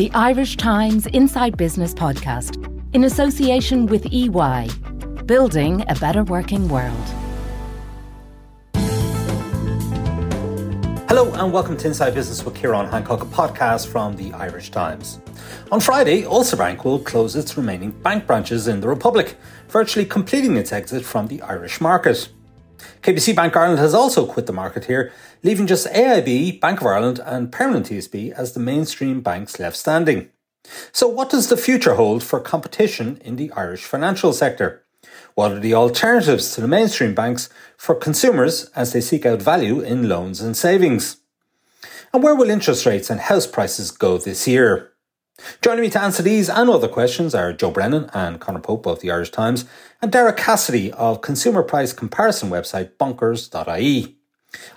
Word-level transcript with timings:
the 0.00 0.10
Irish 0.12 0.56
Times 0.56 1.06
Inside 1.08 1.58
Business 1.58 1.92
podcast 1.92 2.56
in 2.94 3.04
association 3.04 3.84
with 3.84 4.06
EY, 4.10 4.70
building 5.26 5.84
a 5.88 5.94
better 5.96 6.24
working 6.24 6.70
world. 6.70 6.96
Hello 11.06 11.30
and 11.34 11.52
welcome 11.52 11.76
to 11.76 11.86
Inside 11.86 12.14
Business 12.14 12.42
with 12.42 12.54
Ciarán 12.54 12.90
Hancock, 12.90 13.20
a 13.20 13.26
podcast 13.26 13.88
from 13.88 14.16
the 14.16 14.32
Irish 14.32 14.70
Times. 14.70 15.20
On 15.70 15.80
Friday, 15.80 16.24
Ulster 16.24 16.56
Bank 16.56 16.82
will 16.86 17.00
close 17.00 17.36
its 17.36 17.58
remaining 17.58 17.90
bank 17.90 18.26
branches 18.26 18.68
in 18.68 18.80
the 18.80 18.88
Republic, 18.88 19.36
virtually 19.68 20.06
completing 20.06 20.56
its 20.56 20.72
exit 20.72 21.04
from 21.04 21.26
the 21.26 21.42
Irish 21.42 21.78
market. 21.78 22.30
KBC 23.02 23.34
Bank 23.34 23.56
Ireland 23.56 23.78
has 23.78 23.94
also 23.94 24.26
quit 24.26 24.46
the 24.46 24.52
market 24.52 24.84
here, 24.84 25.12
leaving 25.42 25.66
just 25.66 25.86
AIB, 25.88 26.60
Bank 26.60 26.80
of 26.80 26.86
Ireland, 26.86 27.20
and 27.24 27.50
Permanent 27.52 27.86
TSB 27.86 28.32
as 28.32 28.52
the 28.52 28.60
mainstream 28.60 29.20
banks 29.20 29.58
left 29.58 29.76
standing. 29.76 30.28
So, 30.92 31.08
what 31.08 31.30
does 31.30 31.48
the 31.48 31.56
future 31.56 31.94
hold 31.94 32.22
for 32.22 32.40
competition 32.40 33.20
in 33.24 33.36
the 33.36 33.50
Irish 33.52 33.84
financial 33.84 34.32
sector? 34.32 34.84
What 35.34 35.52
are 35.52 35.60
the 35.60 35.74
alternatives 35.74 36.54
to 36.54 36.60
the 36.60 36.68
mainstream 36.68 37.14
banks 37.14 37.48
for 37.76 37.94
consumers 37.94 38.66
as 38.76 38.92
they 38.92 39.00
seek 39.00 39.24
out 39.24 39.40
value 39.40 39.80
in 39.80 40.08
loans 40.08 40.40
and 40.40 40.56
savings? 40.56 41.16
And 42.12 42.22
where 42.22 42.34
will 42.34 42.50
interest 42.50 42.86
rates 42.86 43.08
and 43.08 43.20
house 43.20 43.46
prices 43.46 43.90
go 43.90 44.18
this 44.18 44.46
year? 44.46 44.89
Joining 45.62 45.82
me 45.82 45.90
to 45.90 46.00
answer 46.00 46.22
these 46.22 46.48
and 46.48 46.70
other 46.70 46.88
questions 46.88 47.34
are 47.34 47.52
Joe 47.52 47.70
Brennan 47.70 48.10
and 48.14 48.40
Conor 48.40 48.60
Pope 48.60 48.86
of 48.86 49.00
the 49.00 49.10
Irish 49.10 49.30
Times 49.30 49.64
and 50.00 50.12
Daragh 50.12 50.36
Cassidy 50.36 50.92
of 50.92 51.20
consumer 51.20 51.62
price 51.62 51.92
comparison 51.92 52.50
website 52.50 52.92
bonkers.ie. 52.98 54.16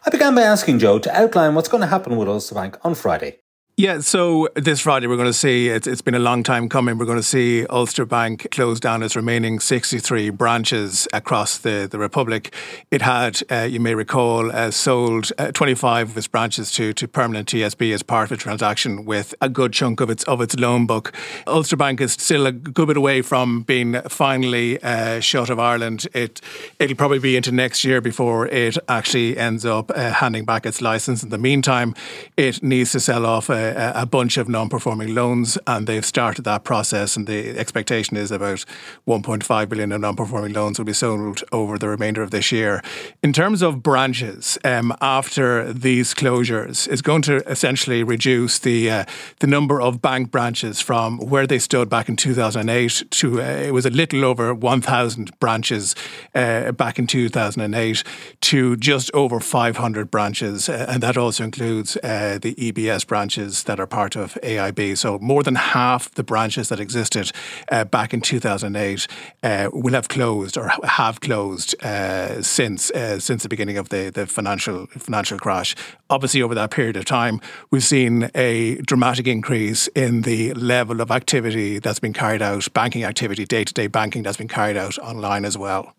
I 0.06 0.10
began 0.10 0.36
by 0.36 0.42
asking 0.42 0.80
Joe 0.80 1.00
to 1.00 1.16
outline 1.16 1.56
what's 1.56 1.70
going 1.70 1.82
to 1.82 1.88
happen 1.88 2.16
with 2.18 2.28
Ulster 2.28 2.56
Bank 2.56 2.78
on 2.84 2.96
Friday. 2.96 3.43
Yeah, 3.76 4.02
so 4.02 4.50
this 4.56 4.82
Friday 4.82 5.08
we're 5.08 5.16
going 5.16 5.26
to 5.26 5.34
see, 5.34 5.70
it's, 5.70 5.88
it's 5.88 6.04
been 6.04 6.14
a 6.14 6.20
long 6.20 6.44
time 6.44 6.70
coming, 6.70 7.00
we're 7.00 7.08
going 7.08 7.18
to 7.18 7.24
see 7.24 7.66
Ulster 7.66 8.06
Bank 8.06 8.48
close 8.52 8.80
down 8.80 9.02
its 9.02 9.16
remaining 9.16 9.60
63 9.60 10.30
branches 10.30 11.08
across 11.12 11.58
the, 11.58 11.88
the 11.90 11.98
Republic. 11.98 12.54
It 12.92 13.02
had, 13.02 13.42
uh, 13.50 13.62
you 13.62 13.80
may 13.80 13.96
recall, 13.96 14.52
uh, 14.52 14.70
sold 14.70 15.32
uh, 15.40 15.52
25 15.54 16.12
of 16.12 16.18
its 16.20 16.28
branches 16.28 16.70
to, 16.74 16.94
to 16.94 17.08
Permanent 17.08 17.48
TSB 17.50 17.92
as 17.96 18.04
part 18.04 18.30
of 18.30 18.34
a 18.34 18.40
transaction 18.40 19.06
with 19.06 19.34
a 19.42 19.50
good 19.50 19.74
chunk 19.74 20.02
of 20.02 20.12
its 20.12 20.24
of 20.26 20.40
its 20.40 20.56
loan 20.56 20.86
book. 20.86 21.12
Ulster 21.48 21.76
Bank 21.76 22.00
is 22.00 22.12
still 22.12 22.46
a 22.46 22.52
good 22.52 22.90
bit 22.90 22.98
away 22.98 23.24
from 23.24 23.64
being 23.64 24.00
finally 24.04 24.80
uh, 24.84 25.20
shut 25.20 25.50
of 25.50 25.58
Ireland. 25.58 26.06
It, 26.14 26.42
it'll 26.78 26.96
probably 26.96 27.18
be 27.18 27.36
into 27.36 27.52
next 27.52 27.84
year 27.84 28.02
before 28.02 28.46
it 28.50 28.78
actually 28.88 29.36
ends 29.36 29.66
up 29.66 29.90
uh, 29.96 30.12
handing 30.12 30.46
back 30.46 30.68
its 30.68 30.80
license. 30.80 31.24
In 31.24 31.30
the 31.30 31.40
meantime, 31.40 31.96
it 32.38 32.62
needs 32.62 32.92
to 32.92 33.00
sell 33.00 33.26
off 33.26 33.50
a, 33.96 34.06
bunch 34.06 34.38
of 34.38 34.48
non-performing 34.48 35.16
loans, 35.16 35.58
and 35.66 35.88
they've 35.88 36.06
started 36.06 36.44
that 36.46 36.64
process. 36.64 37.16
And 37.16 37.28
the 37.28 37.58
expectation 37.58 38.18
is 38.18 38.32
about 38.32 38.66
1.5 39.08 39.70
billion 39.70 39.92
of 39.92 40.02
non-performing 40.02 40.54
loans 40.54 40.78
will 40.78 40.86
be 40.86 40.94
sold 40.94 41.44
over 41.52 41.78
the 41.78 41.88
remainder 41.88 42.22
of 42.22 42.32
this 42.32 42.52
year. 42.52 42.82
In 43.22 43.34
terms 43.34 43.62
of 43.62 43.82
branches, 43.82 44.58
um, 44.64 44.94
after 45.02 45.72
these 45.74 46.14
closures, 46.14 46.88
is 46.88 47.02
going 47.02 47.22
to 47.24 47.38
essentially 47.50 48.04
reduce 48.04 48.60
the 48.60 48.90
uh, 48.90 49.06
the 49.40 49.48
number 49.48 49.82
of 49.82 50.02
bank 50.02 50.32
branches 50.32 50.82
from 50.82 51.18
where 51.18 51.48
they 51.48 51.60
stood 51.60 51.90
back 51.90 52.10
in 52.10 52.16
2008 52.16 53.04
to 53.12 53.42
uh, 53.42 53.46
it 53.46 53.74
was 53.74 53.86
a 53.86 53.90
little 53.90 54.26
over 54.26 54.54
1,000 54.54 55.40
branches 55.40 55.96
uh, 56.36 56.72
back 56.72 57.00
in 57.00 57.08
2008 57.08 58.04
to 58.42 58.76
just 58.78 59.12
over 59.14 59.40
500 59.40 60.12
branches, 60.12 60.70
uh, 60.70 60.86
and 60.90 61.02
that 61.04 61.18
also 61.18 61.44
includes 61.44 61.98
uh, 61.98 62.40
the 62.42 62.56
EBS 62.56 63.06
branches 63.06 63.53
branches 63.54 63.64
that 63.64 63.80
are 63.80 63.88
part 63.88 64.16
of 64.16 64.38
AIB. 64.44 64.98
So 64.98 65.20
more 65.20 65.44
than 65.44 65.56
half 65.56 66.10
the 66.16 66.24
branches 66.24 66.70
that 66.70 66.80
existed 66.80 67.32
uh, 67.72 67.86
back 67.86 68.14
in 68.14 68.22
2008 68.22 69.08
uh, 69.44 69.70
will 69.74 69.94
have 69.94 70.08
closed 70.08 70.58
or 70.58 70.72
have 70.84 71.20
closed 71.20 71.76
uh, 71.84 72.42
since 72.42 72.92
uh, 72.92 73.20
since 73.20 73.44
the 73.44 73.50
beginning 73.50 73.78
of 73.80 73.90
the, 73.90 74.12
the 74.12 74.26
financial 74.26 74.88
financial 74.88 75.38
crash. 75.40 75.76
Obviously, 76.10 76.42
over 76.42 76.56
that 76.56 76.72
period 76.72 76.98
of 76.98 77.06
time, 77.06 77.40
we've 77.72 77.84
seen 77.84 78.30
a 78.36 78.76
dramatic 78.86 79.28
increase 79.28 79.90
in 79.96 80.24
the 80.24 80.54
level 80.54 81.02
of 81.02 81.12
activity 81.12 81.80
that's 81.80 82.00
been 82.00 82.14
carried 82.14 82.42
out, 82.42 82.68
banking 82.74 83.06
activity, 83.06 83.46
day 83.46 83.64
to 83.64 83.74
day 83.74 83.88
banking 83.88 84.24
that's 84.24 84.38
been 84.38 84.50
carried 84.50 84.78
out 84.78 84.98
online 85.00 85.46
as 85.46 85.58
well. 85.58 85.94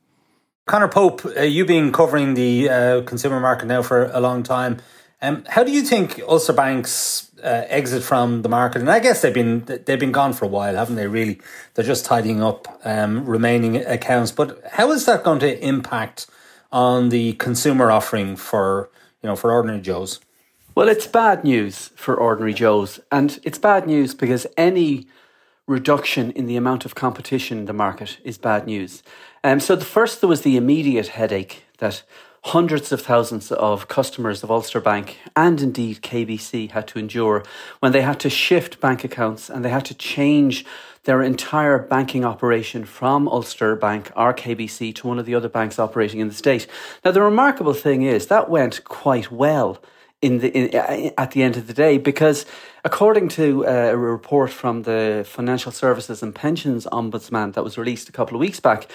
Conor 0.67 0.89
Pope, 0.89 1.27
uh, 1.37 1.43
you've 1.43 1.69
been 1.69 1.93
covering 1.93 2.35
the 2.35 2.71
uh, 2.71 3.03
consumer 3.03 3.39
market 3.39 3.67
now 3.67 3.83
for 3.83 4.11
a 4.15 4.21
long 4.21 4.43
time. 4.43 4.79
Um, 5.25 5.43
how 5.49 5.65
do 5.65 5.73
you 5.73 5.81
think 5.81 6.21
Ulster 6.29 6.53
Bank's 6.53 7.31
uh, 7.43 7.65
exit 7.69 8.03
from 8.03 8.43
the 8.43 8.49
market, 8.51 8.83
and 8.83 8.91
I 8.91 8.99
guess 8.99 9.23
they've 9.23 9.33
been 9.33 9.65
they've 9.65 9.99
been 9.99 10.13
gone 10.13 10.35
for 10.35 10.45
a 10.45 10.49
while, 10.49 10.77
haven't 10.77 10.97
they? 10.97 11.07
Really, 11.07 11.41
they're 11.73 11.85
just 11.85 12.05
tidying 12.05 12.43
up 12.43 12.69
um, 12.85 13.25
remaining 13.25 13.77
accounts. 13.77 14.33
But 14.33 14.63
how 14.73 14.93
is 14.93 15.07
that 15.07 15.25
going 15.25 15.39
to 15.39 15.67
impact 15.67 16.27
on 16.71 17.09
the 17.09 17.33
consumer 17.35 17.91
offering 17.91 18.37
for 18.37 18.91
you 19.23 19.29
know 19.31 19.35
for 19.35 19.51
ordinary 19.51 19.81
Joes? 19.81 20.21
Well, 20.75 20.89
it's 20.89 21.07
bad 21.07 21.43
news 21.43 21.89
for 21.97 22.15
ordinary 22.15 22.53
Joes, 22.53 23.01
and 23.11 23.41
it's 23.45 23.59
bad 23.59 23.87
news 23.87 24.15
because 24.15 24.47
any 24.59 25.07
reduction 25.67 26.33
in 26.33 26.45
the 26.45 26.57
amount 26.57 26.85
of 26.85 26.95
competition 26.95 27.61
in 27.61 27.65
the 27.65 27.73
market 27.73 28.19
is 28.25 28.37
bad 28.37 28.67
news. 28.67 29.03
Um, 29.43 29.59
so 29.59 29.75
the 29.75 29.87
first 29.87 30.21
there 30.21 30.29
was 30.29 30.43
the 30.43 30.59
immediate 30.59 31.09
headache 31.09 31.65
that 31.79 32.03
hundreds 32.45 32.93
of 32.93 33.01
thousands 33.01 33.51
of 33.51 33.89
customers 33.89 34.43
of 34.43 34.51
Ulster 34.51 34.81
Bank 34.81 35.19
and 35.35 35.63
indeed 35.63 36.03
KBC 36.03 36.73
had 36.73 36.87
to 36.89 36.99
endure 36.99 37.43
when 37.81 37.93
they 37.93 38.03
had 38.03 38.21
to 38.21 38.29
shift 38.29 38.81
bank 38.81 39.03
accounts 39.03 39.49
and 39.49 39.65
they 39.65 39.71
had 39.71 39.87
to 39.87 39.95
change 39.95 40.67
their 41.05 41.23
entire 41.23 41.79
banking 41.79 42.23
operation 42.23 42.85
from 42.85 43.27
Ulster 43.29 43.75
Bank 43.77 44.13
or 44.15 44.35
KBC 44.35 44.95
to 44.97 45.07
one 45.07 45.19
of 45.19 45.25
the 45.25 45.35
other 45.35 45.49
banks 45.49 45.79
operating 45.79 46.21
in 46.21 46.29
the 46.29 46.35
state. 46.35 46.67
Now, 47.03 47.13
the 47.13 47.23
remarkable 47.23 47.75
thing 47.75 48.03
is 48.03 48.27
that 48.27 48.51
went 48.51 48.85
quite 48.85 49.31
well. 49.31 49.83
In 50.23 50.39
the 50.39 50.49
in, 50.49 51.13
at 51.19 51.33
the 51.33 51.43
end 51.43 51.59
of 51.59 51.67
the 51.67 51.75
day, 51.75 51.99
because 51.99 52.47
according 52.83 53.29
to 53.31 53.67
uh, 53.67 53.91
a 53.93 53.97
report 53.97 54.51
from 54.51 54.85
the 54.85 55.23
Financial 55.29 55.71
Services 55.71 56.23
and 56.23 56.35
Pensions 56.35 56.87
Ombudsman 56.87 57.53
that 57.53 57.63
was 57.63 57.77
released 57.77 58.09
a 58.09 58.13
couple 58.13 58.35
of 58.35 58.41
weeks 58.41 58.59
back, 58.59 58.89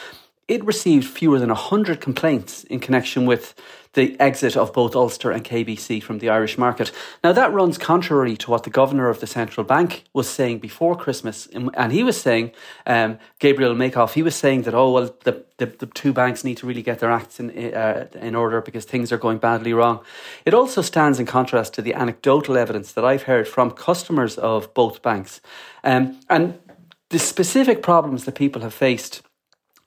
it 0.49 0.65
received 0.65 1.05
fewer 1.05 1.39
than 1.39 1.49
100 1.49 2.01
complaints 2.01 2.63
in 2.65 2.79
connection 2.79 3.27
with 3.27 3.53
the 3.93 4.19
exit 4.19 4.57
of 4.57 4.73
both 4.73 4.95
Ulster 4.95 5.31
and 5.31 5.43
KBC 5.43 6.01
from 6.01 6.19
the 6.19 6.29
Irish 6.29 6.57
market. 6.57 6.91
Now, 7.23 7.33
that 7.33 7.53
runs 7.53 7.77
contrary 7.77 8.35
to 8.37 8.51
what 8.51 8.63
the 8.63 8.69
governor 8.69 9.09
of 9.09 9.19
the 9.19 9.27
central 9.27 9.63
bank 9.63 10.05
was 10.13 10.29
saying 10.29 10.59
before 10.59 10.95
Christmas. 10.95 11.47
And 11.47 11.91
he 11.91 12.03
was 12.03 12.19
saying, 12.19 12.51
um, 12.85 13.19
Gabriel 13.39 13.75
Makhlouf, 13.75 14.13
he 14.13 14.23
was 14.23 14.35
saying 14.35 14.63
that, 14.63 14.73
oh, 14.73 14.91
well, 14.91 15.15
the, 15.23 15.43
the, 15.57 15.67
the 15.67 15.85
two 15.87 16.13
banks 16.13 16.43
need 16.43 16.57
to 16.57 16.67
really 16.67 16.83
get 16.83 16.99
their 16.99 17.11
acts 17.11 17.39
in, 17.39 17.51
uh, 17.73 18.07
in 18.15 18.35
order 18.35 18.61
because 18.61 18.85
things 18.85 19.11
are 19.11 19.17
going 19.17 19.37
badly 19.37 19.73
wrong. 19.73 20.01
It 20.45 20.53
also 20.53 20.81
stands 20.81 21.19
in 21.19 21.25
contrast 21.25 21.73
to 21.75 21.81
the 21.81 21.93
anecdotal 21.93 22.57
evidence 22.57 22.91
that 22.93 23.05
I've 23.05 23.23
heard 23.23 23.47
from 23.47 23.71
customers 23.71 24.37
of 24.37 24.73
both 24.73 25.01
banks. 25.01 25.41
Um, 25.83 26.19
and 26.29 26.59
the 27.09 27.19
specific 27.19 27.81
problems 27.81 28.25
that 28.25 28.35
people 28.35 28.61
have 28.61 28.73
faced 28.73 29.23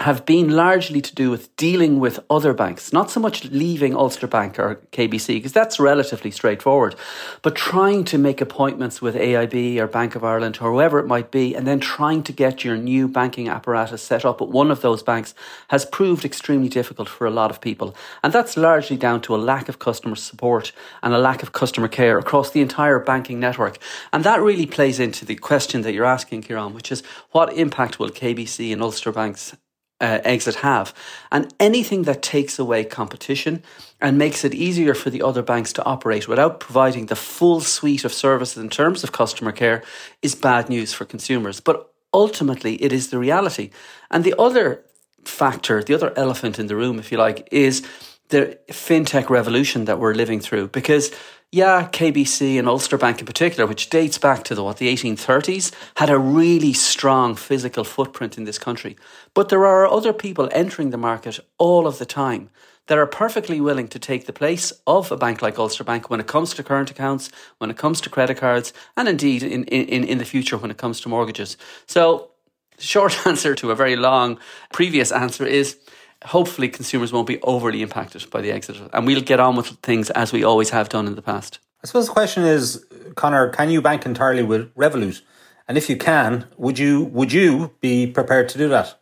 have 0.02 0.26
been 0.26 0.50
largely 0.50 1.00
to 1.00 1.14
do 1.14 1.30
with 1.30 1.54
dealing 1.56 2.00
with 2.00 2.18
other 2.28 2.52
banks, 2.52 2.92
not 2.92 3.10
so 3.10 3.20
much 3.20 3.44
leaving 3.44 3.94
Ulster 3.94 4.26
Bank 4.26 4.58
or 4.58 4.80
KBC, 4.90 5.28
because 5.34 5.52
that's 5.52 5.78
relatively 5.78 6.30
straightforward, 6.30 6.94
but 7.40 7.54
trying 7.54 8.04
to 8.04 8.18
make 8.18 8.40
appointments 8.40 9.00
with 9.00 9.14
AIB 9.14 9.78
or 9.78 9.86
Bank 9.86 10.14
of 10.14 10.24
Ireland 10.24 10.58
or 10.60 10.72
whoever 10.72 10.98
it 10.98 11.06
might 11.06 11.30
be, 11.30 11.54
and 11.54 11.66
then 11.66 11.78
trying 11.78 12.22
to 12.24 12.32
get 12.32 12.64
your 12.64 12.76
new 12.76 13.06
banking 13.06 13.48
apparatus 13.48 14.02
set 14.02 14.24
up 14.24 14.42
at 14.42 14.48
one 14.48 14.70
of 14.70 14.82
those 14.82 15.02
banks 15.02 15.34
has 15.68 15.84
proved 15.84 16.24
extremely 16.24 16.68
difficult 16.68 17.08
for 17.08 17.26
a 17.26 17.30
lot 17.30 17.50
of 17.50 17.60
people. 17.60 17.94
And 18.22 18.32
that's 18.32 18.56
largely 18.56 18.96
down 18.96 19.20
to 19.22 19.34
a 19.34 19.36
lack 19.36 19.68
of 19.68 19.78
customer 19.78 20.16
support 20.16 20.72
and 21.02 21.14
a 21.14 21.18
lack 21.18 21.42
of 21.42 21.52
customer 21.52 21.88
care 21.88 22.18
across 22.18 22.50
the 22.50 22.60
entire 22.60 22.98
banking 22.98 23.38
network. 23.38 23.78
And 24.12 24.24
that 24.24 24.42
really 24.42 24.66
plays 24.66 24.98
into 24.98 25.24
the 25.24 25.36
question 25.36 25.82
that 25.82 25.92
you're 25.92 26.04
asking, 26.04 26.42
Ciarán, 26.42 26.74
which 26.74 26.90
is 26.90 27.02
what 27.30 27.56
impact 27.56 27.98
will 27.98 28.10
KBC 28.10 28.72
and 28.72 28.82
Ulster 28.82 29.12
Banks 29.12 29.54
uh, 30.02 30.20
exit 30.24 30.56
have. 30.56 30.92
And 31.30 31.54
anything 31.60 32.02
that 32.02 32.22
takes 32.22 32.58
away 32.58 32.84
competition 32.84 33.62
and 34.00 34.18
makes 34.18 34.44
it 34.44 34.52
easier 34.52 34.94
for 34.94 35.10
the 35.10 35.22
other 35.22 35.42
banks 35.42 35.72
to 35.74 35.84
operate 35.84 36.26
without 36.26 36.60
providing 36.60 37.06
the 37.06 37.16
full 37.16 37.60
suite 37.60 38.04
of 38.04 38.12
services 38.12 38.58
in 38.62 38.68
terms 38.68 39.04
of 39.04 39.12
customer 39.12 39.52
care 39.52 39.82
is 40.20 40.34
bad 40.34 40.68
news 40.68 40.92
for 40.92 41.04
consumers. 41.04 41.60
But 41.60 41.88
ultimately, 42.12 42.74
it 42.82 42.92
is 42.92 43.08
the 43.08 43.18
reality. 43.18 43.70
And 44.10 44.24
the 44.24 44.34
other 44.38 44.84
factor, 45.24 45.82
the 45.82 45.94
other 45.94 46.12
elephant 46.16 46.58
in 46.58 46.66
the 46.66 46.76
room, 46.76 46.98
if 46.98 47.12
you 47.12 47.18
like, 47.18 47.48
is 47.52 47.86
the 48.30 48.58
fintech 48.70 49.30
revolution 49.30 49.84
that 49.84 50.00
we're 50.00 50.14
living 50.14 50.40
through. 50.40 50.68
Because 50.68 51.12
yeah, 51.52 51.86
KBC 51.92 52.58
and 52.58 52.66
Ulster 52.66 52.96
Bank 52.96 53.20
in 53.20 53.26
particular, 53.26 53.66
which 53.66 53.90
dates 53.90 54.16
back 54.16 54.42
to 54.44 54.54
the 54.54 54.64
what 54.64 54.78
the 54.78 54.92
1830s, 54.92 55.70
had 55.96 56.08
a 56.08 56.18
really 56.18 56.72
strong 56.72 57.34
physical 57.36 57.84
footprint 57.84 58.38
in 58.38 58.44
this 58.44 58.58
country. 58.58 58.96
But 59.34 59.50
there 59.50 59.66
are 59.66 59.86
other 59.86 60.14
people 60.14 60.48
entering 60.50 60.90
the 60.90 60.96
market 60.96 61.38
all 61.58 61.86
of 61.86 61.98
the 61.98 62.06
time. 62.06 62.48
that 62.88 62.98
are 62.98 63.06
perfectly 63.06 63.60
willing 63.60 63.86
to 63.86 63.98
take 63.98 64.26
the 64.26 64.32
place 64.32 64.72
of 64.88 65.12
a 65.12 65.16
bank 65.16 65.40
like 65.40 65.56
Ulster 65.56 65.84
Bank 65.84 66.10
when 66.10 66.18
it 66.18 66.26
comes 66.26 66.52
to 66.52 66.64
current 66.64 66.90
accounts, 66.90 67.30
when 67.58 67.70
it 67.70 67.76
comes 67.76 68.00
to 68.00 68.10
credit 68.10 68.36
cards, 68.38 68.72
and 68.96 69.08
indeed 69.08 69.44
in, 69.44 69.64
in, 69.64 70.02
in 70.04 70.18
the 70.18 70.24
future 70.24 70.58
when 70.58 70.70
it 70.70 70.78
comes 70.78 71.00
to 71.00 71.08
mortgages. 71.08 71.56
So, 71.86 72.30
short 72.78 73.26
answer 73.26 73.54
to 73.54 73.70
a 73.70 73.76
very 73.76 73.94
long 73.94 74.38
previous 74.72 75.12
answer 75.12 75.46
is 75.46 75.76
hopefully 76.24 76.68
consumers 76.68 77.12
won't 77.12 77.26
be 77.26 77.40
overly 77.42 77.82
impacted 77.82 78.28
by 78.30 78.40
the 78.40 78.52
exit 78.52 78.76
and 78.92 79.06
we'll 79.06 79.20
get 79.20 79.40
on 79.40 79.56
with 79.56 79.68
things 79.82 80.10
as 80.10 80.32
we 80.32 80.44
always 80.44 80.70
have 80.70 80.88
done 80.88 81.06
in 81.06 81.14
the 81.14 81.22
past. 81.22 81.58
I 81.82 81.86
suppose 81.86 82.06
the 82.06 82.12
question 82.12 82.44
is, 82.44 82.84
Conor, 83.16 83.48
can 83.48 83.70
you 83.70 83.82
bank 83.82 84.06
entirely 84.06 84.42
with 84.42 84.72
Revolut? 84.74 85.22
And 85.68 85.76
if 85.76 85.88
you 85.88 85.96
can, 85.96 86.46
would 86.56 86.78
you 86.78 87.04
would 87.04 87.32
you 87.32 87.72
be 87.80 88.06
prepared 88.06 88.48
to 88.50 88.58
do 88.58 88.68
that? 88.68 89.00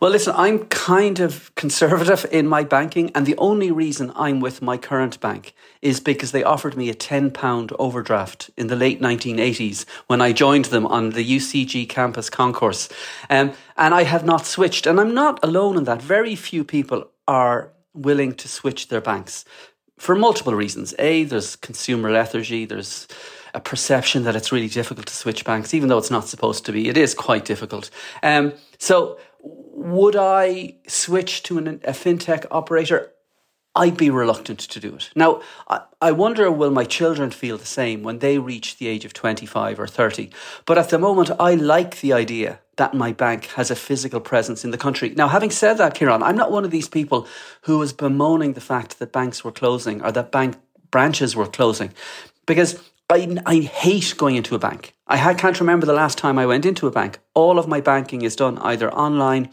Well, 0.00 0.10
listen, 0.10 0.34
I'm 0.36 0.66
kind 0.66 1.20
of 1.20 1.54
conservative 1.54 2.26
in 2.30 2.46
my 2.46 2.64
banking, 2.64 3.10
and 3.14 3.26
the 3.26 3.36
only 3.36 3.70
reason 3.70 4.12
I'm 4.14 4.40
with 4.40 4.62
my 4.62 4.76
current 4.76 5.20
bank 5.20 5.54
is 5.82 6.00
because 6.00 6.32
they 6.32 6.44
offered 6.44 6.76
me 6.76 6.88
a 6.90 6.94
£10 6.94 7.72
overdraft 7.78 8.50
in 8.56 8.66
the 8.66 8.76
late 8.76 9.00
1980s 9.00 9.84
when 10.06 10.20
I 10.20 10.32
joined 10.32 10.66
them 10.66 10.86
on 10.86 11.10
the 11.10 11.36
UCG 11.36 11.88
campus 11.88 12.30
concourse. 12.30 12.88
Um, 13.30 13.52
and 13.76 13.94
I 13.94 14.04
have 14.04 14.24
not 14.24 14.46
switched, 14.46 14.86
and 14.86 15.00
I'm 15.00 15.14
not 15.14 15.38
alone 15.42 15.76
in 15.76 15.84
that. 15.84 16.02
Very 16.02 16.34
few 16.34 16.64
people 16.64 17.10
are 17.26 17.72
willing 17.94 18.34
to 18.34 18.48
switch 18.48 18.88
their 18.88 19.00
banks 19.00 19.44
for 19.98 20.14
multiple 20.14 20.54
reasons. 20.54 20.94
A, 20.98 21.24
there's 21.24 21.56
consumer 21.56 22.10
lethargy, 22.10 22.64
there's 22.64 23.08
a 23.54 23.60
perception 23.60 24.24
that 24.24 24.36
it's 24.36 24.52
really 24.52 24.68
difficult 24.68 25.06
to 25.06 25.14
switch 25.14 25.44
banks, 25.44 25.74
even 25.74 25.88
though 25.88 25.98
it's 25.98 26.10
not 26.10 26.28
supposed 26.28 26.64
to 26.66 26.72
be. 26.72 26.88
It 26.88 26.96
is 26.96 27.14
quite 27.14 27.44
difficult. 27.44 27.90
Um, 28.22 28.52
so, 28.78 29.18
would 29.78 30.16
I 30.16 30.74
switch 30.86 31.42
to 31.44 31.58
an, 31.58 31.68
a 31.84 31.92
fintech 31.92 32.46
operator? 32.50 33.12
I'd 33.76 33.96
be 33.96 34.10
reluctant 34.10 34.58
to 34.58 34.80
do 34.80 34.96
it. 34.96 35.10
Now, 35.14 35.40
I, 35.68 35.82
I 36.00 36.10
wonder 36.10 36.50
will 36.50 36.72
my 36.72 36.84
children 36.84 37.30
feel 37.30 37.56
the 37.56 37.64
same 37.64 38.02
when 38.02 38.18
they 38.18 38.38
reach 38.38 38.78
the 38.78 38.88
age 38.88 39.04
of 39.04 39.12
25 39.12 39.78
or 39.78 39.86
30? 39.86 40.30
But 40.66 40.78
at 40.78 40.88
the 40.88 40.98
moment, 40.98 41.30
I 41.38 41.54
like 41.54 42.00
the 42.00 42.12
idea 42.12 42.58
that 42.76 42.94
my 42.94 43.12
bank 43.12 43.46
has 43.56 43.70
a 43.70 43.76
physical 43.76 44.20
presence 44.20 44.64
in 44.64 44.72
the 44.72 44.78
country. 44.78 45.10
Now, 45.10 45.28
having 45.28 45.50
said 45.50 45.78
that, 45.78 45.94
Ciarán, 45.94 46.22
I'm 46.22 46.36
not 46.36 46.50
one 46.50 46.64
of 46.64 46.72
these 46.72 46.88
people 46.88 47.28
who 47.62 47.80
is 47.82 47.92
bemoaning 47.92 48.54
the 48.54 48.60
fact 48.60 48.98
that 48.98 49.12
banks 49.12 49.44
were 49.44 49.52
closing 49.52 50.02
or 50.02 50.10
that 50.10 50.32
bank 50.32 50.56
branches 50.90 51.36
were 51.36 51.46
closing 51.46 51.92
because 52.46 52.82
I, 53.10 53.38
I 53.46 53.60
hate 53.60 54.14
going 54.16 54.34
into 54.34 54.54
a 54.56 54.58
bank. 54.58 54.94
I 55.06 55.34
can't 55.34 55.60
remember 55.60 55.86
the 55.86 55.92
last 55.92 56.18
time 56.18 56.38
I 56.38 56.46
went 56.46 56.66
into 56.66 56.86
a 56.86 56.90
bank. 56.90 57.18
All 57.34 57.58
of 57.58 57.68
my 57.68 57.80
banking 57.80 58.22
is 58.22 58.36
done 58.36 58.58
either 58.58 58.92
online 58.92 59.50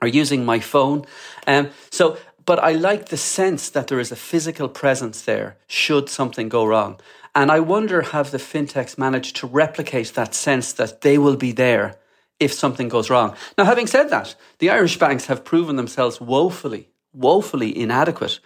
or 0.00 0.08
using 0.08 0.44
my 0.44 0.60
phone. 0.60 1.04
Um, 1.46 1.70
so, 1.90 2.16
but 2.46 2.58
I 2.58 2.72
like 2.72 3.10
the 3.10 3.16
sense 3.16 3.70
that 3.70 3.88
there 3.88 4.00
is 4.00 4.12
a 4.12 4.16
physical 4.16 4.68
presence 4.68 5.22
there 5.22 5.56
should 5.66 6.08
something 6.08 6.48
go 6.48 6.64
wrong. 6.64 6.98
And 7.34 7.50
I 7.50 7.60
wonder 7.60 8.02
have 8.02 8.30
the 8.30 8.38
fintechs 8.38 8.98
managed 8.98 9.36
to 9.36 9.46
replicate 9.46 10.14
that 10.14 10.34
sense 10.34 10.72
that 10.72 11.02
they 11.02 11.16
will 11.16 11.36
be 11.36 11.52
there 11.52 11.96
if 12.40 12.52
something 12.52 12.88
goes 12.88 13.10
wrong. 13.10 13.36
Now, 13.56 13.64
having 13.64 13.86
said 13.86 14.08
that, 14.08 14.34
the 14.58 14.70
Irish 14.70 14.98
banks 14.98 15.26
have 15.26 15.44
proven 15.44 15.76
themselves 15.76 16.20
woefully, 16.20 16.88
woefully 17.12 17.76
inadequate 17.76 18.40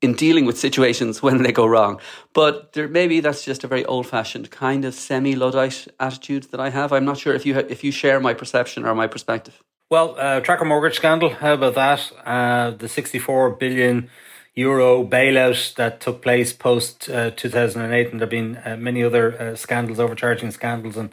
in 0.00 0.14
dealing 0.14 0.46
with 0.46 0.58
situations 0.58 1.22
when 1.22 1.42
they 1.42 1.52
go 1.52 1.66
wrong. 1.66 2.00
But 2.32 2.72
there, 2.72 2.88
maybe 2.88 3.20
that's 3.20 3.44
just 3.44 3.64
a 3.64 3.68
very 3.68 3.84
old-fashioned 3.84 4.50
kind 4.50 4.84
of 4.84 4.94
semi-luddite 4.94 5.88
attitude 6.00 6.44
that 6.44 6.60
I 6.60 6.70
have. 6.70 6.92
I'm 6.92 7.04
not 7.04 7.18
sure 7.18 7.34
if 7.34 7.44
you 7.46 7.54
ha- 7.54 7.68
if 7.68 7.84
you 7.84 7.92
share 7.92 8.18
my 8.18 8.34
perception 8.34 8.84
or 8.84 8.94
my 8.94 9.06
perspective. 9.06 9.62
Well, 9.90 10.14
uh, 10.16 10.38
tracker 10.38 10.64
mortgage 10.64 10.94
scandal. 10.94 11.30
How 11.30 11.54
about 11.54 11.74
that? 11.74 12.12
Uh, 12.24 12.70
the 12.70 12.88
64 12.88 13.50
billion 13.50 14.08
euro 14.54 15.04
bailout 15.04 15.74
that 15.74 16.00
took 16.00 16.22
place 16.22 16.52
post 16.52 17.10
uh, 17.10 17.32
2008, 17.32 18.12
and 18.12 18.20
there've 18.20 18.30
been 18.30 18.58
uh, 18.58 18.76
many 18.78 19.02
other 19.02 19.36
uh, 19.36 19.56
scandals, 19.56 19.98
overcharging 19.98 20.52
scandals, 20.52 20.96
and 20.96 21.12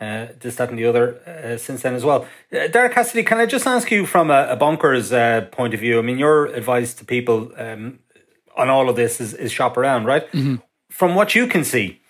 uh, 0.00 0.26
this, 0.38 0.54
that, 0.54 0.68
and 0.70 0.78
the 0.78 0.84
other 0.84 1.18
uh, 1.26 1.56
since 1.56 1.82
then 1.82 1.96
as 1.96 2.04
well. 2.04 2.24
Uh, 2.52 2.68
Daragh 2.68 2.92
Cassidy, 2.92 3.24
can 3.24 3.38
I 3.38 3.46
just 3.46 3.66
ask 3.66 3.90
you 3.90 4.06
from 4.06 4.30
a, 4.30 4.46
a 4.50 4.56
bonker's 4.56 5.12
uh, 5.12 5.48
point 5.50 5.74
of 5.74 5.80
view? 5.80 5.98
I 5.98 6.02
mean, 6.02 6.18
your 6.18 6.46
advice 6.46 6.94
to 6.94 7.04
people 7.04 7.50
um, 7.56 7.98
on 8.56 8.70
all 8.70 8.88
of 8.88 8.94
this 8.94 9.20
is, 9.20 9.34
is 9.34 9.50
shop 9.50 9.76
around, 9.76 10.04
right? 10.04 10.30
Mm-hmm. 10.30 10.56
From 10.88 11.16
what 11.16 11.34
you 11.34 11.48
can 11.48 11.64
see, 11.64 12.00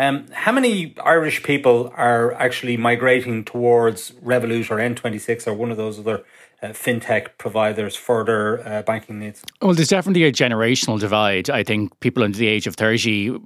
um, 0.00 0.26
how 0.32 0.50
many 0.50 0.94
Irish 1.04 1.42
people 1.42 1.92
are 1.94 2.32
actually 2.32 2.78
migrating 2.78 3.44
towards 3.44 4.12
Revolut 4.12 4.70
or 4.70 4.76
N26 4.76 5.46
or 5.46 5.52
one 5.52 5.70
of 5.70 5.76
those 5.76 5.98
other 5.98 6.24
uh, 6.62 6.68
fintech 6.68 7.36
providers 7.36 7.96
for 7.96 8.24
their 8.24 8.66
uh, 8.66 8.82
banking 8.82 9.18
needs? 9.18 9.42
Well, 9.60 9.74
there's 9.74 9.88
definitely 9.88 10.24
a 10.24 10.32
generational 10.32 10.98
divide. 10.98 11.50
I 11.50 11.62
think 11.62 11.98
people 12.00 12.22
under 12.22 12.38
the 12.38 12.46
age 12.46 12.66
of 12.66 12.76
30 12.76 13.38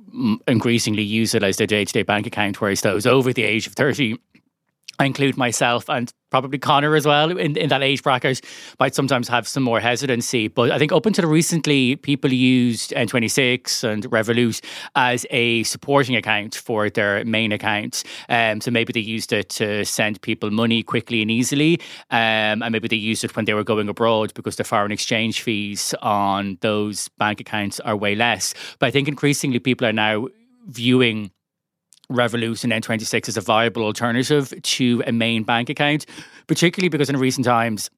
increasingly 0.47 1.03
use 1.03 1.35
it 1.35 1.43
as 1.43 1.57
their 1.57 1.67
day 1.67 1.85
to 1.85 1.93
day 1.93 2.05
bank 2.05 2.25
account, 2.25 2.61
whereas 2.61 2.83
those 2.83 3.05
over 3.05 3.33
the 3.33 3.43
age 3.43 3.67
of 3.67 3.73
30 3.73 4.17
I 4.99 5.07
include 5.07 5.37
myself 5.37 5.89
and 5.91 6.13
probably 6.35 6.59
Conor 6.59 6.97
as 6.97 7.07
well 7.07 7.31
in, 7.39 7.57
in 7.57 7.69
that 7.69 7.81
age 7.81 8.03
bracket 8.03 8.41
might 8.81 8.93
sometimes 8.93 9.29
have 9.29 9.47
some 9.47 9.63
more 9.63 9.79
hesitancy. 9.79 10.49
But 10.49 10.73
I 10.73 10.79
think 10.79 10.91
up 10.91 11.07
until 11.07 11.29
recently, 11.29 11.95
people 11.95 12.33
used 12.33 12.91
N26 12.91 13.85
and 13.85 14.03
Revolut 14.11 14.61
as 14.97 15.25
a 15.31 15.63
supporting 15.63 16.17
account 16.17 16.57
for 16.57 16.91
their 16.91 17.25
main 17.25 17.53
accounts. 17.53 18.03
Um, 18.29 18.61
so 18.61 18.73
maybe 18.73 18.93
they 18.93 18.99
used 18.99 19.33
it 19.33 19.49
to 19.51 19.85
send 19.85 20.23
people 20.23 20.51
money 20.51 20.83
quickly 20.83 21.23
and 21.23 21.31
easily. 21.31 21.81
Um, 22.11 22.65
and 22.65 22.73
maybe 22.73 22.89
they 22.89 22.97
used 22.97 23.23
it 23.23 23.37
when 23.37 23.45
they 23.45 23.55
were 23.55 23.63
going 23.63 23.89
abroad 23.89 24.35
because 24.35 24.57
the 24.57 24.65
foreign 24.65 24.91
exchange 24.91 25.41
fees 25.41 25.95
on 26.03 26.59
those 26.63 27.11
bank 27.11 27.39
accounts 27.39 27.79
are 27.79 27.97
way 27.97 28.17
less. 28.17 28.55
But 28.81 28.87
I 28.89 28.91
think 28.91 29.07
increasingly 29.07 29.61
people 29.61 29.87
are 29.87 29.93
now 29.93 30.27
viewing 30.67 31.31
Revolut 32.11 32.65
and 32.65 32.73
N26 32.73 33.29
as 33.29 33.37
a 33.37 33.41
viable 33.41 33.83
alternative 33.83 34.53
to 34.63 35.03
a 35.07 35.13
main 35.13 35.43
bank 35.43 35.71
account, 35.71 36.07
particularly 36.47 36.89
because 36.89 37.09
in 37.09 37.17
recent 37.17 37.47
times, 37.47 37.91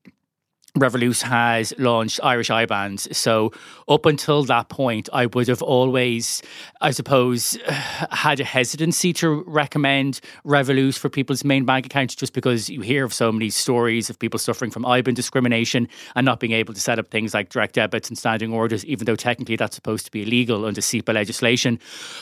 Revolut 0.77 1.23
has 1.23 1.73
launched 1.79 2.21
Irish 2.23 2.51
IBANs. 2.51 3.15
So, 3.15 3.53
up 3.89 4.05
until 4.05 4.45
that 4.45 4.69
point, 4.69 5.09
I 5.13 5.27
would 5.27 5.49
have 5.49 5.63
always, 5.63 6.43
I 6.83 6.91
suppose, 6.91 7.59
had 8.11 8.41
a 8.41 8.45
hesitancy 8.45 9.13
to 9.15 9.43
recommend 9.47 10.21
Revolut 10.45 10.99
for 10.99 11.09
people's 11.09 11.45
main 11.45 11.65
bank 11.65 11.87
accounts 11.87 12.15
just 12.15 12.35
because 12.35 12.69
you 12.69 12.83
hear 12.83 13.05
of 13.05 13.15
so 13.15 13.33
many 13.33 13.49
stories 13.49 14.11
of 14.11 14.19
people 14.19 14.39
suffering 14.39 14.71
from 14.71 14.85
IBAN 14.85 15.15
discrimination 15.15 15.89
and 16.15 16.27
not 16.27 16.41
being 16.41 16.53
able 16.53 16.75
to 16.75 16.81
set 16.81 16.99
up 16.99 17.09
things 17.09 17.33
like 17.33 17.49
direct 17.49 17.75
debits 17.75 18.09
and 18.09 18.19
standing 18.19 18.53
orders, 18.53 18.85
even 18.85 19.07
though 19.07 19.17
technically 19.17 19.57
that's 19.57 19.77
supposed 19.77 20.05
to 20.05 20.11
be 20.11 20.23
illegal 20.23 20.67
under 20.67 20.83
SEPA 20.83 21.15
legislation. 21.15 21.79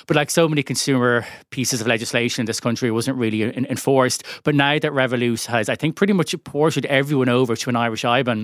But 0.07 0.17
like 0.17 0.31
so 0.31 0.49
many 0.49 0.63
consumer 0.63 1.27
pieces 1.51 1.81
of 1.81 1.89
legislation 1.89 2.43
in 2.43 2.47
this 2.47 2.61
country, 2.61 2.91
wasn't 2.91 3.19
really 3.19 3.43
enforced. 3.43 4.23
But 4.45 4.55
now 4.55 4.79
that 4.79 4.93
Revolut 4.93 5.47
has, 5.47 5.69
I 5.69 5.75
think, 5.75 5.97
pretty 5.97 6.13
much 6.13 6.35
ported 6.45 6.87
everyone 6.87 7.29
over 7.29 7.57
to 7.57 7.71
an 7.71 7.77
Irish 7.77 8.05
IBAN 8.05 8.44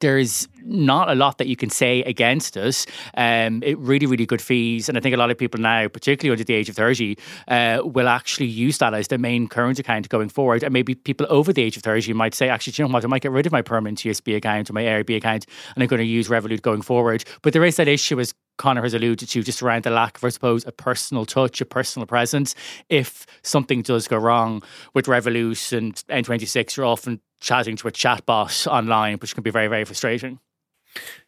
there's 0.00 0.48
not 0.64 1.10
a 1.10 1.14
lot 1.14 1.38
that 1.38 1.46
you 1.46 1.56
can 1.56 1.70
say 1.70 2.02
against 2.02 2.56
us. 2.56 2.86
Um, 3.16 3.62
it 3.62 3.78
really, 3.78 4.06
really 4.06 4.26
good 4.26 4.40
fees. 4.40 4.88
And 4.88 4.96
I 4.96 5.00
think 5.00 5.14
a 5.14 5.18
lot 5.18 5.30
of 5.30 5.38
people 5.38 5.60
now, 5.60 5.88
particularly 5.88 6.32
under 6.32 6.44
the 6.44 6.54
age 6.54 6.68
of 6.68 6.76
30, 6.76 7.16
uh, 7.48 7.80
will 7.84 8.08
actually 8.08 8.46
use 8.46 8.78
that 8.78 8.94
as 8.94 9.08
their 9.08 9.18
main 9.18 9.46
current 9.46 9.78
account 9.78 10.08
going 10.08 10.28
forward. 10.28 10.62
And 10.62 10.72
maybe 10.72 10.94
people 10.94 11.26
over 11.28 11.52
the 11.52 11.62
age 11.62 11.76
of 11.76 11.82
30 11.82 12.12
might 12.14 12.34
say, 12.34 12.48
actually, 12.48 12.74
you 12.76 12.86
know 12.86 12.92
what, 12.92 13.04
I 13.04 13.08
might 13.08 13.22
get 13.22 13.32
rid 13.32 13.46
of 13.46 13.52
my 13.52 13.62
permanent 13.62 13.98
TSB 13.98 14.36
account 14.36 14.70
or 14.70 14.72
my 14.72 14.82
AIB 14.82 15.16
account 15.16 15.46
and 15.74 15.82
I'm 15.82 15.88
going 15.88 16.00
to 16.00 16.06
use 16.06 16.28
Revolut 16.28 16.62
going 16.62 16.82
forward. 16.82 17.24
But 17.42 17.52
there 17.52 17.64
is 17.64 17.76
that 17.76 17.88
issue, 17.88 18.20
as 18.20 18.34
Conor 18.56 18.82
has 18.82 18.94
alluded 18.94 19.28
to, 19.28 19.42
just 19.42 19.62
around 19.62 19.84
the 19.84 19.90
lack 19.90 20.16
of, 20.16 20.24
I 20.24 20.28
suppose, 20.28 20.66
a 20.66 20.72
personal 20.72 21.26
touch, 21.26 21.60
a 21.60 21.64
personal 21.64 22.06
presence. 22.06 22.54
If 22.88 23.26
something 23.42 23.82
does 23.82 24.08
go 24.08 24.16
wrong 24.16 24.62
with 24.94 25.06
Revolut 25.06 25.76
and 25.76 25.94
N26, 25.94 26.76
you're 26.76 26.86
often 26.86 27.20
chatting 27.44 27.76
to 27.76 27.88
a 27.88 27.92
chatbot 27.92 28.66
online, 28.66 29.18
which 29.18 29.34
can 29.34 29.42
be 29.42 29.50
very, 29.50 29.68
very 29.68 29.84
frustrating. 29.84 30.40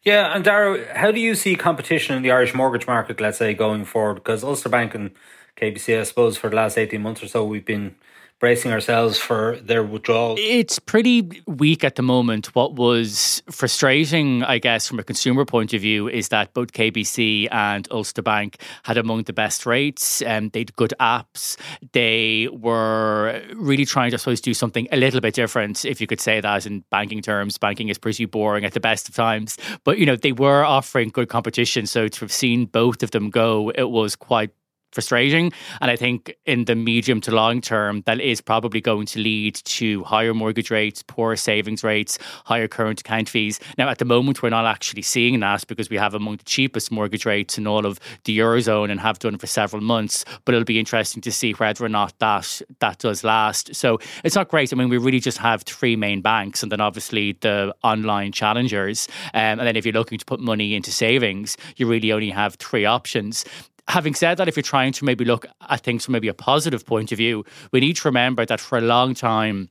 Yeah, 0.02 0.34
and 0.34 0.44
Daragh, 0.44 0.94
how 0.94 1.10
do 1.10 1.20
you 1.20 1.34
see 1.34 1.56
competition 1.56 2.16
in 2.16 2.22
the 2.22 2.30
Irish 2.30 2.54
mortgage 2.54 2.86
market, 2.86 3.20
let's 3.20 3.38
say, 3.38 3.52
going 3.52 3.84
forward? 3.84 4.14
Because 4.14 4.42
Ulster 4.42 4.68
Bank 4.68 4.94
and 4.94 5.10
KBC, 5.56 6.00
I 6.00 6.04
suppose, 6.04 6.36
for 6.36 6.48
the 6.48 6.56
last 6.56 6.78
18 6.78 7.02
months 7.02 7.22
or 7.22 7.28
so, 7.28 7.44
we've 7.44 7.64
been 7.64 7.96
bracing 8.38 8.72
ourselves 8.72 9.18
for 9.18 9.56
their 9.62 9.82
withdrawal? 9.82 10.36
It's 10.38 10.78
pretty 10.78 11.42
weak 11.46 11.84
at 11.84 11.96
the 11.96 12.02
moment. 12.02 12.54
What 12.54 12.74
was 12.74 13.42
frustrating, 13.50 14.42
I 14.44 14.58
guess, 14.58 14.86
from 14.86 14.98
a 14.98 15.02
consumer 15.02 15.44
point 15.44 15.72
of 15.72 15.80
view, 15.80 16.08
is 16.08 16.28
that 16.28 16.52
both 16.52 16.72
KBC 16.72 17.48
and 17.50 17.88
Ulster 17.90 18.22
Bank 18.22 18.60
had 18.82 18.96
among 18.96 19.24
the 19.24 19.32
best 19.32 19.66
rates. 19.66 20.20
and 20.22 20.46
um, 20.46 20.50
they 20.52 20.60
had 20.60 20.76
good 20.76 20.92
apps. 21.00 21.56
They 21.92 22.48
were 22.52 23.42
really 23.54 23.84
trying 23.84 24.10
to, 24.10 24.16
I 24.16 24.18
suppose, 24.18 24.40
do 24.40 24.54
something 24.54 24.86
a 24.92 24.96
little 24.96 25.20
bit 25.20 25.34
different, 25.34 25.84
if 25.84 26.00
you 26.00 26.06
could 26.06 26.20
say 26.20 26.40
that 26.40 26.66
in 26.66 26.84
banking 26.90 27.22
terms. 27.22 27.58
Banking 27.58 27.88
is 27.88 27.98
pretty 27.98 28.26
boring 28.26 28.64
at 28.64 28.74
the 28.74 28.80
best 28.80 29.08
of 29.08 29.14
times. 29.14 29.56
But, 29.84 29.98
you 29.98 30.06
know, 30.06 30.16
they 30.16 30.32
were 30.32 30.64
offering 30.64 31.08
good 31.08 31.28
competition. 31.28 31.86
So 31.86 32.08
to 32.08 32.20
have 32.20 32.32
seen 32.32 32.66
both 32.66 33.02
of 33.02 33.12
them 33.12 33.30
go, 33.30 33.70
it 33.70 33.90
was 33.90 34.16
quite 34.16 34.50
frustrating. 34.92 35.52
And 35.80 35.90
I 35.90 35.96
think 35.96 36.34
in 36.46 36.64
the 36.64 36.74
medium 36.74 37.20
to 37.22 37.30
long 37.30 37.60
term, 37.60 38.02
that 38.06 38.20
is 38.20 38.40
probably 38.40 38.80
going 38.80 39.06
to 39.06 39.20
lead 39.20 39.56
to 39.56 40.04
higher 40.04 40.34
mortgage 40.34 40.70
rates, 40.70 41.02
poor 41.02 41.36
savings 41.36 41.84
rates, 41.84 42.18
higher 42.44 42.68
current 42.68 43.00
account 43.00 43.28
fees. 43.28 43.60
Now, 43.78 43.88
at 43.88 43.98
the 43.98 44.04
moment, 44.04 44.42
we're 44.42 44.50
not 44.50 44.64
actually 44.64 45.02
seeing 45.02 45.40
that 45.40 45.66
because 45.66 45.90
we 45.90 45.96
have 45.96 46.14
among 46.14 46.38
the 46.38 46.44
cheapest 46.44 46.90
mortgage 46.90 47.26
rates 47.26 47.58
in 47.58 47.66
all 47.66 47.84
of 47.84 48.00
the 48.24 48.38
Eurozone 48.38 48.90
and 48.90 49.00
have 49.00 49.18
done 49.18 49.38
for 49.38 49.46
several 49.46 49.82
months. 49.82 50.24
But 50.44 50.54
it'll 50.54 50.64
be 50.64 50.78
interesting 50.78 51.20
to 51.22 51.32
see 51.32 51.52
whether 51.52 51.84
or 51.84 51.88
not 51.88 52.18
that, 52.18 52.62
that 52.80 52.98
does 52.98 53.24
last. 53.24 53.74
So 53.74 53.98
it's 54.24 54.34
not 54.34 54.48
great. 54.48 54.72
I 54.72 54.76
mean, 54.76 54.88
we 54.88 54.98
really 54.98 55.20
just 55.20 55.38
have 55.38 55.62
three 55.62 55.96
main 55.96 56.20
banks 56.22 56.62
and 56.62 56.72
then 56.72 56.80
obviously 56.80 57.32
the 57.40 57.74
online 57.82 58.32
challengers. 58.32 59.08
Um, 59.34 59.58
and 59.58 59.60
then 59.60 59.76
if 59.76 59.84
you're 59.84 59.92
looking 59.92 60.18
to 60.18 60.24
put 60.24 60.40
money 60.40 60.74
into 60.74 60.90
savings, 60.90 61.56
you 61.76 61.86
really 61.86 62.12
only 62.12 62.30
have 62.30 62.54
three 62.54 62.84
options 62.84 63.44
having 63.88 64.14
said 64.14 64.36
that, 64.38 64.48
if 64.48 64.56
you're 64.56 64.62
trying 64.62 64.92
to 64.92 65.04
maybe 65.04 65.24
look 65.24 65.46
at 65.68 65.80
things 65.80 66.04
from 66.04 66.12
maybe 66.12 66.28
a 66.28 66.34
positive 66.34 66.84
point 66.84 67.12
of 67.12 67.18
view, 67.18 67.44
we 67.72 67.80
need 67.80 67.96
to 67.96 68.08
remember 68.08 68.44
that 68.46 68.60
for 68.60 68.78
a 68.78 68.82
long 68.82 69.14
time, 69.14 69.70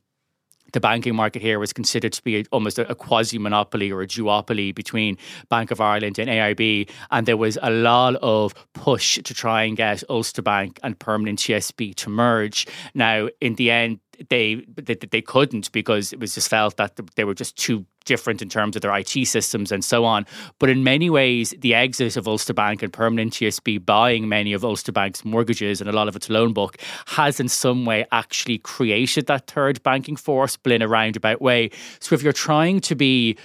the 0.74 0.80
banking 0.80 1.16
market 1.16 1.42
here 1.42 1.58
was 1.58 1.72
considered 1.72 2.12
to 2.14 2.24
be 2.24 2.46
almost 2.52 2.78
a, 2.78 2.96
quasi 2.96 3.38
monopoly 3.38 3.92
or 3.92 4.02
a 4.02 4.08
duopoly 4.08 4.76
between 4.76 5.18
Bank 5.50 5.72
of 5.72 5.80
Ireland 5.80 6.20
and 6.20 6.30
AIB. 6.30 6.90
And 7.12 7.26
there 7.26 7.38
was 7.38 7.58
a 7.62 7.70
lot 7.70 8.16
of 8.16 8.54
push 8.74 9.20
to 9.24 9.34
try 9.34 9.64
and 9.64 9.78
get 9.78 10.04
Ulster 10.10 10.42
Bank 10.42 10.80
and 10.84 11.00
Permanent 11.00 11.40
TSB 11.40 11.96
to 11.96 12.10
merge. 12.10 12.68
Now, 12.94 13.30
in 13.40 13.56
the 13.56 13.72
end, 13.72 14.00
they, 14.30 14.66
they 14.68 14.96
they 14.96 15.22
couldn't 15.22 15.72
because 15.72 16.14
it 16.14 16.20
was 16.20 16.36
just 16.36 16.50
felt 16.50 16.78
that 16.78 17.00
they 17.16 17.24
were 17.24 17.34
just 17.34 17.56
too 17.58 17.86
different 18.06 18.42
in 18.42 18.50
terms 18.50 18.76
of 18.76 18.82
their 18.82 18.96
IT 18.96 19.26
systems 19.26 19.72
and 19.72 19.84
so 19.84 20.06
on. 20.06 20.26
But 20.60 20.70
in 20.70 20.84
many 20.84 21.10
ways, 21.10 21.54
the 21.60 21.74
exit 21.74 22.16
of 22.16 22.28
Ulster 22.28 22.54
Bank 22.54 22.82
and 22.82 22.94
Permanent 22.94 23.34
TSB 23.34 23.84
buying 23.84 24.30
many 24.30 24.54
of 24.54 24.64
Ulster 24.64 24.92
Bank's 24.92 25.26
mortgages 25.26 25.82
and 25.82 25.90
a 25.90 25.94
lot 25.94 26.08
of 26.08 26.16
its 26.16 26.30
loan 26.30 26.54
book 26.54 26.78
has 27.08 27.40
in 27.40 27.50
some 27.50 27.86
way 27.86 28.06
actually 28.12 28.60
created 28.60 29.28
that 29.28 29.48
third 29.48 29.82
banking 29.84 30.16
force, 30.16 30.56
but 30.56 30.72
in 30.72 30.82
a 30.82 30.88
roundabout 30.88 31.42
way. 31.42 31.72
So 32.00 32.16
if 32.16 32.22
you're 32.22 32.34
trying 32.34 32.80
to 32.82 32.96
be 32.96 33.38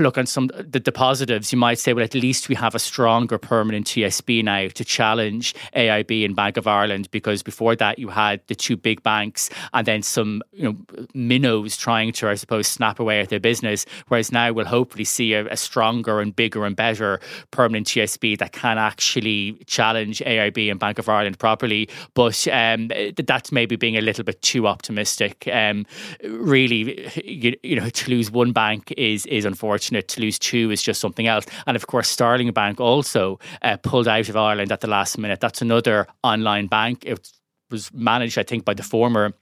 look 0.00 0.18
on 0.18 0.26
some 0.26 0.48
the, 0.48 0.80
the 0.80 0.92
positives, 0.92 1.52
you 1.52 1.58
might 1.58 1.78
say, 1.78 1.92
well, 1.92 2.04
at 2.04 2.14
least 2.14 2.48
we 2.48 2.54
have 2.54 2.74
a 2.74 2.78
stronger 2.78 3.38
permanent 3.38 3.86
TSB 3.86 4.42
now 4.42 4.68
to 4.68 4.84
challenge 4.84 5.54
AIB 5.74 6.24
and 6.24 6.34
Bank 6.34 6.56
of 6.56 6.66
Ireland 6.66 7.08
because 7.10 7.42
before 7.42 7.76
that 7.76 7.98
you 7.98 8.08
had 8.08 8.40
the 8.48 8.54
two 8.54 8.76
big 8.76 9.02
banks 9.02 9.48
and 9.72 9.86
then 9.86 10.02
some 10.06 10.42
you 10.52 10.64
know 10.64 10.76
minnows 11.14 11.76
trying 11.76 12.12
to, 12.12 12.28
I 12.28 12.34
suppose, 12.34 12.66
snap 12.66 13.00
away 13.00 13.20
at 13.20 13.28
their 13.28 13.40
business. 13.40 13.86
Whereas 14.08 14.32
now 14.32 14.52
we'll 14.52 14.66
hopefully 14.66 15.04
see 15.04 15.34
a, 15.34 15.46
a 15.46 15.56
stronger 15.56 16.20
and 16.20 16.34
bigger 16.34 16.64
and 16.64 16.76
better 16.76 17.20
permanent 17.50 17.86
TSB 17.86 18.38
that 18.38 18.52
can 18.52 18.78
actually 18.78 19.62
challenge 19.66 20.20
AIB 20.20 20.70
and 20.70 20.80
Bank 20.80 20.98
of 20.98 21.08
Ireland 21.08 21.38
properly. 21.38 21.88
But 22.14 22.46
um, 22.48 22.90
that's 23.16 23.52
maybe 23.52 23.76
being 23.76 23.96
a 23.96 24.00
little 24.00 24.24
bit 24.24 24.42
too 24.42 24.66
optimistic. 24.66 25.48
Um, 25.52 25.86
really, 26.24 27.10
you, 27.24 27.56
you 27.62 27.76
know, 27.76 27.88
to 27.88 28.10
lose 28.10 28.30
one 28.30 28.52
bank 28.52 28.92
is 28.96 29.26
is 29.26 29.44
unfortunate. 29.44 30.08
To 30.08 30.20
lose 30.20 30.38
two 30.38 30.70
is 30.70 30.82
just 30.82 31.00
something 31.00 31.26
else. 31.26 31.46
And 31.66 31.76
of 31.76 31.86
course, 31.86 32.08
Starling 32.08 32.50
Bank 32.52 32.80
also 32.80 33.38
uh, 33.62 33.76
pulled 33.76 34.08
out 34.08 34.28
of 34.28 34.36
Ireland 34.36 34.72
at 34.72 34.80
the 34.80 34.88
last 34.88 35.18
minute. 35.18 35.40
That's 35.40 35.62
another 35.62 36.06
online 36.22 36.66
bank. 36.66 37.04
It 37.04 37.30
was 37.70 37.92
managed, 37.92 38.38
I 38.38 38.42
think, 38.42 38.64
by 38.64 38.74
the 38.74 38.82
former 38.82 39.32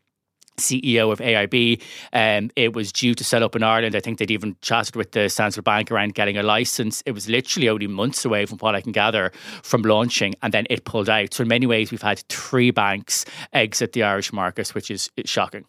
CEO 0.57 1.13
of 1.13 1.19
AIB. 1.19 1.83
Um, 2.13 2.51
it 2.57 2.75
was 2.75 2.93
due 2.93 3.15
to 3.15 3.25
set 3.25 3.43
up 3.43 3.57
in 3.57 3.63
Ireland. 3.63 3.97
I 3.97 4.01
think 4.01 4.19
they'd 4.19 4.31
even 4.31 4.57
chatted 4.61 4.97
with 4.97 5.13
the 5.13 5.29
central 5.29 5.63
bank 5.63 5.91
around 5.91 6.15
getting 6.15 6.37
a 6.37 6.43
license. 6.43 7.03
It 7.07 7.13
was 7.13 7.29
literally 7.29 7.69
only 7.69 7.87
months 7.87 8.25
away 8.25 8.47
from 8.47 8.59
what 8.59 8.75
I 8.75 8.81
can 8.81 8.93
gather 8.93 9.33
from 9.63 9.83
launching, 9.83 10.35
and 10.43 10.53
then 10.53 10.67
it 10.71 10.85
pulled 10.85 11.09
out. 11.09 11.35
So 11.35 11.43
in 11.43 11.49
many 11.49 11.67
ways, 11.67 11.91
we've 11.91 12.03
had 12.03 12.21
three 12.29 12.71
banks 12.71 13.25
exit 13.53 13.93
the 13.93 14.03
Irish 14.03 14.33
market, 14.33 14.69
which 14.75 14.91
is 14.91 15.11
shocking. 15.25 15.65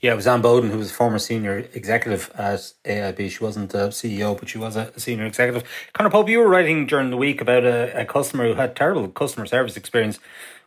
Yeah, 0.00 0.12
it 0.12 0.16
was 0.16 0.26
Anne 0.26 0.42
Bowden, 0.42 0.70
who 0.70 0.78
was 0.78 0.90
a 0.90 0.94
former 0.94 1.18
senior 1.18 1.58
executive 1.74 2.30
at 2.34 2.72
AIB. 2.84 3.30
She 3.30 3.42
wasn't 3.42 3.72
a 3.72 3.88
CEO, 3.88 4.38
but 4.38 4.48
she 4.48 4.58
was 4.58 4.76
a 4.76 4.92
senior 4.98 5.24
executive. 5.24 5.64
Conor 5.92 6.10
Pope, 6.10 6.28
you 6.28 6.40
were 6.40 6.48
writing 6.48 6.86
during 6.86 7.10
the 7.10 7.16
week 7.16 7.40
about 7.40 7.64
a, 7.64 8.00
a 8.00 8.04
customer 8.04 8.48
who 8.48 8.54
had 8.54 8.76
terrible 8.76 9.08
customer 9.08 9.46
service 9.46 9.76
experience 9.76 10.18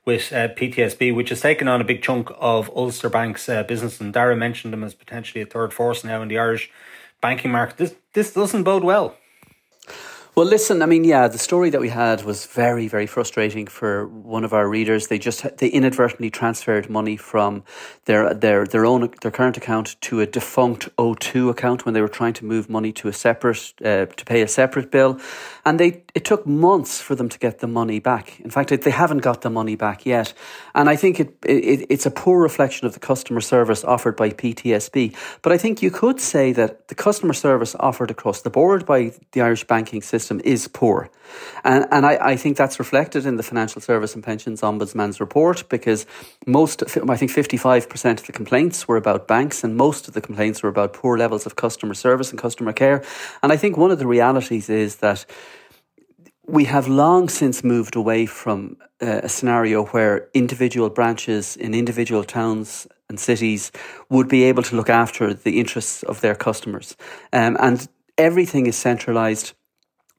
with 0.05 0.31
uh, 0.31 0.50
PTSB, 0.50 1.13
which 1.13 1.29
has 1.29 1.41
taken 1.41 1.67
on 1.67 1.81
a 1.81 1.83
big 1.83 2.01
chunk 2.01 2.29
of 2.38 2.69
Ulster 2.75 3.09
Bank's 3.09 3.50
uh, 3.50 3.63
business. 3.63 4.00
And 4.00 4.13
Daragh 4.13 4.38
mentioned 4.38 4.71
them 4.71 4.83
as 4.83 4.93
potentially 4.93 5.41
a 5.41 5.45
third 5.45 5.74
force 5.74 6.03
now 6.03 6.21
in 6.21 6.27
the 6.27 6.38
Irish 6.38 6.71
banking 7.21 7.51
market. 7.51 7.77
This 7.77 7.95
this 8.13 8.33
doesn't 8.33 8.63
bode 8.63 8.83
well. 8.83 9.15
Well, 10.35 10.45
listen, 10.45 10.81
I 10.81 10.85
mean, 10.85 11.05
yeah, 11.05 11.29
the 11.29 11.38
story 11.38 11.69
that 11.69 11.79
we 11.79 11.88
had 11.88 12.25
was 12.25 12.45
very, 12.45 12.89
very 12.89 13.07
frustrating 13.07 13.67
for 13.67 14.05
one 14.07 14.43
of 14.43 14.51
our 14.51 14.67
readers. 14.67 15.07
They 15.07 15.17
just 15.17 15.57
they 15.59 15.69
inadvertently 15.69 16.29
transferred 16.29 16.89
money 16.89 17.15
from 17.15 17.63
their 18.03 18.33
their 18.33 18.65
their 18.65 18.85
own 18.85 19.13
their 19.21 19.31
current 19.31 19.55
account 19.55 19.95
to 20.01 20.19
a 20.19 20.25
defunct 20.25 20.89
O2 20.97 21.50
account 21.50 21.85
when 21.85 21.93
they 21.93 22.01
were 22.01 22.09
trying 22.09 22.33
to 22.33 22.43
move 22.43 22.69
money 22.69 22.91
to 22.91 23.07
a 23.07 23.13
separate 23.13 23.74
uh, 23.79 24.07
to 24.07 24.25
pay 24.25 24.41
a 24.41 24.47
separate 24.50 24.91
bill, 24.91 25.21
and 25.63 25.79
they 25.79 26.03
it 26.15 26.24
took 26.24 26.48
months 26.48 27.01
for 27.01 27.13
them 27.13 27.27
to 27.27 27.38
get 27.38 27.60
the 27.60 27.67
money 27.67 28.00
back. 28.00 28.39
In 28.39 28.50
fact, 28.50 28.69
they 28.69 28.89
haven't 28.89 29.17
got 29.17 29.41
the 29.41 29.50
money 29.50 29.75
back 29.75 30.05
yet, 30.05 30.34
and 30.74 30.89
I 30.89 30.95
think 30.95 31.19
it, 31.19 31.36
it 31.45 31.88
it's 31.89 32.05
a 32.05 32.12
poor 32.12 32.41
reflection 32.41 32.88
of 32.88 32.93
the 32.93 33.01
customer 33.01 33.41
service 33.41 33.84
offered 33.84 34.15
by 34.15 34.29
PTSB. 34.29 35.13
But 35.41 35.51
I 35.51 35.57
think 35.57 35.81
you 35.81 35.91
could 35.91 36.22
say 36.22 36.53
that 36.53 36.88
the 36.88 36.95
customer 36.95 37.34
service 37.34 37.75
offered 37.81 38.12
across 38.12 38.41
the 38.41 38.50
board 38.50 38.86
by 38.86 39.12
the 39.34 39.41
Irish 39.41 39.65
banking 39.65 40.01
system 40.01 40.39
is 40.45 40.69
poor. 40.69 41.10
And, 41.65 41.86
and 41.91 42.05
I, 42.05 42.17
I 42.22 42.36
think 42.38 42.55
that's 42.55 42.79
reflected 42.79 43.25
in 43.25 43.36
the 43.36 43.43
Financial 43.43 43.81
Service 43.81 44.15
and 44.15 44.24
Pensions 44.24 44.62
Ombudsman's 44.62 45.19
report 45.19 45.67
because 45.69 46.05
most, 46.45 46.84
I 46.84 47.17
think 47.17 47.31
55% 47.31 48.19
of 48.19 48.25
the 48.27 48.31
complaints 48.31 48.88
were 48.88 48.98
about 48.98 49.27
banks 49.27 49.63
and 49.63 49.75
most 49.75 50.07
of 50.07 50.13
the 50.13 50.22
complaints 50.22 50.63
were 50.63 50.69
about 50.69 50.93
poor 50.93 51.17
levels 51.17 51.45
of 51.45 51.55
customer 51.55 51.93
service 51.93 52.29
and 52.29 52.39
customer 52.39 52.74
care. 52.74 53.03
And 53.43 53.51
I 53.51 53.57
think 53.57 53.75
one 53.75 53.91
of 53.91 54.00
the 54.00 54.07
realities 54.07 54.69
is 54.69 54.98
that 54.98 55.25
we 56.47 56.65
have 56.65 56.87
long 56.87 57.29
since 57.29 57.63
moved 57.63 57.95
away 57.95 58.25
from 58.25 58.77
uh, 59.01 59.21
a 59.23 59.29
scenario 59.29 59.85
where 59.85 60.29
individual 60.33 60.89
branches 60.89 61.55
in 61.57 61.73
individual 61.73 62.23
towns 62.23 62.87
and 63.09 63.19
cities 63.19 63.71
would 64.09 64.27
be 64.27 64.43
able 64.43 64.63
to 64.63 64.75
look 64.75 64.89
after 64.89 65.33
the 65.33 65.59
interests 65.59 66.03
of 66.03 66.21
their 66.21 66.35
customers. 66.35 66.95
Um, 67.33 67.57
and 67.59 67.87
everything 68.17 68.67
is 68.67 68.75
centralized 68.75 69.53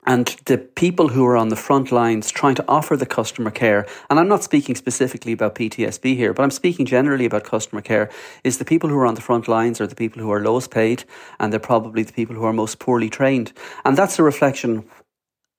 and 0.07 0.27
the 0.45 0.57
people 0.57 1.09
who 1.09 1.25
are 1.25 1.35
on 1.35 1.49
the 1.49 1.57
front 1.57 1.91
lines 1.91 2.31
trying 2.31 2.55
to 2.55 2.65
offer 2.65 2.95
the 2.95 3.05
customer 3.05 3.51
care, 3.51 3.85
and 4.09 4.17
I'm 4.17 4.29
not 4.29 4.41
speaking 4.41 4.73
specifically 4.73 5.33
about 5.33 5.55
PTSB 5.55 6.15
here, 6.15 6.33
but 6.33 6.43
I'm 6.43 6.51
speaking 6.51 6.85
generally 6.85 7.25
about 7.25 7.43
customer 7.43 7.81
care, 7.81 8.09
is 8.45 8.57
the 8.57 8.63
people 8.63 8.89
who 8.89 8.97
are 8.97 9.05
on 9.05 9.15
the 9.15 9.21
front 9.21 9.49
lines 9.49 9.81
are 9.81 9.87
the 9.87 9.95
people 9.95 10.21
who 10.21 10.31
are 10.31 10.41
lowest 10.41 10.71
paid, 10.71 11.03
and 11.41 11.51
they're 11.51 11.59
probably 11.59 12.03
the 12.03 12.13
people 12.13 12.37
who 12.37 12.45
are 12.45 12.53
most 12.53 12.79
poorly 12.79 13.09
trained. 13.09 13.51
And 13.83 13.97
that's 13.97 14.17
a 14.17 14.23
reflection 14.23 14.85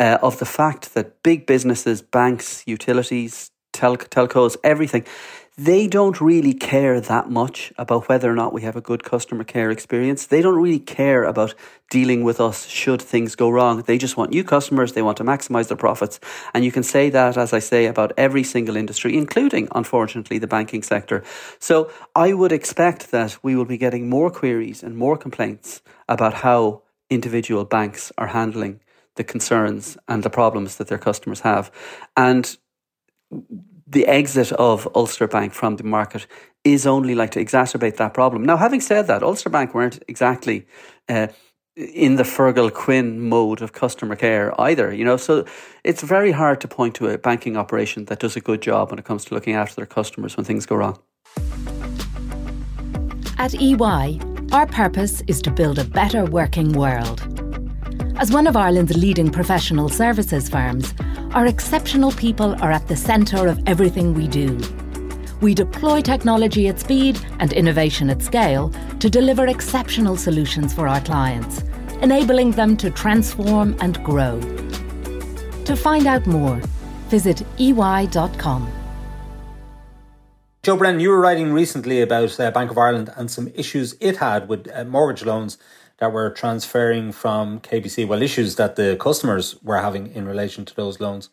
uh, 0.00 0.18
of 0.22 0.38
the 0.38 0.46
fact 0.46 0.94
that 0.94 1.22
big 1.22 1.46
businesses, 1.46 2.02
banks, 2.02 2.62
utilities, 2.66 3.50
tel- 3.72 3.96
telcos, 3.96 4.56
everything, 4.62 5.04
they 5.56 5.88
don't 5.88 6.20
really 6.20 6.54
care 6.54 7.00
that 7.00 7.28
much 7.30 7.72
about 7.76 8.08
whether 8.08 8.30
or 8.30 8.34
not 8.36 8.52
we 8.52 8.62
have 8.62 8.76
a 8.76 8.80
good 8.80 9.02
customer 9.02 9.42
care 9.42 9.72
experience. 9.72 10.26
They 10.26 10.40
don't 10.40 10.62
really 10.62 10.78
care 10.78 11.24
about 11.24 11.52
dealing 11.90 12.22
with 12.22 12.40
us 12.40 12.66
should 12.68 13.02
things 13.02 13.34
go 13.34 13.50
wrong. 13.50 13.82
They 13.82 13.98
just 13.98 14.16
want 14.16 14.30
new 14.30 14.44
customers. 14.44 14.92
They 14.92 15.02
want 15.02 15.16
to 15.16 15.24
maximize 15.24 15.66
their 15.66 15.76
profits. 15.76 16.20
And 16.54 16.64
you 16.64 16.70
can 16.70 16.84
say 16.84 17.10
that, 17.10 17.36
as 17.36 17.52
I 17.52 17.58
say, 17.58 17.86
about 17.86 18.12
every 18.16 18.44
single 18.44 18.76
industry, 18.76 19.16
including, 19.16 19.66
unfortunately, 19.74 20.38
the 20.38 20.46
banking 20.46 20.84
sector. 20.84 21.24
So 21.58 21.90
I 22.14 22.34
would 22.34 22.52
expect 22.52 23.10
that 23.10 23.42
we 23.42 23.56
will 23.56 23.64
be 23.64 23.78
getting 23.78 24.08
more 24.08 24.30
queries 24.30 24.84
and 24.84 24.96
more 24.96 25.16
complaints 25.16 25.82
about 26.08 26.34
how 26.34 26.82
individual 27.10 27.64
banks 27.64 28.12
are 28.16 28.28
handling 28.28 28.78
the 29.18 29.24
concerns 29.24 29.98
and 30.08 30.22
the 30.22 30.30
problems 30.30 30.76
that 30.76 30.88
their 30.88 30.98
customers 30.98 31.40
have. 31.40 31.70
And 32.16 32.56
the 33.86 34.06
exit 34.06 34.52
of 34.52 34.88
Ulster 34.94 35.28
Bank 35.28 35.52
from 35.52 35.76
the 35.76 35.84
market 35.84 36.26
is 36.64 36.86
only 36.86 37.14
like 37.14 37.32
to 37.32 37.44
exacerbate 37.44 37.96
that 37.96 38.14
problem. 38.14 38.42
Now, 38.44 38.56
having 38.56 38.80
said 38.80 39.06
that, 39.08 39.22
Ulster 39.22 39.50
Bank 39.50 39.74
weren't 39.74 40.02
exactly 40.08 40.66
uh, 41.08 41.28
in 41.76 42.16
the 42.16 42.24
Feargal 42.24 42.72
Quinn 42.72 43.28
mode 43.28 43.62
of 43.62 43.72
customer 43.72 44.16
care 44.16 44.58
either, 44.60 44.92
you 44.92 45.04
know. 45.04 45.16
So 45.16 45.44
it's 45.84 46.02
very 46.02 46.32
hard 46.32 46.60
to 46.62 46.68
point 46.68 46.94
to 46.96 47.08
a 47.08 47.18
banking 47.18 47.56
operation 47.56 48.06
that 48.06 48.18
does 48.18 48.36
a 48.36 48.40
good 48.40 48.60
job 48.60 48.90
when 48.90 48.98
it 48.98 49.04
comes 49.04 49.24
to 49.26 49.34
looking 49.34 49.54
after 49.54 49.76
their 49.76 49.86
customers 49.86 50.36
when 50.36 50.44
things 50.44 50.66
go 50.66 50.76
wrong. 50.76 50.98
At 53.38 53.54
EY, 53.54 54.20
our 54.52 54.66
purpose 54.66 55.22
is 55.28 55.40
to 55.42 55.50
build 55.50 55.78
a 55.78 55.84
better 55.84 56.24
working 56.24 56.72
world. 56.72 57.37
As 58.18 58.32
one 58.32 58.48
of 58.48 58.56
Ireland's 58.56 58.96
leading 58.96 59.30
professional 59.30 59.88
services 59.88 60.48
firms, 60.48 60.92
our 61.34 61.46
exceptional 61.46 62.10
people 62.10 62.56
are 62.60 62.72
at 62.72 62.88
the 62.88 62.96
centre 62.96 63.46
of 63.46 63.60
everything 63.64 64.12
we 64.12 64.26
do. 64.26 64.58
We 65.40 65.54
deploy 65.54 66.00
technology 66.00 66.66
at 66.66 66.80
speed 66.80 67.16
and 67.38 67.52
innovation 67.52 68.10
at 68.10 68.20
scale 68.20 68.72
to 68.98 69.08
deliver 69.08 69.46
exceptional 69.46 70.16
solutions 70.16 70.74
for 70.74 70.88
our 70.88 71.00
clients, 71.00 71.62
enabling 72.02 72.50
them 72.50 72.76
to 72.78 72.90
transform 72.90 73.76
and 73.78 74.02
grow. 74.02 74.40
To 75.66 75.76
find 75.76 76.08
out 76.08 76.26
more, 76.26 76.60
visit 77.10 77.42
ey.com. 77.60 78.68
Joe 80.64 80.76
Brennan, 80.76 81.00
you 81.00 81.10
were 81.10 81.20
writing 81.20 81.52
recently 81.52 82.02
about 82.02 82.38
uh, 82.40 82.50
Bank 82.50 82.72
of 82.72 82.78
Ireland 82.78 83.12
and 83.16 83.30
some 83.30 83.46
issues 83.54 83.94
it 84.00 84.16
had 84.16 84.48
with 84.48 84.68
uh, 84.74 84.82
mortgage 84.82 85.24
loans 85.24 85.56
that 85.98 86.12
were 86.12 86.30
transferring 86.30 87.12
from 87.12 87.60
KBC, 87.60 88.06
well, 88.06 88.22
issues 88.22 88.56
that 88.56 88.76
the 88.76 88.96
customers 89.00 89.56
were 89.62 89.80
having 89.80 90.12
in 90.14 90.26
relation 90.26 90.64
to 90.64 90.74
those 90.74 91.00
loans. 91.00 91.30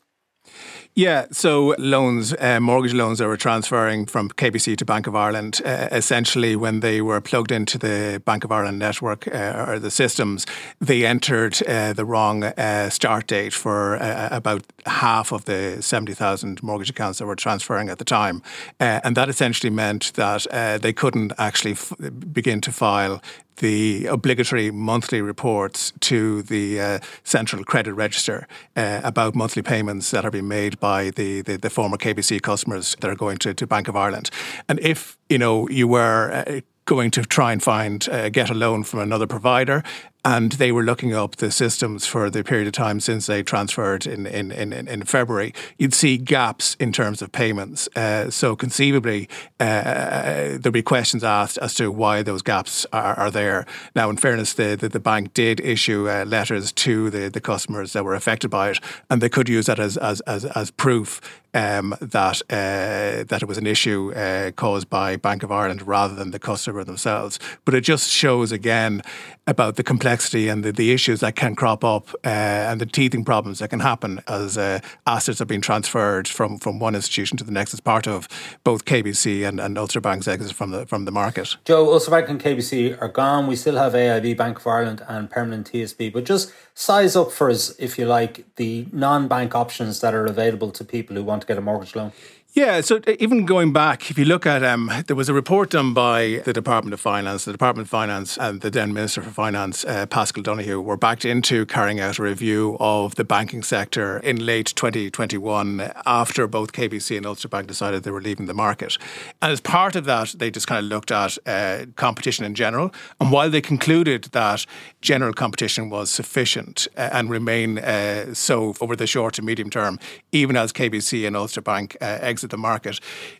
Yeah, 0.98 1.26
so 1.30 1.76
loans, 1.78 2.34
uh, 2.40 2.62
mortgage 2.62 2.94
loans 2.94 3.20
that 3.20 3.28
were 3.28 3.36
transferring 3.36 4.06
from 4.06 4.30
KBC 4.30 4.78
to 4.78 4.86
Bank 4.86 5.08
of 5.08 5.16
Ireland, 5.16 5.62
uh, 5.66 5.90
essentially 5.92 6.56
when 6.56 6.80
they 6.80 7.02
were 7.02 7.20
plugged 7.20 7.52
into 7.52 7.78
the 7.78 8.22
Bank 8.24 8.46
of 8.46 8.52
Ireland 8.54 8.80
network 8.80 9.28
uh, 9.28 9.66
or 9.68 9.78
the 9.78 9.92
systems, 9.92 10.46
they 10.80 11.06
entered 11.06 11.62
uh, 11.68 11.92
the 11.92 12.06
wrong 12.06 12.46
uh, 12.46 12.90
start 12.90 13.28
date 13.28 13.52
for 13.52 13.98
uh, 13.98 14.30
about 14.32 14.64
half 14.86 15.34
of 15.34 15.44
the 15.44 15.82
70,000 15.82 16.64
mortgage 16.64 16.92
accounts 16.92 17.20
that 17.20 17.26
were 17.26 17.36
transferring 17.36 17.90
at 17.90 17.98
the 17.98 18.06
time. 18.06 18.42
and 18.80 19.18
that 19.18 19.28
essentially 19.28 19.70
meant 19.70 20.14
that 20.14 20.48
they 20.82 20.94
couldn't 20.94 21.34
actually 21.38 21.74
f- 21.74 21.92
begin 22.32 22.62
to 22.62 22.72
file 22.72 23.22
the 23.58 24.06
obligatory 24.08 24.72
monthly 24.72 25.22
reports 25.22 25.94
to 26.02 26.42
the 26.44 26.80
uh, 26.80 27.00
Central 27.24 27.64
Credit 27.64 27.94
Register 27.94 28.48
uh, 28.76 29.02
about 29.04 29.36
monthly 29.36 29.62
payments 29.62 30.12
that 30.12 30.26
are 30.26 30.32
being 30.32 30.48
made 30.48 30.80
by 30.80 31.12
the, 31.12 31.42
the, 31.42 31.58
the, 31.58 31.70
former 31.70 31.98
KBC 31.98 32.42
customers 32.42 32.96
that 33.00 33.10
are 33.10 33.16
going 33.16 33.38
to, 33.38 33.54
to 33.54 33.68
Bank 33.68 33.88
of 33.88 33.96
Ireland. 33.96 34.30
And 34.70 34.80
if 34.80 35.18
you 35.30 35.38
know 35.38 35.68
you 35.70 35.88
were 35.88 36.44
uh, 36.48 36.62
going 36.86 37.12
to 37.12 37.24
try 37.24 37.52
and 37.52 37.62
find 37.62 38.08
uh, 38.10 38.30
get 38.30 38.50
a 38.50 38.54
loan 38.54 38.84
from 38.84 39.00
another 39.00 39.28
provider 39.28 39.84
and 40.25 40.53
they 40.53 40.72
were 40.72 40.84
looking 40.84 41.13
up 41.13 41.36
the 41.36 41.51
systems 41.51 42.08
for 42.08 42.32
the 42.32 42.44
period 42.44 42.65
of 42.67 42.74
time 42.74 43.00
since 43.00 43.27
they 43.27 43.44
transferred 43.44 44.08
in 44.08 44.25
in, 44.25 44.51
in, 44.51 44.74
in 44.74 45.03
February, 45.03 45.53
you'd 45.77 45.94
see 45.94 46.17
gaps 46.17 46.75
in 46.79 46.91
terms 46.91 47.22
of 47.22 47.32
payments. 47.32 47.88
Uh, 47.96 48.29
so 48.32 48.55
conceivably, 48.55 49.29
uh, 49.60 50.58
there'd 50.58 50.74
be 50.74 50.82
questions 50.82 51.24
asked 51.24 51.60
as 51.60 51.75
to 51.75 51.91
why 51.91 52.24
those 52.24 52.41
gaps 52.41 52.88
are, 52.91 53.13
are 53.20 53.32
there. 53.32 53.65
Now, 53.96 54.10
in 54.10 54.17
fairness, 54.17 54.53
the, 54.53 54.75
the, 54.75 54.89
the 54.89 55.00
bank 55.00 55.34
did 55.34 55.60
issue 55.60 56.10
uh, 56.10 56.25
letters 56.25 56.72
to 56.72 57.12
the, 57.12 57.29
the 57.29 57.41
customers 57.41 57.94
that 57.94 58.03
were 58.03 58.15
affected 58.15 58.50
by 58.50 58.72
it, 58.72 58.79
and 59.10 59.22
they 59.22 59.29
could 59.29 59.48
use 59.48 59.67
that 59.67 59.79
as 59.79 59.96
as 59.98 60.22
as, 60.22 60.46
as 60.46 60.72
proof 60.72 61.22
um, 61.56 61.96
that 62.02 62.42
uh, 62.50 63.24
that 63.24 63.40
it 63.42 63.48
was 63.48 63.58
an 63.58 63.66
issue 63.66 64.14
uh, 64.14 64.52
caused 64.52 64.90
by 64.90 65.16
Bank 65.16 65.42
of 65.42 65.52
Ireland 65.52 65.82
rather 65.88 66.14
than 66.14 66.32
the 66.32 66.40
customer 66.40 66.84
themselves. 66.84 67.40
But 67.64 67.74
it 67.74 67.82
just 67.82 68.12
shows 68.12 68.52
again 68.52 69.02
about 69.48 69.76
the 69.76 69.84
complexity 69.84 70.50
and 70.50 70.64
the, 70.64 70.72
the 70.72 70.92
issues 70.92 71.20
that 71.22 71.36
can 71.36 71.56
crop 71.56 71.84
up 71.84 72.10
uh, 72.26 72.28
and 72.28 72.82
the 72.82 72.86
teething 72.86 73.24
problems 73.24 73.60
that 73.60 73.70
can 73.70 73.80
happen 73.80 74.20
as 74.28 74.58
uh, 74.58 74.80
assets 75.06 75.40
are 75.40 75.46
being 75.46 75.62
transferred 75.62 76.28
from, 76.28 76.58
from 76.58 76.80
one 76.80 76.96
institution 76.96 77.38
to 77.38 77.44
the 77.44 77.52
next 77.52 77.74
as 77.74 77.80
part 77.80 78.08
of 78.08 78.28
both 78.64 78.86
KBC 78.86 79.48
and, 79.48 79.60
and 79.60 79.78
Ulster 79.78 80.02
Bank's 80.02 80.28
exit 80.28 80.56
from 80.56 80.72
the 80.72 80.86
from 80.86 81.06
the 81.06 81.12
market. 81.12 81.56
Joe, 81.66 81.92
Ulster 81.92 82.12
Bank 82.12 82.30
and 82.30 82.42
KBC 82.42 83.02
are 83.02 83.08
gone. 83.08 83.48
We 83.48 83.56
still 83.56 83.78
have 83.78 83.94
AIB, 83.94 84.36
Bank 84.38 84.60
of 84.60 84.68
Ireland, 84.68 85.04
and 85.08 85.30
Permanent 85.30 85.72
TSB. 85.72 86.12
But 86.12 86.26
just 86.26 86.52
size 86.74 87.16
up 87.16 87.32
for 87.32 87.50
us, 87.50 87.74
if 87.80 87.98
you 87.98 88.06
like, 88.06 88.46
the 88.56 88.88
non-bank 88.92 89.56
options 89.56 90.02
that 90.02 90.14
are 90.14 90.26
available 90.26 90.72
to 90.72 90.84
people 90.84 91.16
who 91.16 91.24
want 91.24 91.45
to 91.46 91.54
get 91.54 91.58
a 91.58 91.62
mortgage 91.62 91.96
loan. 91.96 92.12
Yeah, 92.56 92.80
so 92.80 93.02
uh, 93.06 93.16
even 93.20 93.46
going 93.46 93.74
back, 93.74 94.10
if 94.10 94.18
you 94.18 94.24
look 94.24 94.46
at, 94.46 94.64
um, 94.64 94.90
there 95.08 95.16
was 95.18 95.28
a 95.28 95.34
report 95.34 95.72
done 95.72 95.94
by 95.94 96.42
the 96.46 96.54
Department 96.54 96.94
of 96.94 97.02
Finance. 97.02 97.44
The 97.44 97.52
Department 97.52 97.88
of 97.88 97.90
Finance 97.90 98.38
and 98.38 98.62
the 98.62 98.70
then 98.70 98.94
Minister 98.94 99.22
for 99.22 99.30
Finance, 99.30 99.84
uh, 99.84 100.06
Paschal 100.06 100.42
Donohoe, 100.42 100.80
were 100.80 100.96
backed 100.96 101.25
into 101.25 101.66
carrying 101.66 102.00
out 102.00 102.18
a 102.18 102.24
review 102.24 102.78
of 102.80 103.16
the 103.16 103.25
banking 103.25 103.62
sector 103.62 104.20
in 104.20 104.46
late 104.46 104.68
2021 104.68 105.92
after 106.06 106.48
both 106.48 106.72
KBC 106.72 107.18
and 107.18 107.25
Ulster 107.25 107.50
Bank 107.50 107.68
decided 107.68 108.04
they 108.04 108.12
were 108.12 108.22
leaving 108.22 108.46
the 108.46 108.54
market. 108.54 108.98
And 109.42 109.52
as 109.52 109.60
part 109.60 109.98
of 109.98 110.06
that, 110.06 110.36
they 110.38 110.50
just 110.50 110.66
kind 110.66 110.80
of 110.80 110.86
looked 110.86 111.12
at 111.12 111.38
uh, 111.46 111.88
competition 111.98 112.46
in 112.46 112.56
general. 112.56 112.94
And 113.20 113.34
while 113.34 113.50
they 113.50 113.60
concluded 113.60 114.30
that 114.32 114.66
general 115.06 115.34
competition 115.34 115.90
was 115.90 116.10
sufficient 116.10 116.88
uh, 116.98 117.10
and 117.12 117.30
remain 117.30 117.78
uh, 117.78 118.34
so 118.34 118.74
over 118.82 118.96
the 118.96 119.08
short 119.08 119.36
to 119.36 119.42
medium 119.42 119.70
term, 119.70 120.00
even 120.32 120.58
as 120.58 120.74
KBC 120.74 121.28
and 121.28 121.38
Ulster 121.38 121.62
Bank 121.62 121.96
uh, 122.02 122.18
exit 122.22 122.50
the 122.50 122.58
market. 122.58 123.00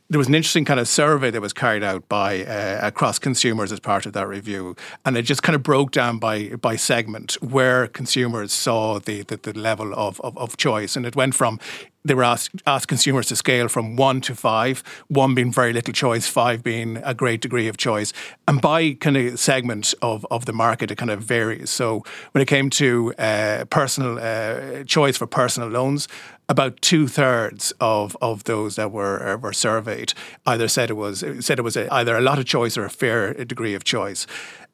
There 0.10 0.19
was 0.19 0.27
an 0.27 0.36
interesting 0.36 0.63
kind 0.63 0.79
of 0.79 0.88
survey 0.88 1.31
that 1.31 1.41
was 1.41 1.53
carried 1.53 1.84
out 1.84 2.07
by 2.07 2.45
uh, 2.45 2.79
across 2.81 3.17
consumers 3.17 3.72
as 3.72 3.79
part 3.79 4.05
of 4.05 4.13
that 4.13 4.27
review, 4.27 4.75
and 5.03 5.18
it 5.18 5.24
just 5.24 5.42
kind 5.42 5.55
of 5.55 5.63
broke 5.63 5.92
down 5.92 6.20
by 6.20 6.50
by 6.61 6.75
segment 6.75 7.33
where 7.42 7.87
consumers 7.87 8.53
saw 8.53 9.00
the 9.00 9.24
the, 9.24 9.37
the 9.37 9.57
level 9.57 9.94
of, 9.96 10.22
of, 10.22 10.37
of 10.37 10.55
choice, 10.57 10.96
and 10.96 11.05
it 11.05 11.16
went 11.16 11.33
from 11.33 11.59
they 12.05 12.13
were 12.13 12.24
asked, 12.24 12.61
asked 12.65 12.87
consumers 12.87 13.27
to 13.27 13.35
scale 13.35 13.68
from 13.68 13.96
one 13.98 14.22
to 14.22 14.35
five, 14.35 14.83
one 15.07 15.35
being 15.35 15.51
very 15.51 15.74
little 15.74 15.94
choice, 15.94 16.27
five 16.27 16.63
being 16.63 16.98
a 17.03 17.13
great 17.13 17.41
degree 17.41 17.68
of 17.68 17.77
choice. 17.77 18.13
And 18.48 18.61
by 18.61 18.94
kind 18.94 19.18
of 19.18 19.39
segment 19.39 19.94
of, 20.01 20.25
of 20.29 20.46
the 20.46 20.53
market, 20.53 20.91
it 20.91 20.98
kind 20.98 21.11
of 21.11 21.22
varies. 21.22 21.70
So 21.70 22.03
when 22.31 22.41
it 22.41 22.48
came 22.48 22.70
to 22.70 23.13
uh, 23.18 23.65
personal 23.65 24.20
uh, 24.20 24.83
choice 24.85 25.18
for 25.18 25.27
personal 25.27 25.70
loans, 25.70 26.07
about 26.48 26.79
two 26.81 27.07
thirds 27.07 27.74
of, 27.79 28.15
of 28.22 28.44
those 28.44 28.75
that 28.75 28.91
were 28.91 29.33
uh, 29.33 29.37
were 29.37 29.53
surveyed 29.53 30.13
either 30.46 30.68
said 30.68 30.91
it 30.91 30.94
was 30.94 31.24
said 31.39 31.57
it 31.57 31.63
was 31.63 31.75
a, 31.75 31.91
either 31.91 32.15
a 32.15 32.22
lot 32.22 32.37
of 32.37 32.46
choice 32.46 32.77
or 32.77 32.85
a 32.85 32.89
fair 32.89 33.33
degree 33.33 33.74
of 33.74 33.83
choice. 33.83 34.27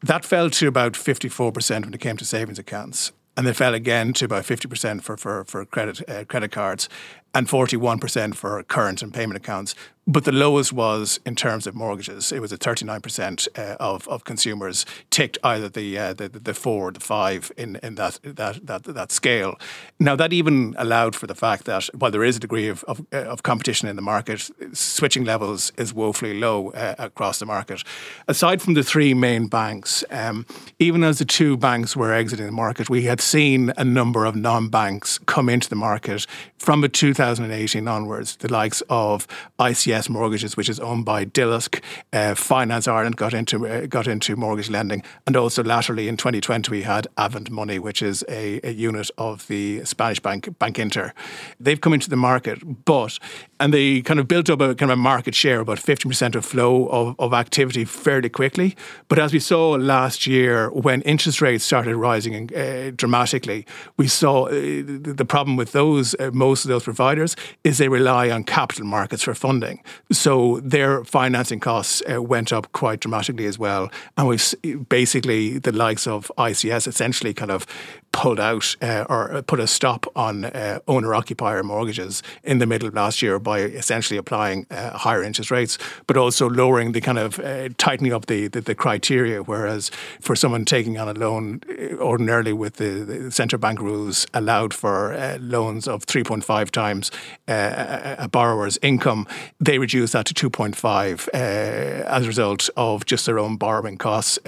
That 0.04 0.26
fell 0.26 0.50
to 0.50 0.67
about 0.67 0.98
fifty 0.98 1.30
four 1.30 1.52
percent 1.54 1.86
when 1.86 1.94
it 1.94 2.02
came 2.02 2.17
to 2.17 2.26
savings 2.26 2.60
accounts, 2.60 3.13
and 3.38 3.48
they 3.48 3.54
fell 3.54 3.74
again 3.74 4.12
to 4.13 4.26
about 4.26 4.44
fifty 4.44 4.67
percent 4.67 5.04
for 5.04 5.15
for 5.15 5.46
for 5.46 5.65
credit 5.65 6.10
uh, 6.10 6.26
credit 6.26 6.52
cards, 6.52 6.89
and 7.34 7.50
forty 7.50 7.78
one 7.78 8.00
percent 8.00 8.36
for 8.36 8.62
current 8.63 9.02
and 9.02 9.13
payment 9.13 9.38
accounts. 9.38 9.76
But 10.08 10.26
the 10.26 10.32
lowest 10.32 10.74
was 10.74 11.20
in 11.28 11.36
terms 11.36 11.67
of 11.67 11.76
mortgages. 11.76 12.32
It 12.32 12.41
was 12.41 12.52
at 12.52 12.60
39% 12.60 13.48
uh, 13.56 13.78
of, 13.80 14.08
of 14.08 14.24
consumers 14.24 14.84
ticked 15.12 15.38
either 15.44 15.70
the, 15.70 15.98
uh, 15.98 16.13
the, 16.13 16.28
the 16.28 16.56
four 16.56 16.88
or 16.88 16.91
the 16.91 17.00
five 17.00 17.52
in, 17.56 17.76
in 17.84 17.96
that, 17.96 18.20
that, 18.24 18.65
that, 18.65 18.84
that 18.84 19.12
scale. 19.12 19.60
Now, 20.00 20.15
that 20.15 20.34
even 20.34 20.74
allowed 20.80 21.15
for 21.15 21.28
the 21.28 21.36
fact 21.36 21.65
that 21.65 21.88
while 21.94 22.10
there 22.10 22.24
is 22.24 22.36
a 22.36 22.39
degree 22.39 22.67
of, 22.67 22.84
of, 22.86 23.06
uh, 23.13 23.17
of 23.17 23.44
competition 23.44 23.88
in 23.88 23.96
the 23.96 24.02
market, 24.02 24.50
switching 24.74 25.24
levels 25.24 25.72
is 25.78 25.94
woefully 25.94 26.39
low 26.39 26.72
uh, 26.72 26.96
across 26.98 27.38
the 27.38 27.46
market. 27.46 27.84
Aside 28.28 28.60
from 28.60 28.74
the 28.74 28.84
three 28.84 29.13
main 29.13 29.46
banks, 29.48 30.04
um, 30.10 30.48
even 30.80 31.04
as 31.04 31.20
the 31.20 31.26
two 31.26 31.58
banks 31.58 31.96
were 31.96 32.12
exiting 32.12 32.48
the 32.48 32.52
market, 32.52 32.89
we 32.89 33.04
had 33.04 33.22
seen 33.22 33.72
a 33.78 33.84
number 33.84 34.26
of 34.26 34.36
non 34.36 34.67
banks 34.70 35.20
come 35.20 35.48
into 35.48 35.70
the 35.70 35.76
market 35.76 36.26
from 36.58 36.82
2018 37.22 37.88
onwards, 37.88 38.36
the 38.38 38.52
likes 38.52 38.82
of 38.90 39.28
ICS 39.60 40.10
Mortgages, 40.10 40.58
which 40.58 40.68
is 40.68 40.80
owned 40.80 41.06
by 41.06 41.24
Dilosk. 41.24 41.80
Uh, 42.12 42.34
Finance 42.34 42.88
Ireland 42.88 43.16
got 43.16 43.32
into 43.36 43.68
uh, 43.68 43.86
got 43.86 44.08
into 44.08 44.36
mortgage 44.36 44.72
lending, 44.72 45.04
and 45.28 45.38
also 45.38 45.64
laterally 45.64 46.08
in 46.08 46.18
2020 46.18 46.72
we 46.72 46.82
had 46.82 47.06
Avant 47.18 47.52
Money, 47.52 47.78
which 47.78 48.02
is 48.02 48.24
a, 48.28 48.60
a 48.64 48.72
unit 48.72 49.12
of 49.20 49.46
the 49.50 49.86
Spanish 49.86 50.20
bank 50.20 50.58
Bankinter. 50.58 51.14
They've 51.60 51.80
come 51.80 51.94
into 51.94 52.10
the 52.10 52.16
market, 52.16 52.86
but 52.86 53.20
and 53.62 53.74
they 53.74 54.02
kind 54.02 54.19
of 54.19 54.28
built 54.28 54.50
up 54.50 54.60
a 54.60 54.74
kind 54.74 54.91
of 54.91 54.97
a 54.97 55.02
market 55.02 55.36
share, 55.36 55.60
about 55.60 55.78
50% 55.78 56.36
of 56.36 56.43
flow 56.43 56.88
of, 56.88 57.15
of 57.19 57.32
activity 57.32 57.86
fairly 57.86 58.28
quickly. 58.28 58.76
But 59.08 59.19
as 59.19 59.32
we 59.32 59.39
saw 59.39 59.71
last 59.71 60.26
year, 60.26 60.71
when 60.71 61.04
interest 61.04 61.41
rates 61.41 61.63
started 61.63 61.95
rising 61.95 62.50
uh, 62.56 62.91
dramatically, 62.95 63.67
we 63.97 64.08
saw 64.08 64.45
uh, 64.45 64.50
the 64.52 65.26
problem 65.28 65.58
with 65.58 65.74
those 65.74 66.15
uh, 66.19 66.32
most 66.34 66.65
of 66.65 66.69
those 66.69 66.84
providers 66.84 67.36
is 67.63 67.78
they 67.78 67.88
rely 67.88 68.32
on 68.32 68.43
capital 68.43 68.86
markets 68.86 69.21
for 69.21 69.36
funding. 69.36 69.84
So 70.12 70.60
their 70.62 71.04
financing 71.04 71.60
costs 71.60 72.02
uh, 72.12 72.21
went 72.21 72.52
up 72.52 72.71
quite 72.71 73.00
dramatically 73.02 73.45
as 73.45 73.60
well. 73.60 73.91
And 74.17 74.28
we 74.28 74.76
basically, 74.89 75.60
the 75.60 75.71
likes 75.71 76.08
of 76.08 76.32
ICS 76.38 76.88
essentially 76.88 77.34
kind 77.36 77.52
of 77.52 77.67
pulled 78.12 78.39
out 78.39 78.76
uh, 78.82 79.06
or 79.10 79.41
put 79.43 79.60
a 79.60 79.67
stop 79.67 80.06
on 80.15 80.45
uh, 80.45 80.80
owner 80.88 81.15
occupier 81.15 81.63
mortgages 81.63 82.21
in 82.43 82.60
the 82.60 82.65
middle 82.65 82.88
of 82.88 82.93
last 82.93 83.21
year 83.21 83.39
by 83.39 83.60
essentially 83.60 84.17
applying 84.17 84.65
uh, 84.69 84.97
higher 84.97 85.24
interest 85.24 85.52
rates, 85.52 85.78
but 86.08 86.17
also 86.17 86.50
lowering 86.50 86.91
the 86.91 87.02
kind 87.02 87.17
of 87.17 87.39
uh, 87.39 87.69
tightening 87.78 88.13
up 88.13 88.26
the, 88.26 88.47
the, 88.47 88.62
the, 88.62 88.76
criteria. 88.76 89.41
Whereas 89.41 89.91
for 90.19 90.36
someone 90.36 90.65
taking 90.65 90.97
on 90.97 91.08
a 91.08 91.13
loan, 91.13 91.62
uh, 91.69 91.95
ordinarily 91.95 92.54
with 92.54 92.76
the, 92.76 92.89
the 93.06 93.32
central 93.32 93.60
bank 93.60 93.80
rules 93.80 94.28
allowed 94.34 94.74
for 94.74 95.13
uh, 95.13 95.38
loans 95.39 95.88
of 95.88 96.06
3.5 96.06 96.69
times 96.71 97.12
a 97.47 98.28
borrower's 98.32 98.78
income, 98.82 99.28
they 99.60 99.78
reduced 99.78 100.13
that 100.13 100.26
to 100.26 100.50
2.5 100.50 101.28
as 101.30 102.24
a 102.24 102.28
result 102.28 102.69
of 102.78 103.06
just 103.06 103.26
their 103.26 103.39
own 103.39 103.58
borrowing 103.58 103.97
costs 103.97 104.39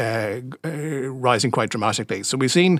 rising 0.64 1.52
quite 1.52 1.70
dramatically. 1.70 2.24
So 2.24 2.38
we've 2.38 2.52
seen 2.52 2.80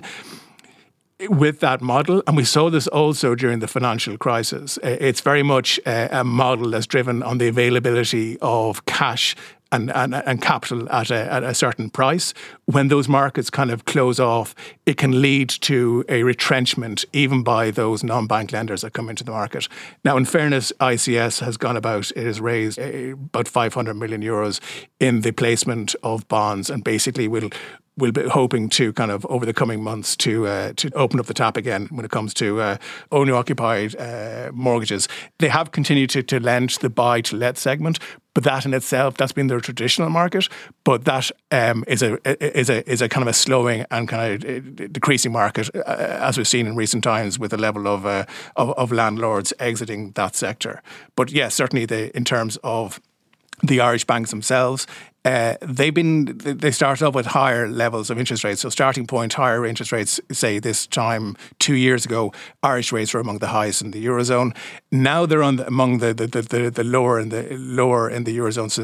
with 1.28 1.60
that 1.60 1.80
model, 1.80 2.22
and 2.26 2.36
we 2.36 2.44
saw 2.44 2.70
this 2.70 2.86
also 2.88 3.34
during 3.34 3.60
the 3.60 3.68
financial 3.68 4.16
crisis. 4.16 4.78
It's 4.82 5.20
very 5.20 5.42
much 5.42 5.80
a 5.86 6.24
model 6.24 6.70
that's 6.70 6.86
driven 6.86 7.22
on 7.22 7.38
the 7.38 7.48
availability 7.48 8.38
of 8.40 8.84
cash 8.86 9.36
and, 9.74 9.90
and, 9.92 10.14
and 10.14 10.40
capital 10.40 10.88
at 10.90 11.10
a, 11.10 11.32
at 11.32 11.42
a 11.42 11.54
certain 11.54 11.90
price. 11.90 12.32
When 12.66 12.88
those 12.88 13.08
markets 13.08 13.50
kind 13.50 13.70
of 13.70 13.84
close 13.84 14.20
off, 14.20 14.54
it 14.86 14.96
can 14.96 15.20
lead 15.20 15.48
to 15.48 16.04
a 16.08 16.22
retrenchment 16.22 17.04
even 17.12 17.42
by 17.42 17.70
those 17.70 18.04
non 18.04 18.26
bank 18.26 18.52
lenders 18.52 18.82
that 18.82 18.92
come 18.92 19.08
into 19.08 19.24
the 19.24 19.32
market. 19.32 19.68
Now, 20.04 20.16
in 20.16 20.24
fairness, 20.24 20.72
ICS 20.80 21.40
has 21.40 21.56
gone 21.56 21.76
about, 21.76 22.10
it 22.12 22.24
has 22.24 22.40
raised 22.40 22.78
uh, 22.78 23.14
about 23.14 23.48
500 23.48 23.94
million 23.94 24.22
euros 24.22 24.60
in 25.00 25.22
the 25.22 25.32
placement 25.32 25.94
of 26.02 26.26
bonds 26.28 26.70
and 26.70 26.84
basically 26.84 27.28
will 27.28 27.50
we'll 27.96 28.12
be 28.12 28.28
hoping 28.28 28.68
to 28.68 28.92
kind 28.92 29.10
of 29.10 29.24
over 29.26 29.46
the 29.46 29.54
coming 29.54 29.82
months 29.82 30.16
to 30.16 30.46
uh, 30.46 30.72
to 30.74 30.90
open 30.94 31.20
up 31.20 31.26
the 31.26 31.34
tap 31.34 31.56
again 31.56 31.86
when 31.90 32.04
it 32.04 32.10
comes 32.10 32.34
to 32.34 32.60
uh, 32.60 32.76
owner 33.12 33.34
occupied 33.34 33.94
uh, 33.96 34.50
mortgages. 34.52 35.08
They 35.38 35.48
have 35.48 35.72
continued 35.72 36.10
to, 36.10 36.22
to 36.22 36.40
lend 36.40 36.70
to 36.70 36.80
the 36.80 36.90
buy 36.90 37.20
to 37.22 37.36
let 37.36 37.58
segment, 37.58 37.98
but 38.34 38.44
that 38.44 38.66
in 38.66 38.74
itself 38.74 39.16
that's 39.16 39.32
been 39.32 39.46
their 39.46 39.60
traditional 39.60 40.10
market. 40.10 40.48
But 40.84 41.04
that 41.04 41.30
um, 41.50 41.84
is 41.86 42.02
a 42.02 42.18
is 42.58 42.68
a 42.68 42.88
is 42.90 43.00
a 43.00 43.08
kind 43.08 43.22
of 43.22 43.28
a 43.28 43.32
slowing 43.32 43.84
and 43.90 44.08
kind 44.08 44.44
of 44.44 44.50
uh, 44.50 44.88
decreasing 44.92 45.32
market 45.32 45.70
uh, 45.74 45.80
as 46.20 46.36
we've 46.36 46.48
seen 46.48 46.66
in 46.66 46.76
recent 46.76 47.04
times 47.04 47.38
with 47.38 47.50
the 47.50 47.56
level 47.56 47.86
of 47.86 48.04
uh, 48.04 48.26
of, 48.56 48.70
of 48.70 48.92
landlords 48.92 49.52
exiting 49.58 50.12
that 50.12 50.34
sector. 50.34 50.82
But 51.16 51.30
yes, 51.30 51.54
certainly 51.54 51.86
the 51.86 52.14
in 52.16 52.24
terms 52.24 52.58
of 52.62 53.00
the 53.62 53.80
Irish 53.80 54.04
banks 54.04 54.30
themselves, 54.30 54.86
uh, 55.24 55.56
they've 55.62 55.94
been 55.94 56.36
they 56.36 56.70
started 56.70 57.06
off 57.06 57.14
with 57.14 57.24
higher 57.24 57.66
levels 57.66 58.10
of 58.10 58.18
interest 58.18 58.44
rates. 58.44 58.60
So 58.60 58.68
starting 58.68 59.06
point 59.06 59.32
higher 59.32 59.64
interest 59.64 59.90
rates, 59.90 60.20
say 60.30 60.58
this 60.58 60.86
time 60.86 61.34
two 61.58 61.76
years 61.76 62.04
ago, 62.04 62.32
Irish 62.62 62.92
rates 62.92 63.14
were 63.14 63.20
among 63.20 63.38
the 63.38 63.46
highest 63.46 63.80
in 63.80 63.92
the 63.92 64.04
eurozone. 64.04 64.54
Now 64.92 65.24
they're 65.24 65.42
on 65.42 65.56
the, 65.56 65.66
among 65.66 65.98
the, 65.98 66.12
the, 66.12 66.26
the, 66.26 66.70
the, 66.70 66.84
lower 66.84 67.18
in 67.18 67.30
the 67.30 67.56
lower 67.56 68.10
in 68.10 68.24
the 68.24 68.36
eurozone, 68.36 68.70
so 68.70 68.82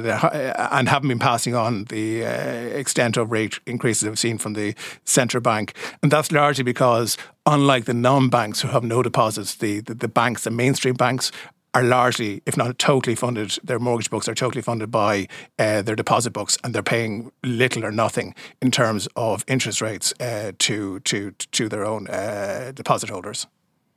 and 0.72 0.88
haven't 0.88 1.08
been 1.08 1.18
passing 1.18 1.54
on 1.54 1.84
the 1.84 2.24
uh, 2.24 2.30
extent 2.30 3.18
of 3.18 3.30
rate 3.30 3.60
increases 3.66 4.08
we've 4.08 4.18
seen 4.18 4.38
from 4.38 4.54
the 4.54 4.74
central 5.04 5.42
bank, 5.42 5.74
and 6.02 6.10
that's 6.10 6.32
largely 6.32 6.64
because 6.64 7.18
unlike 7.44 7.84
the 7.84 7.94
non-banks 7.94 8.62
who 8.62 8.68
have 8.68 8.84
no 8.84 9.02
deposits, 9.02 9.56
the, 9.56 9.80
the, 9.80 9.94
the 9.94 10.08
banks, 10.08 10.44
the 10.44 10.50
mainstream 10.50 10.94
banks, 10.94 11.32
are 11.74 11.82
largely, 11.82 12.42
if 12.46 12.56
not 12.56 12.78
totally 12.78 13.14
funded, 13.14 13.58
their 13.62 13.78
mortgage 13.78 14.10
books 14.10 14.28
are 14.28 14.34
totally 14.34 14.62
funded 14.62 14.90
by 14.90 15.28
uh, 15.58 15.82
their 15.82 15.96
deposit 15.96 16.32
books, 16.32 16.58
and 16.64 16.74
they're 16.74 16.82
paying 16.82 17.30
little 17.42 17.84
or 17.84 17.92
nothing 17.92 18.34
in 18.60 18.70
terms 18.70 19.08
of 19.16 19.44
interest 19.46 19.80
rates 19.80 20.12
uh, 20.20 20.52
to 20.58 21.00
to 21.00 21.32
to 21.52 21.68
their 21.68 21.84
own 21.84 22.08
uh, 22.08 22.72
deposit 22.74 23.10
holders. 23.10 23.46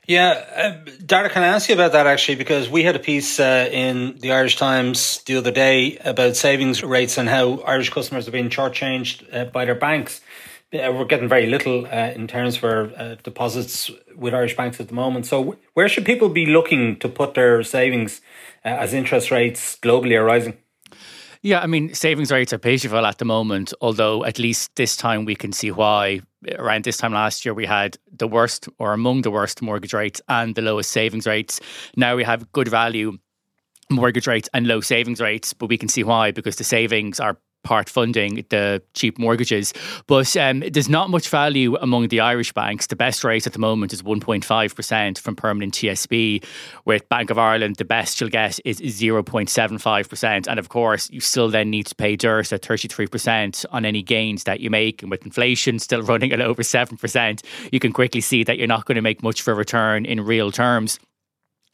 Yeah, 0.06 0.32
uh, 0.32 0.86
Daragh, 1.06 1.32
can 1.32 1.44
I 1.44 1.48
ask 1.48 1.70
you 1.70 1.76
about 1.76 1.94
that 1.94 2.08
actually? 2.08 2.36
Because 2.36 2.70
we 2.70 2.84
had 2.84 2.98
a 2.98 3.00
piece 3.00 3.40
uh, 3.40 3.70
in 3.72 4.18
the 4.20 4.34
Irish 4.34 4.58
Times 4.58 5.24
the 5.24 5.38
other 5.38 5.52
day 5.52 5.98
about 6.04 6.36
savings 6.36 6.84
rates 6.84 7.18
and 7.18 7.30
how 7.30 7.62
Irish 7.62 7.90
customers 7.90 8.28
are 8.28 8.32
being 8.32 8.50
shortchanged 8.50 9.34
uh, 9.34 9.46
by 9.46 9.64
their 9.64 9.76
banks 9.76 10.20
we're 10.74 11.06
getting 11.06 11.30
very 11.30 11.46
little 11.46 11.86
uh, 11.86 12.12
in 12.16 12.28
terms 12.28 12.58
for 12.58 12.92
uh, 12.98 13.16
deposits 13.24 13.92
with 14.16 14.34
Irish 14.34 14.58
banks 14.58 14.80
at 14.80 14.88
the 14.88 14.94
moment. 14.94 15.28
So, 15.28 15.58
where 15.74 15.88
should 15.88 16.06
people 16.06 16.30
be 16.30 16.48
looking 16.48 16.98
to 17.00 17.08
put 17.08 17.36
their 17.36 17.64
savings 17.64 18.22
uh, 18.66 18.70
as 18.70 18.94
interest 18.94 19.30
rates 19.30 19.78
globally 19.82 20.18
are 20.18 20.24
rising? 20.24 20.58
Yeah, 21.44 21.60
I 21.60 21.68
mean, 21.68 21.94
savings 21.94 22.32
rates 22.32 22.54
are 22.54 22.58
beautiful 22.58 23.06
at 23.06 23.18
the 23.18 23.26
moment, 23.26 23.74
although 23.82 24.24
at 24.24 24.40
least 24.40 24.76
this 24.78 24.96
time 24.96 25.26
we 25.26 25.36
can 25.36 25.52
see 25.52 25.72
why. 25.72 26.22
Around 26.58 26.86
this 26.86 26.98
time 26.98 27.14
last 27.14 27.46
year, 27.46 27.54
we 27.54 27.66
had 27.66 27.98
the 28.12 28.28
worst 28.28 28.68
or 28.80 28.94
among 28.94 29.22
the 29.22 29.32
worst 29.32 29.62
mortgage 29.62 29.94
rates 29.94 30.22
and 30.30 30.56
the 30.56 30.62
lowest 30.62 30.92
savings 30.92 31.28
rates. 31.28 31.60
Now 31.98 32.16
we 32.16 32.24
have 32.24 32.52
good 32.54 32.70
value 32.70 33.18
mortgage 33.90 34.28
rates 34.28 34.50
and 34.54 34.68
low 34.68 34.82
savings 34.82 35.20
rates, 35.20 35.54
but 35.54 35.68
we 35.68 35.78
can 35.78 35.90
see 35.90 36.04
why 36.04 36.32
because 36.32 36.56
the 36.56 36.64
savings 36.64 37.20
are 37.20 37.38
part 37.64 37.90
funding 37.90 38.46
the 38.50 38.82
cheap 38.94 39.18
mortgages. 39.18 39.74
But 40.08 40.36
um, 40.38 40.64
there's 40.72 40.90
not 40.90 41.10
much 41.10 41.30
value 41.30 41.76
among 41.78 42.10
the 42.10 42.20
Irish 42.20 42.54
banks. 42.54 42.88
The 42.88 42.96
best 42.96 43.24
rate 43.24 43.48
at 43.48 43.54
the 43.54 43.60
moment 43.60 43.94
is 43.94 44.02
1.5% 44.02 45.20
from 45.20 45.36
permanent 45.36 45.74
TSB. 45.74 46.44
With 46.86 47.08
Bank 47.10 47.30
of 47.30 47.38
Ireland, 47.38 47.78
the 47.78 47.86
best 47.86 48.20
you'll 48.20 48.30
get 48.30 48.60
is 48.66 48.80
0.75%. 48.80 50.48
And 50.48 50.60
of 50.60 50.70
course, 50.70 51.10
you 51.10 51.20
still 51.20 51.50
then 51.50 51.70
need 51.70 51.88
to 51.88 51.96
pay 51.96 52.16
DIRT 52.16 52.54
at 52.54 52.62
33% 52.62 53.66
on 53.72 53.86
any 53.86 54.04
gains 54.04 54.44
that 54.44 54.60
you 54.60 54.70
make. 54.70 55.02
And 55.02 55.10
with 55.10 55.26
inflation 55.26 55.80
still 55.80 56.02
running 56.14 56.32
at 56.32 56.42
over 56.42 56.62
7%, 56.62 57.46
you 57.72 57.80
can 57.80 57.94
quickly 57.94 58.22
see 58.22 58.44
that 58.44 58.58
you're 58.58 58.68
not 58.68 58.86
going 58.86 58.96
to 58.96 59.02
make 59.02 59.24
much 59.24 59.42
for 59.42 59.52
a 59.52 59.56
return 59.56 60.06
in 60.06 60.22
real 60.22 60.52
terms 60.52 61.00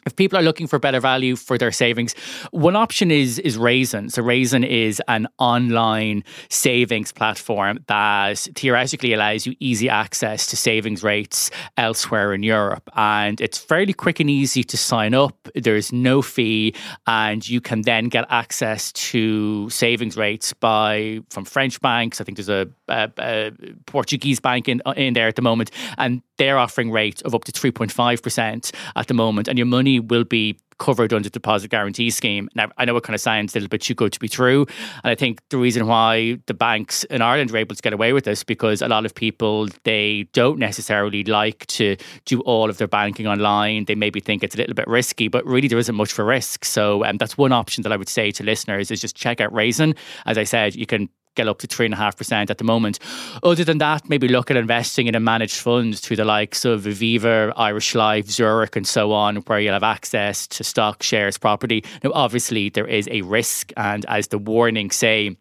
if 0.06 0.16
people 0.16 0.40
are 0.40 0.42
looking 0.42 0.68
for 0.68 0.80
better 0.80 1.00
value 1.00 1.36
for 1.36 1.58
their 1.58 1.72
savings, 1.72 2.14
one 2.52 2.76
option 2.76 3.12
is 3.12 3.38
is 3.40 3.58
Raisin. 3.58 4.10
So 4.10 4.22
Raisin 4.22 4.64
is 4.64 5.02
an 5.08 5.28
online 5.38 6.24
savings 6.50 7.12
platform 7.12 7.80
that 7.88 8.38
theoretically 8.56 9.14
allows 9.14 9.46
you 9.46 9.56
easy 9.60 9.90
access 9.90 10.48
to 10.48 10.58
savings 10.58 11.04
rates 11.04 11.52
elsewhere 11.78 12.34
in 12.34 12.44
Europe, 12.44 12.90
and 12.96 13.42
it's 13.42 13.58
fairly 13.58 13.94
quick 13.94 14.20
and 14.20 14.30
easy 14.30 14.64
to 14.64 14.78
sign 14.78 15.14
up. 15.14 15.36
There's 15.54 15.92
no 15.92 16.22
fee, 16.22 16.76
and 17.06 17.48
you 17.48 17.60
can 17.60 17.82
then 17.82 18.08
get 18.08 18.26
access 18.30 18.92
to 18.94 19.70
savings 19.70 20.16
rates 20.16 20.54
by 20.54 21.20
from 21.30 21.44
French 21.46 21.80
banks. 21.82 22.22
I 22.22 22.24
think 22.24 22.38
there's 22.38 22.50
a, 22.50 22.68
a, 22.88 23.12
a 23.20 23.52
Portuguese 23.86 24.40
bank 24.40 24.70
in 24.70 24.82
in 24.96 25.14
there 25.14 25.28
at 25.28 25.36
the 25.36 25.42
moment, 25.42 25.72
and 25.98 26.22
they're 26.38 26.58
offering 26.58 26.90
rates 26.90 27.22
of 27.24 27.36
up 27.36 27.44
to 27.44 27.52
3.5% 27.52 28.74
at 28.96 29.08
the 29.08 29.14
moment, 29.14 29.48
and 29.50 29.58
your 29.58 29.68
money 29.68 29.89
will 29.98 30.26
be 30.26 30.60
covered 30.80 31.14
under 31.14 31.30
the 31.30 31.34
deposit 31.34 31.70
guarantee 31.70 32.10
scheme. 32.10 32.50
Now, 32.56 32.72
I 32.78 32.86
know 32.86 32.96
it 32.98 33.04
kind 33.04 33.14
of 33.14 33.22
sounds 33.22 33.54
a 33.54 33.58
little 33.58 33.70
bit 33.70 33.82
too 33.82 33.94
good 33.94 34.12
to 34.14 34.20
be 34.20 34.28
true. 34.28 34.66
And 35.04 35.12
I 35.12 35.16
think 35.16 35.42
the 35.50 35.58
reason 35.58 35.88
why 35.88 36.40
the 36.48 36.54
banks 36.54 37.04
in 37.06 37.22
Ireland 37.22 37.52
are 37.52 37.58
able 37.58 37.76
to 37.76 37.82
get 37.82 37.94
away 37.94 38.14
with 38.14 38.24
this 38.24 38.44
because 38.44 38.82
a 38.82 38.88
lot 38.88 39.06
of 39.06 39.14
people, 39.14 39.68
they 39.84 40.28
don't 40.34 40.58
necessarily 40.58 41.24
like 41.24 41.68
to 41.68 41.98
do 42.26 42.40
all 42.42 42.70
of 42.70 42.78
their 42.78 42.88
banking 42.88 43.28
online. 43.28 43.86
They 43.86 43.96
maybe 43.96 44.20
think 44.20 44.44
it's 44.44 44.56
a 44.56 44.58
little 44.58 44.74
bit 44.74 44.88
risky, 44.88 45.28
but 45.28 45.46
really 45.46 45.68
there 45.68 45.78
isn't 45.78 45.96
much 45.96 46.14
for 46.14 46.26
risk. 46.26 46.66
So 46.66 47.06
um, 47.06 47.18
that's 47.18 47.38
one 47.38 47.52
option 47.52 47.84
that 47.84 47.92
I 47.92 47.98
would 47.98 48.10
say 48.10 48.32
to 48.32 48.44
listeners 48.44 48.90
is 48.90 49.02
just 49.02 49.16
check 49.16 49.42
out 49.42 49.54
Raisin. 49.54 49.96
As 50.26 50.38
I 50.38 50.46
said, 50.46 50.76
you 50.76 50.86
can 50.86 51.10
get 51.40 51.48
up 51.48 51.60
to 51.60 51.68
3.5% 51.68 52.50
at 52.50 52.58
the 52.58 52.64
moment. 52.66 53.00
Other 53.44 53.64
than 53.64 53.78
that, 53.78 54.10
maybe 54.10 54.28
look 54.28 54.52
at 54.52 54.58
investing 54.58 55.08
in 55.08 55.16
a 55.16 55.22
managed 55.22 55.56
fund 55.56 55.98
through 55.98 56.18
the 56.18 56.26
likes 56.26 56.66
of 56.66 56.82
Aviva, 56.82 57.54
Irish 57.56 57.96
Life, 57.96 58.30
Zurich, 58.30 58.76
and 58.76 58.86
so 58.86 59.14
on, 59.14 59.38
where 59.38 59.60
you'll 59.60 59.74
have 59.74 59.84
access 59.84 60.48
to 60.48 60.66
stock, 60.66 61.02
shares, 61.02 61.38
property. 61.38 61.86
Now, 62.04 62.12
obviously, 62.14 62.68
there 62.68 62.88
is 62.88 63.08
a 63.10 63.22
risk, 63.22 63.72
and 63.78 64.06
as 64.10 64.28
the 64.28 64.38
warnings 64.38 64.98
say, 64.98 65.38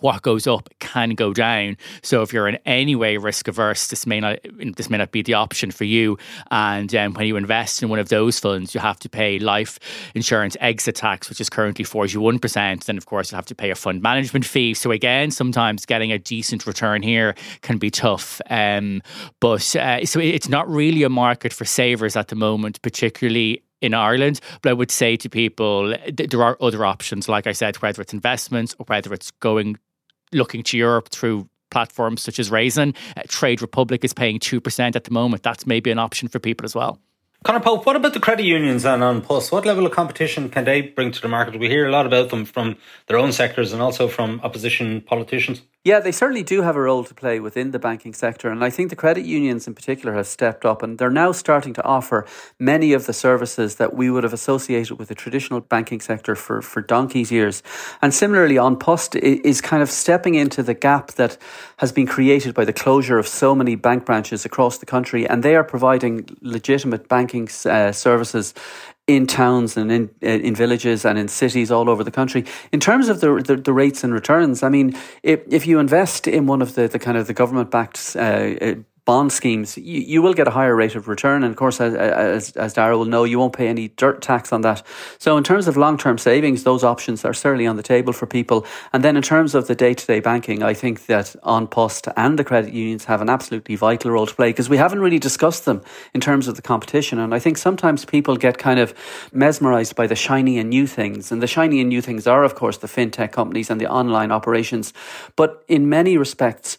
what 0.00 0.22
goes 0.22 0.46
up 0.46 0.68
can 0.78 1.10
go 1.10 1.32
down. 1.32 1.76
So 2.02 2.22
if 2.22 2.32
you're 2.32 2.48
in 2.48 2.58
any 2.66 2.94
way 2.94 3.16
risk 3.16 3.48
averse, 3.48 3.88
this 3.88 4.06
may 4.06 4.20
not 4.20 4.38
this 4.76 4.90
may 4.90 4.98
not 4.98 5.10
be 5.10 5.22
the 5.22 5.34
option 5.34 5.70
for 5.70 5.84
you. 5.84 6.18
And 6.50 6.94
um, 6.94 7.14
when 7.14 7.26
you 7.26 7.36
invest 7.36 7.82
in 7.82 7.88
one 7.88 7.98
of 7.98 8.08
those 8.08 8.38
funds, 8.38 8.74
you 8.74 8.80
have 8.80 8.98
to 9.00 9.08
pay 9.08 9.38
life 9.38 9.78
insurance 10.14 10.56
exit 10.60 10.96
tax, 10.96 11.28
which 11.28 11.40
is 11.40 11.48
currently 11.48 11.84
forty 11.84 12.18
one 12.18 12.38
percent. 12.38 12.86
Then 12.86 12.96
of 12.96 13.06
course 13.06 13.32
you 13.32 13.36
have 13.36 13.46
to 13.46 13.54
pay 13.54 13.70
a 13.70 13.74
fund 13.74 14.02
management 14.02 14.44
fee. 14.44 14.74
So 14.74 14.90
again, 14.90 15.30
sometimes 15.30 15.86
getting 15.86 16.12
a 16.12 16.18
decent 16.18 16.66
return 16.66 17.02
here 17.02 17.34
can 17.62 17.78
be 17.78 17.90
tough. 17.90 18.40
Um, 18.50 19.02
but 19.40 19.74
uh, 19.76 20.04
so 20.04 20.20
it's 20.20 20.48
not 20.48 20.68
really 20.68 21.02
a 21.02 21.08
market 21.08 21.52
for 21.52 21.64
savers 21.64 22.16
at 22.16 22.28
the 22.28 22.36
moment, 22.36 22.82
particularly 22.82 23.62
in 23.80 23.94
Ireland. 23.94 24.40
But 24.62 24.70
I 24.70 24.72
would 24.72 24.90
say 24.90 25.16
to 25.16 25.28
people, 25.28 25.94
there 26.12 26.42
are 26.42 26.56
other 26.60 26.84
options, 26.84 27.28
like 27.28 27.46
I 27.46 27.52
said, 27.52 27.76
whether 27.76 28.02
it's 28.02 28.12
investments 28.12 28.74
or 28.78 28.84
whether 28.86 29.12
it's 29.12 29.30
going 29.30 29.76
looking 30.36 30.62
to 30.64 30.78
Europe 30.78 31.08
through 31.08 31.48
platforms 31.70 32.22
such 32.22 32.38
as 32.38 32.50
Raisin. 32.50 32.94
Uh, 33.16 33.22
Trade 33.28 33.60
Republic 33.60 34.04
is 34.04 34.12
paying 34.12 34.38
2% 34.38 34.96
at 34.96 35.04
the 35.04 35.10
moment. 35.10 35.42
That's 35.42 35.66
maybe 35.66 35.90
an 35.90 35.98
option 35.98 36.28
for 36.28 36.38
people 36.38 36.64
as 36.64 36.74
well. 36.74 37.00
Conor 37.44 37.60
Pope, 37.60 37.86
what 37.86 37.96
about 37.96 38.14
the 38.14 38.20
credit 38.20 38.44
unions 38.44 38.84
and 38.84 39.04
An 39.04 39.20
Post? 39.20 39.52
What 39.52 39.66
level 39.66 39.86
of 39.86 39.92
competition 39.92 40.48
can 40.48 40.64
they 40.64 40.80
bring 40.80 41.12
to 41.12 41.20
the 41.20 41.28
market? 41.28 41.60
We 41.60 41.68
hear 41.68 41.86
a 41.86 41.92
lot 41.92 42.06
about 42.06 42.30
them 42.30 42.44
from 42.44 42.76
their 43.06 43.18
own 43.18 43.30
sectors 43.30 43.72
and 43.72 43.82
also 43.82 44.08
from 44.08 44.40
opposition 44.42 45.00
politicians. 45.02 45.62
Yeah, 45.86 46.00
they 46.00 46.10
certainly 46.10 46.42
do 46.42 46.62
have 46.62 46.74
a 46.74 46.80
role 46.80 47.04
to 47.04 47.14
play 47.14 47.38
within 47.38 47.70
the 47.70 47.78
banking 47.78 48.12
sector. 48.12 48.50
And 48.50 48.64
I 48.64 48.70
think 48.70 48.90
the 48.90 48.96
credit 48.96 49.24
unions 49.24 49.68
in 49.68 49.74
particular 49.76 50.16
have 50.16 50.26
stepped 50.26 50.64
up 50.64 50.82
and 50.82 50.98
they're 50.98 51.10
now 51.10 51.30
starting 51.30 51.74
to 51.74 51.84
offer 51.84 52.26
many 52.58 52.92
of 52.92 53.06
the 53.06 53.12
services 53.12 53.76
that 53.76 53.94
we 53.94 54.10
would 54.10 54.24
have 54.24 54.32
associated 54.32 54.98
with 54.98 55.06
the 55.06 55.14
traditional 55.14 55.60
banking 55.60 56.00
sector 56.00 56.34
for, 56.34 56.60
for 56.60 56.82
donkey's 56.82 57.30
years. 57.30 57.62
And 58.02 58.12
similarly, 58.12 58.56
An 58.56 58.74
Post 58.78 59.14
is 59.14 59.60
kind 59.60 59.80
of 59.80 59.88
stepping 59.88 60.34
into 60.34 60.60
the 60.64 60.74
gap 60.74 61.12
that 61.12 61.38
has 61.76 61.92
been 61.92 62.08
created 62.08 62.52
by 62.52 62.64
the 62.64 62.72
closure 62.72 63.18
of 63.18 63.28
so 63.28 63.54
many 63.54 63.76
bank 63.76 64.06
branches 64.06 64.44
across 64.44 64.78
the 64.78 64.86
country. 64.86 65.24
And 65.24 65.44
they 65.44 65.54
are 65.54 65.62
providing 65.62 66.28
legitimate 66.40 67.06
banking 67.08 67.48
uh, 67.64 67.92
services 67.92 68.54
in 69.06 69.26
towns 69.26 69.76
and 69.76 69.92
in 69.92 70.10
in 70.20 70.54
villages 70.54 71.04
and 71.04 71.18
in 71.18 71.28
cities 71.28 71.70
all 71.70 71.88
over 71.88 72.02
the 72.02 72.10
country. 72.10 72.44
In 72.72 72.80
terms 72.80 73.08
of 73.08 73.20
the 73.20 73.42
the, 73.42 73.56
the 73.56 73.72
rates 73.72 74.02
and 74.04 74.12
returns, 74.12 74.62
I 74.62 74.68
mean, 74.68 74.96
if 75.22 75.40
if 75.48 75.66
you 75.66 75.78
invest 75.78 76.26
in 76.26 76.46
one 76.46 76.62
of 76.62 76.74
the, 76.74 76.88
the 76.88 76.98
kind 76.98 77.16
of 77.16 77.26
the 77.26 77.34
government 77.34 77.70
backed 77.70 78.16
uh, 78.16 78.74
bond 79.06 79.32
schemes, 79.32 79.78
you, 79.78 80.00
you 80.00 80.20
will 80.20 80.34
get 80.34 80.46
a 80.46 80.50
higher 80.50 80.76
rate 80.76 80.96
of 80.96 81.08
return. 81.08 81.42
And 81.44 81.52
of 81.52 81.56
course, 81.56 81.80
as, 81.80 81.94
as, 81.94 82.50
as 82.56 82.74
Daragh 82.74 82.98
will 82.98 83.06
know, 83.06 83.24
you 83.24 83.38
won't 83.38 83.54
pay 83.54 83.68
any 83.68 83.88
dirt 83.88 84.20
tax 84.20 84.52
on 84.52 84.60
that. 84.62 84.82
So, 85.18 85.38
in 85.38 85.44
terms 85.44 85.68
of 85.68 85.76
long 85.76 85.96
term 85.96 86.18
savings, 86.18 86.64
those 86.64 86.84
options 86.84 87.24
are 87.24 87.32
certainly 87.32 87.66
on 87.66 87.76
the 87.76 87.82
table 87.82 88.12
for 88.12 88.26
people. 88.26 88.66
And 88.92 89.02
then, 89.02 89.16
in 89.16 89.22
terms 89.22 89.54
of 89.54 89.68
the 89.68 89.74
day 89.74 89.94
to 89.94 90.06
day 90.06 90.20
banking, 90.20 90.62
I 90.62 90.74
think 90.74 91.06
that 91.06 91.34
An 91.44 91.68
Post 91.68 92.08
and 92.16 92.38
the 92.38 92.44
credit 92.44 92.74
unions 92.74 93.04
have 93.04 93.22
an 93.22 93.30
absolutely 93.30 93.76
vital 93.76 94.10
role 94.10 94.26
to 94.26 94.34
play 94.34 94.50
because 94.50 94.68
we 94.68 94.76
haven't 94.76 95.00
really 95.00 95.20
discussed 95.20 95.64
them 95.64 95.82
in 96.12 96.20
terms 96.20 96.48
of 96.48 96.56
the 96.56 96.62
competition. 96.62 97.18
And 97.18 97.32
I 97.32 97.38
think 97.38 97.56
sometimes 97.56 98.04
people 98.04 98.36
get 98.36 98.58
kind 98.58 98.80
of 98.80 98.92
mesmerized 99.32 99.94
by 99.94 100.08
the 100.08 100.16
shiny 100.16 100.58
and 100.58 100.68
new 100.68 100.86
things. 100.86 101.30
And 101.30 101.40
the 101.40 101.46
shiny 101.46 101.80
and 101.80 101.88
new 101.88 102.02
things 102.02 102.26
are, 102.26 102.42
of 102.42 102.56
course, 102.56 102.78
the 102.78 102.88
fintech 102.88 103.30
companies 103.30 103.70
and 103.70 103.80
the 103.80 103.86
online 103.86 104.32
operations. 104.32 104.92
But 105.36 105.64
in 105.68 105.88
many 105.88 106.18
respects, 106.18 106.76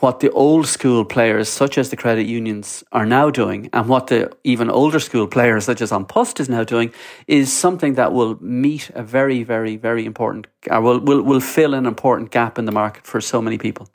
what 0.00 0.20
the 0.20 0.30
old 0.30 0.66
school 0.66 1.04
players, 1.04 1.48
such 1.48 1.76
as 1.76 1.90
the 1.90 1.96
credit 1.96 2.26
unions, 2.26 2.84
are 2.92 3.06
now 3.06 3.30
doing, 3.30 3.68
and 3.72 3.88
what 3.88 4.06
the 4.06 4.30
even 4.44 4.70
older 4.70 5.00
school 5.00 5.26
players, 5.26 5.64
such 5.64 5.80
as 5.80 5.92
An 5.92 6.04
Post, 6.04 6.40
is 6.40 6.48
now 6.48 6.64
doing, 6.64 6.92
is 7.26 7.52
something 7.52 7.94
that 7.94 8.12
will 8.12 8.40
meet 8.42 8.90
a 8.94 9.02
very, 9.02 9.42
very, 9.42 9.76
very 9.76 10.04
important, 10.04 10.46
or 10.70 10.80
will, 10.80 11.00
will, 11.00 11.22
will 11.22 11.40
fill 11.40 11.74
an 11.74 11.86
important 11.86 12.30
gap 12.30 12.58
in 12.58 12.64
the 12.64 12.72
market 12.72 13.06
for 13.06 13.20
so 13.20 13.42
many 13.42 13.58
people. 13.58 13.88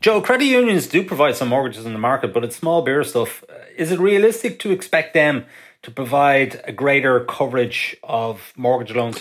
Joe, 0.00 0.20
credit 0.20 0.44
unions 0.44 0.86
do 0.88 1.02
provide 1.04 1.36
some 1.36 1.48
mortgages 1.48 1.86
in 1.86 1.92
the 1.92 1.98
market, 1.98 2.34
but 2.34 2.44
it's 2.44 2.56
small 2.56 2.82
beer 2.82 3.02
stuff. 3.02 3.42
Is 3.76 3.92
it 3.92 3.98
realistic 3.98 4.58
to 4.60 4.70
expect 4.70 5.14
them 5.14 5.46
to 5.82 5.90
provide 5.90 6.60
a 6.64 6.72
greater 6.72 7.20
coverage 7.20 7.96
of 8.02 8.52
mortgage 8.56 8.94
loans? 8.94 9.18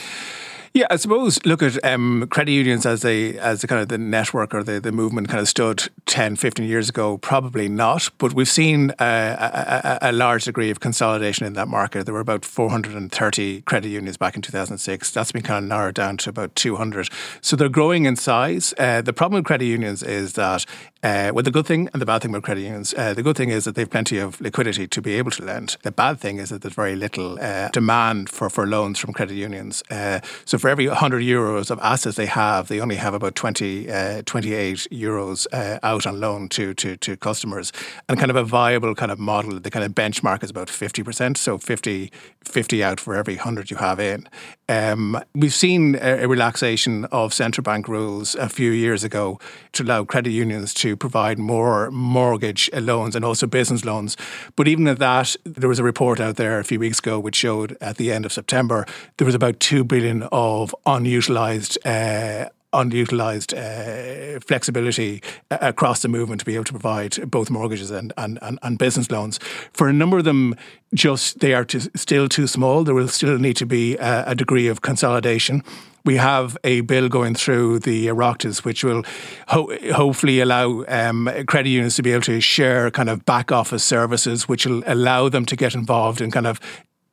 Yeah, 0.76 0.88
I 0.90 0.98
suppose 0.98 1.40
look 1.46 1.64
at 1.64 1.82
um, 1.86 2.28
credit 2.30 2.52
unions 2.52 2.86
as 2.86 3.06
a 3.06 3.38
as 3.38 3.64
a 3.64 3.68
kind 3.68 3.82
of 3.82 3.88
the 3.88 3.98
network 3.98 4.54
or 4.54 4.62
the, 4.62 4.82
the 4.82 4.92
movement 4.92 5.30
kind 5.30 5.40
of 5.40 5.48
stood 5.48 5.90
10, 6.06 6.36
15 6.36 6.66
years 6.66 6.90
ago. 6.90 7.18
Probably 7.18 7.70
not, 7.70 8.10
but 8.18 8.34
we've 8.34 8.50
seen 8.50 8.92
a, 9.00 9.98
a, 10.02 10.10
a 10.10 10.12
large 10.12 10.44
degree 10.44 10.70
of 10.70 10.82
consolidation 10.82 11.46
in 11.46 11.54
that 11.54 11.70
market. 11.70 12.04
There 12.04 12.14
were 12.14 12.20
about 12.20 12.44
430 12.44 13.62
credit 13.62 13.88
unions 13.88 14.18
back 14.18 14.36
in 14.36 14.42
2006. 14.42 15.12
That's 15.12 15.32
been 15.32 15.44
kind 15.44 15.64
of 15.64 15.70
narrowed 15.70 15.96
down 15.96 16.18
to 16.18 16.30
about 16.30 16.54
200. 16.58 17.08
So 17.40 17.56
they're 17.56 17.70
growing 17.70 18.04
in 18.04 18.18
size. 18.18 18.74
Uh, 18.78 19.02
the 19.02 19.14
problem 19.14 19.40
with 19.40 19.46
credit 19.46 19.68
unions 19.68 20.04
is 20.04 20.34
that 20.34 20.66
uh, 21.06 21.32
well, 21.34 21.44
the 21.44 21.52
good 21.52 21.68
thing 21.68 21.88
and 21.94 22.02
the 22.02 22.06
bad 22.06 22.22
thing 22.24 22.32
about 22.32 22.42
credit 22.42 22.62
unions, 22.62 22.92
uh, 22.98 23.14
the 23.14 23.22
good 23.22 23.38
thing 23.38 23.50
is 23.50 23.66
that 23.66 23.76
they've 23.76 23.90
plenty 23.90 24.18
of 24.18 24.42
liquidity 24.42 24.88
to 24.88 25.02
be 25.04 25.14
able 25.14 25.30
to 25.30 25.46
lend. 25.46 25.78
The 25.84 25.92
bad 25.92 26.20
thing 26.20 26.40
is 26.40 26.50
that 26.50 26.64
there's 26.64 26.74
very 26.74 26.96
little 26.96 27.38
uh, 27.40 27.70
demand 27.70 28.28
for, 28.28 28.50
for 28.50 28.66
loans 28.66 28.98
from 28.98 29.14
credit 29.14 29.36
unions. 29.36 29.84
Uh, 29.92 30.20
so 30.46 30.58
for 30.66 30.70
every 30.70 30.88
100 30.88 31.22
euros 31.22 31.70
of 31.70 31.78
assets 31.84 32.18
they 32.18 32.26
have, 32.26 32.70
they 32.70 32.80
only 32.80 32.96
have 32.96 33.14
about 33.14 33.36
20, 33.36 33.88
uh, 33.88 34.24
28 34.26 34.88
euros 34.92 35.46
uh, 35.54 35.78
out 35.84 36.08
on 36.08 36.20
loan 36.20 36.50
to, 36.50 36.74
to, 36.74 36.98
to 36.98 37.16
customers. 37.16 37.72
And 38.10 38.18
kind 38.18 38.32
of 38.32 38.36
a 38.36 38.44
viable 38.44 38.96
kind 38.96 39.12
of 39.12 39.20
model, 39.20 39.60
the 39.60 39.70
kind 39.70 39.86
of 39.86 39.92
benchmark 39.92 40.44
is 40.44 40.50
about 40.50 40.70
50%. 40.70 41.38
So 41.38 41.60
50, 41.60 42.12
50 42.44 42.84
out 42.84 43.00
for 43.00 43.16
every 43.16 43.36
100 43.36 43.70
you 43.70 43.78
have 43.78 44.00
in. 44.00 44.28
Um, 44.68 45.22
we've 45.36 45.54
seen 45.54 45.96
a, 46.02 46.28
relaxation 46.28 47.06
of 47.06 47.34
central 47.34 47.64
bank 47.64 47.88
rules 47.88 48.34
a 48.36 48.50
few 48.50 48.72
years 48.72 49.04
ago 49.04 49.40
to 49.74 49.84
allow 49.84 50.04
credit 50.04 50.32
unions 50.32 50.74
to 50.76 50.96
provide 50.98 51.38
more 51.38 51.92
mortgage 51.92 52.70
loans 52.74 53.16
and 53.16 53.24
also 53.24 53.46
business 53.46 53.86
loans. 53.86 54.18
But 54.56 54.68
even 54.68 54.88
at 54.88 54.98
that, 54.98 55.36
there 55.44 55.70
was 55.70 55.78
a 55.78 55.84
report 55.84 56.20
out 56.20 56.38
there 56.38 56.60
a 56.60 56.64
few 56.64 56.80
weeks 56.80 56.98
ago 56.98 57.20
which 57.20 57.36
showed 57.36 57.78
at 57.80 57.98
the 57.98 58.12
end 58.12 58.26
of 58.26 58.34
September 58.34 58.88
there 59.18 59.26
was 59.26 59.36
about 59.36 59.60
2 59.60 59.84
billion 59.84 60.24
of 60.32 60.76
unutilized 60.86 61.78
uh, 61.86 62.50
underutilized 62.76 63.54
uh, 63.56 64.40
flexibility 64.40 65.22
uh, 65.52 65.58
across 65.62 66.02
the 66.02 66.08
movement 66.08 66.40
to 66.42 66.46
be 66.46 66.56
able 66.56 66.66
to 66.66 66.74
provide 66.74 67.30
both 67.30 67.50
mortgages 67.50 67.92
and, 67.92 68.14
and, 68.18 68.40
and, 68.42 68.60
and 68.62 68.78
business 68.78 69.10
loans. 69.10 69.40
For 69.74 69.88
a 69.88 69.94
number 69.94 70.18
of 70.18 70.24
them, 70.24 70.56
just 70.94 71.40
they 71.40 71.54
are 71.54 71.66
too, 71.66 71.82
still 71.96 72.28
too 72.28 72.48
small. 72.48 72.84
There 72.84 72.96
will 72.96 73.08
still 73.08 73.38
need 73.38 73.58
to 73.58 73.66
be 73.66 73.96
a, 73.98 74.26
a 74.28 74.36
degree 74.36 74.68
of 74.68 74.82
consolidation 74.82 75.64
we 76.06 76.18
have 76.18 76.56
a 76.64 76.82
bill 76.82 77.10
going 77.10 77.34
through 77.34 77.80
the 77.80 78.08
Oireachtas, 78.08 78.64
which 78.64 78.84
will 78.84 79.04
ho- 79.48 79.76
hopefully 79.92 80.40
allow 80.40 80.86
um, 80.88 81.30
credit 81.48 81.70
unions 81.70 81.96
to 81.96 82.04
be 82.04 82.12
able 82.12 82.22
to 82.22 82.40
share 82.40 82.92
kind 82.92 83.10
of 83.10 83.26
back 83.26 83.52
office 83.52 83.84
services, 83.84 84.48
which 84.48 84.68
will 84.68 84.84
allow 84.86 85.28
them 85.30 85.46
to 85.48 85.56
get 85.56 85.74
involved 85.74 86.22
in 86.22 86.30
kind 86.30 86.48
of 86.48 86.62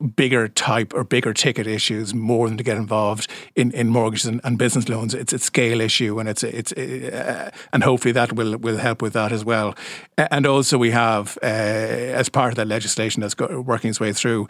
bigger 0.03 0.47
type 0.47 0.93
or 0.93 1.03
bigger 1.03 1.33
ticket 1.33 1.67
issues 1.67 2.13
more 2.13 2.47
than 2.47 2.57
to 2.57 2.63
get 2.63 2.77
involved 2.77 3.29
in, 3.55 3.71
in 3.71 3.87
mortgages 3.89 4.25
and, 4.25 4.41
and 4.43 4.57
business 4.57 4.89
loans. 4.89 5.13
It's 5.13 5.33
a 5.33 5.39
scale 5.39 5.81
issue, 5.81 6.19
and 6.19 6.29
it's 6.29 6.43
it's 6.43 6.73
uh, 6.73 7.51
and 7.71 7.83
hopefully 7.83 8.11
that 8.11 8.33
will 8.33 8.57
will 8.57 8.77
help 8.77 9.01
with 9.01 9.13
that 9.13 9.31
as 9.31 9.45
well. 9.45 9.75
And 10.17 10.45
also 10.45 10.77
we 10.77 10.91
have 10.91 11.37
uh, 11.41 11.45
as 11.45 12.29
part 12.29 12.51
of 12.51 12.55
that 12.55 12.67
legislation 12.67 13.21
that's 13.21 13.37
working 13.37 13.89
its 13.89 13.99
way 13.99 14.13
through 14.13 14.47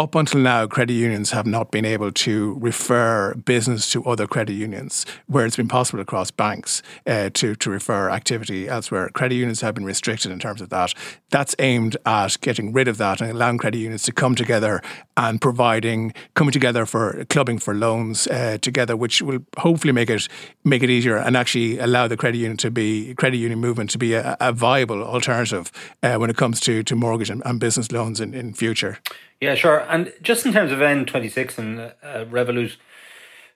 up 0.00 0.14
until 0.14 0.40
now, 0.40 0.66
credit 0.66 0.94
unions 0.94 1.30
have 1.32 1.44
not 1.44 1.70
been 1.70 1.84
able 1.84 2.10
to 2.10 2.56
refer 2.58 3.34
business 3.34 3.92
to 3.92 4.02
other 4.06 4.26
credit 4.26 4.54
unions, 4.54 5.04
where 5.26 5.44
it's 5.44 5.56
been 5.56 5.68
possible 5.68 6.00
across 6.00 6.30
banks 6.30 6.82
uh, 7.06 7.28
to, 7.34 7.54
to 7.54 7.68
refer 7.68 8.08
activity 8.08 8.66
elsewhere. 8.66 9.10
Credit 9.10 9.34
unions 9.34 9.60
have 9.60 9.74
been 9.74 9.84
restricted 9.84 10.32
in 10.32 10.38
terms 10.38 10.62
of 10.62 10.70
that. 10.70 10.94
That's 11.28 11.54
aimed 11.58 11.98
at 12.06 12.40
getting 12.40 12.72
rid 12.72 12.88
of 12.88 12.96
that 12.96 13.20
and 13.20 13.30
allowing 13.30 13.58
credit 13.58 13.76
unions 13.76 14.02
to 14.04 14.12
come 14.12 14.34
together 14.34 14.80
and 15.18 15.38
providing, 15.38 16.14
coming 16.32 16.52
together 16.52 16.86
for 16.86 17.26
clubbing 17.28 17.58
for 17.58 17.74
loans 17.74 18.26
uh, 18.28 18.56
together, 18.62 18.96
which 18.96 19.20
will 19.20 19.40
hopefully 19.58 19.92
make 19.92 20.08
it 20.08 20.28
make 20.64 20.82
it 20.82 20.88
easier 20.88 21.18
and 21.18 21.36
actually 21.36 21.78
allow 21.78 22.08
the 22.08 22.16
credit 22.16 22.38
union 22.38 22.56
to 22.56 22.70
be 22.70 23.14
credit 23.16 23.36
union 23.36 23.60
movement 23.60 23.90
to 23.90 23.98
be 23.98 24.14
a, 24.14 24.34
a 24.40 24.50
viable 24.50 25.02
alternative 25.02 25.70
uh, 26.02 26.14
when 26.16 26.30
it 26.30 26.38
comes 26.38 26.58
to, 26.60 26.82
to 26.82 26.96
mortgage 26.96 27.28
and, 27.28 27.42
and 27.44 27.60
business 27.60 27.92
loans 27.92 28.18
in, 28.18 28.32
in 28.32 28.54
future. 28.54 28.98
Yeah, 29.40 29.54
sure. 29.54 29.80
And 29.88 30.12
just 30.22 30.44
in 30.44 30.52
terms 30.52 30.70
of 30.70 30.78
N26 30.80 31.58
and 31.58 31.80
uh, 31.80 31.92
Revolut, 32.26 32.76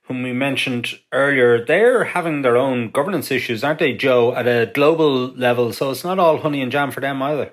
whom 0.05 0.23
we 0.23 0.33
mentioned 0.33 0.99
earlier, 1.13 1.65
they're 1.65 2.05
having 2.05 2.43
their 2.43 2.59
own 2.59 2.91
governance 2.91 3.31
issues, 3.31 3.65
aren't 3.65 3.79
they, 3.79 3.95
Joe, 3.95 4.35
at 4.35 4.47
a 4.47 4.71
global 4.73 5.29
level? 5.29 5.73
So 5.73 5.91
it's 5.91 6.05
not 6.05 6.19
all 6.19 6.39
honey 6.39 6.61
and 6.61 6.71
jam 6.71 6.91
for 6.91 7.01
them 7.01 7.23
either. 7.23 7.53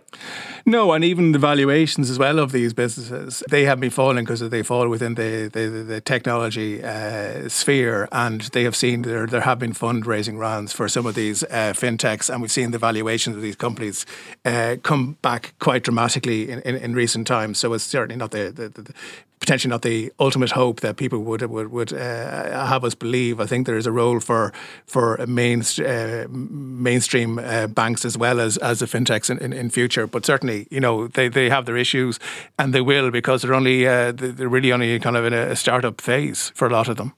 No, 0.66 0.92
and 0.92 1.04
even 1.04 1.32
the 1.32 1.40
valuations 1.40 2.10
as 2.10 2.20
well 2.20 2.40
of 2.40 2.52
these 2.52 2.74
businesses, 2.74 3.42
they 3.50 3.64
have 3.66 3.80
been 3.80 3.90
falling 3.90 4.26
because 4.26 4.48
they 4.50 4.64
fall 4.64 4.90
within 4.90 5.16
the, 5.16 5.50
the, 5.52 5.68
the 5.70 6.02
technology 6.02 6.84
uh, 6.84 7.48
sphere. 7.50 8.08
And 8.12 8.42
they 8.42 8.64
have 8.64 8.76
seen 8.76 9.04
there, 9.04 9.26
there 9.26 9.42
have 9.42 9.58
been 9.58 9.74
fundraising 9.74 10.38
rounds 10.38 10.74
for 10.74 10.88
some 10.90 11.06
of 11.06 11.16
these 11.16 11.44
uh, 11.44 11.74
fintechs. 11.74 12.30
And 12.30 12.42
we've 12.42 12.52
seen 12.52 12.72
the 12.72 12.78
valuations 12.78 13.38
of 13.38 13.42
these 13.42 13.56
companies 13.56 14.06
uh, 14.46 14.76
come 14.84 15.18
back 15.22 15.54
quite 15.60 15.84
dramatically 15.84 16.50
in, 16.52 16.60
in, 16.62 16.76
in, 16.76 16.94
recent 16.94 17.26
times. 17.28 17.58
So 17.58 17.74
it's 17.74 17.86
certainly 17.86 18.18
not 18.18 18.32
the, 18.32 18.52
the, 18.52 18.70
the 18.70 18.94
potentially 19.42 19.70
not 19.70 19.82
the 19.82 20.14
ultimate 20.20 20.52
hope 20.52 20.80
that 20.80 20.96
people 20.96 21.20
would 21.20 21.42
would, 21.42 21.72
would 21.72 21.92
uh, 21.92 22.66
have 22.68 22.86
us 22.86 22.96
believe. 22.96 23.42
I 23.42 23.46
think 23.46 23.66
there 23.68 23.78
is 23.78 23.88
a 23.88 23.92
role 23.92 24.20
for 24.22 24.54
for 24.86 25.18
main, 25.28 25.64
uh, 25.86 26.28
mainstream 26.30 27.40
uh, 27.40 27.68
banks 27.68 28.06
as 28.06 28.18
well 28.18 28.40
as 28.40 28.58
as 28.58 28.80
the 28.80 28.86
fintechs 28.86 29.30
in, 29.30 29.38
in, 29.40 29.52
in, 29.52 29.70
future. 29.70 30.08
But 30.08 30.26
certainly, 30.26 30.68
you 30.70 30.80
know, 30.80 31.08
they, 31.08 31.28
they 31.28 31.50
have 31.50 31.66
their 31.66 31.78
issues, 31.78 32.20
and 32.58 32.74
they 32.74 32.82
will 32.82 33.12
because 33.12 33.42
they're 33.42 33.56
only 33.56 33.88
uh, 33.88 34.12
they're 34.14 34.48
really 34.48 34.72
only 34.72 35.00
kind 35.00 35.18
of 35.18 35.26
in 35.26 35.34
a 35.34 35.56
startup 35.56 36.00
phase 36.00 36.52
for 36.56 36.68
a 36.68 36.72
lot 36.72 36.88
of 36.88 36.98
them. 36.98 37.14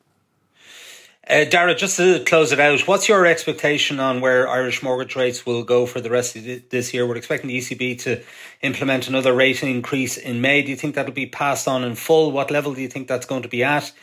Uh, 1.26 1.46
Daragh, 1.46 1.78
just 1.78 1.96
to 1.98 2.22
close 2.26 2.52
it 2.52 2.60
out, 2.60 2.82
what's 2.82 3.08
your 3.08 3.26
expectation 3.26 3.98
on 4.02 4.20
where 4.20 4.46
Irish 4.50 4.84
mortgage 4.84 5.16
rates 5.16 5.46
will 5.46 5.64
go 5.64 5.86
for 5.86 6.02
the 6.02 6.10
rest 6.10 6.36
of 6.36 6.44
this 6.70 6.94
year? 6.94 7.08
We're 7.08 7.16
expecting 7.16 7.48
the 7.48 7.58
ECB 7.58 8.00
to 8.02 8.22
implement 8.62 9.08
another 9.08 9.34
rate 9.34 9.64
increase 9.64 10.18
in 10.18 10.42
May. 10.42 10.64
Do 10.64 10.70
you 10.70 10.76
think 10.76 10.96
that'll 10.96 11.14
be 11.14 11.26
passed 11.26 11.66
on 11.66 11.86
in 11.86 11.96
full? 11.96 12.32
What 12.32 12.52
level 12.52 12.74
do 12.74 12.82
you 12.82 12.90
think 12.90 13.08
that's 13.08 13.26
going 13.26 13.44
to 13.44 13.48
be 13.48 13.64
at? 13.64 13.94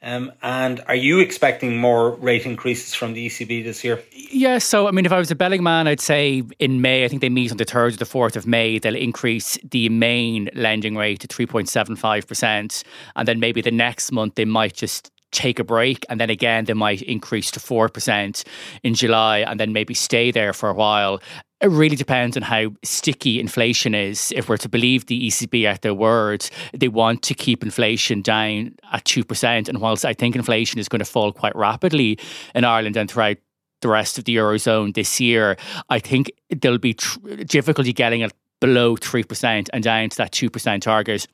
Um, 0.00 0.30
and 0.40 0.80
are 0.86 0.94
you 0.94 1.18
expecting 1.18 1.78
more 1.78 2.12
rate 2.14 2.46
increases 2.46 2.94
from 2.94 3.14
the 3.14 3.26
ECB 3.26 3.64
this 3.64 3.82
year? 3.82 4.00
Yeah, 4.12 4.58
so 4.58 4.86
I 4.86 4.92
mean, 4.92 5.04
if 5.04 5.10
I 5.10 5.18
was 5.18 5.32
a 5.32 5.34
betting 5.34 5.64
man, 5.64 5.88
I'd 5.88 6.00
say 6.00 6.44
in 6.60 6.80
May, 6.80 7.04
I 7.04 7.08
think 7.08 7.22
they 7.22 7.28
meet 7.28 7.50
on 7.50 7.56
the 7.56 7.64
3rd 7.64 7.94
or 7.94 7.96
the 7.96 8.04
4th 8.04 8.36
of 8.36 8.46
May, 8.46 8.78
they'll 8.78 8.94
increase 8.94 9.58
the 9.68 9.88
main 9.88 10.48
lending 10.54 10.94
rate 10.94 11.18
to 11.20 11.26
3.75%. 11.26 12.84
And 13.16 13.28
then 13.28 13.40
maybe 13.40 13.60
the 13.60 13.72
next 13.72 14.12
month, 14.12 14.36
they 14.36 14.44
might 14.44 14.74
just 14.74 15.10
take 15.32 15.58
a 15.58 15.64
break 15.64 16.04
and 16.08 16.20
then 16.20 16.30
again 16.30 16.64
they 16.64 16.74
might 16.74 17.02
increase 17.02 17.50
to 17.52 17.60
4% 17.60 18.44
in 18.82 18.94
July 18.94 19.38
and 19.38 19.58
then 19.60 19.72
maybe 19.72 19.94
stay 19.94 20.30
there 20.30 20.52
for 20.52 20.68
a 20.68 20.74
while. 20.74 21.20
It 21.60 21.70
really 21.70 21.96
depends 21.96 22.36
on 22.36 22.44
how 22.44 22.70
sticky 22.84 23.40
inflation 23.40 23.94
is. 23.94 24.32
If 24.36 24.48
we're 24.48 24.58
to 24.58 24.68
believe 24.68 25.06
the 25.06 25.28
ECB 25.28 25.64
at 25.64 25.82
their 25.82 25.94
word, 25.94 26.48
they 26.72 26.88
want 26.88 27.22
to 27.24 27.34
keep 27.34 27.64
inflation 27.64 28.22
down 28.22 28.76
at 28.92 29.04
2%. 29.04 29.68
And 29.68 29.80
whilst 29.80 30.04
I 30.04 30.14
think 30.14 30.36
inflation 30.36 30.78
is 30.78 30.88
going 30.88 31.00
to 31.00 31.04
fall 31.04 31.32
quite 31.32 31.56
rapidly 31.56 32.18
in 32.54 32.64
Ireland 32.64 32.96
and 32.96 33.10
throughout 33.10 33.38
the 33.80 33.88
rest 33.88 34.18
of 34.18 34.24
the 34.24 34.36
Eurozone 34.36 34.94
this 34.94 35.20
year, 35.20 35.56
I 35.88 35.98
think 35.98 36.30
there'll 36.50 36.78
be 36.78 36.94
tr- 36.94 37.18
difficulty 37.44 37.92
getting 37.92 38.20
it 38.20 38.32
below 38.60 38.96
3% 38.96 39.68
and 39.72 39.82
down 39.82 40.08
to 40.10 40.16
that 40.16 40.32
2% 40.32 40.80
target 40.80 41.26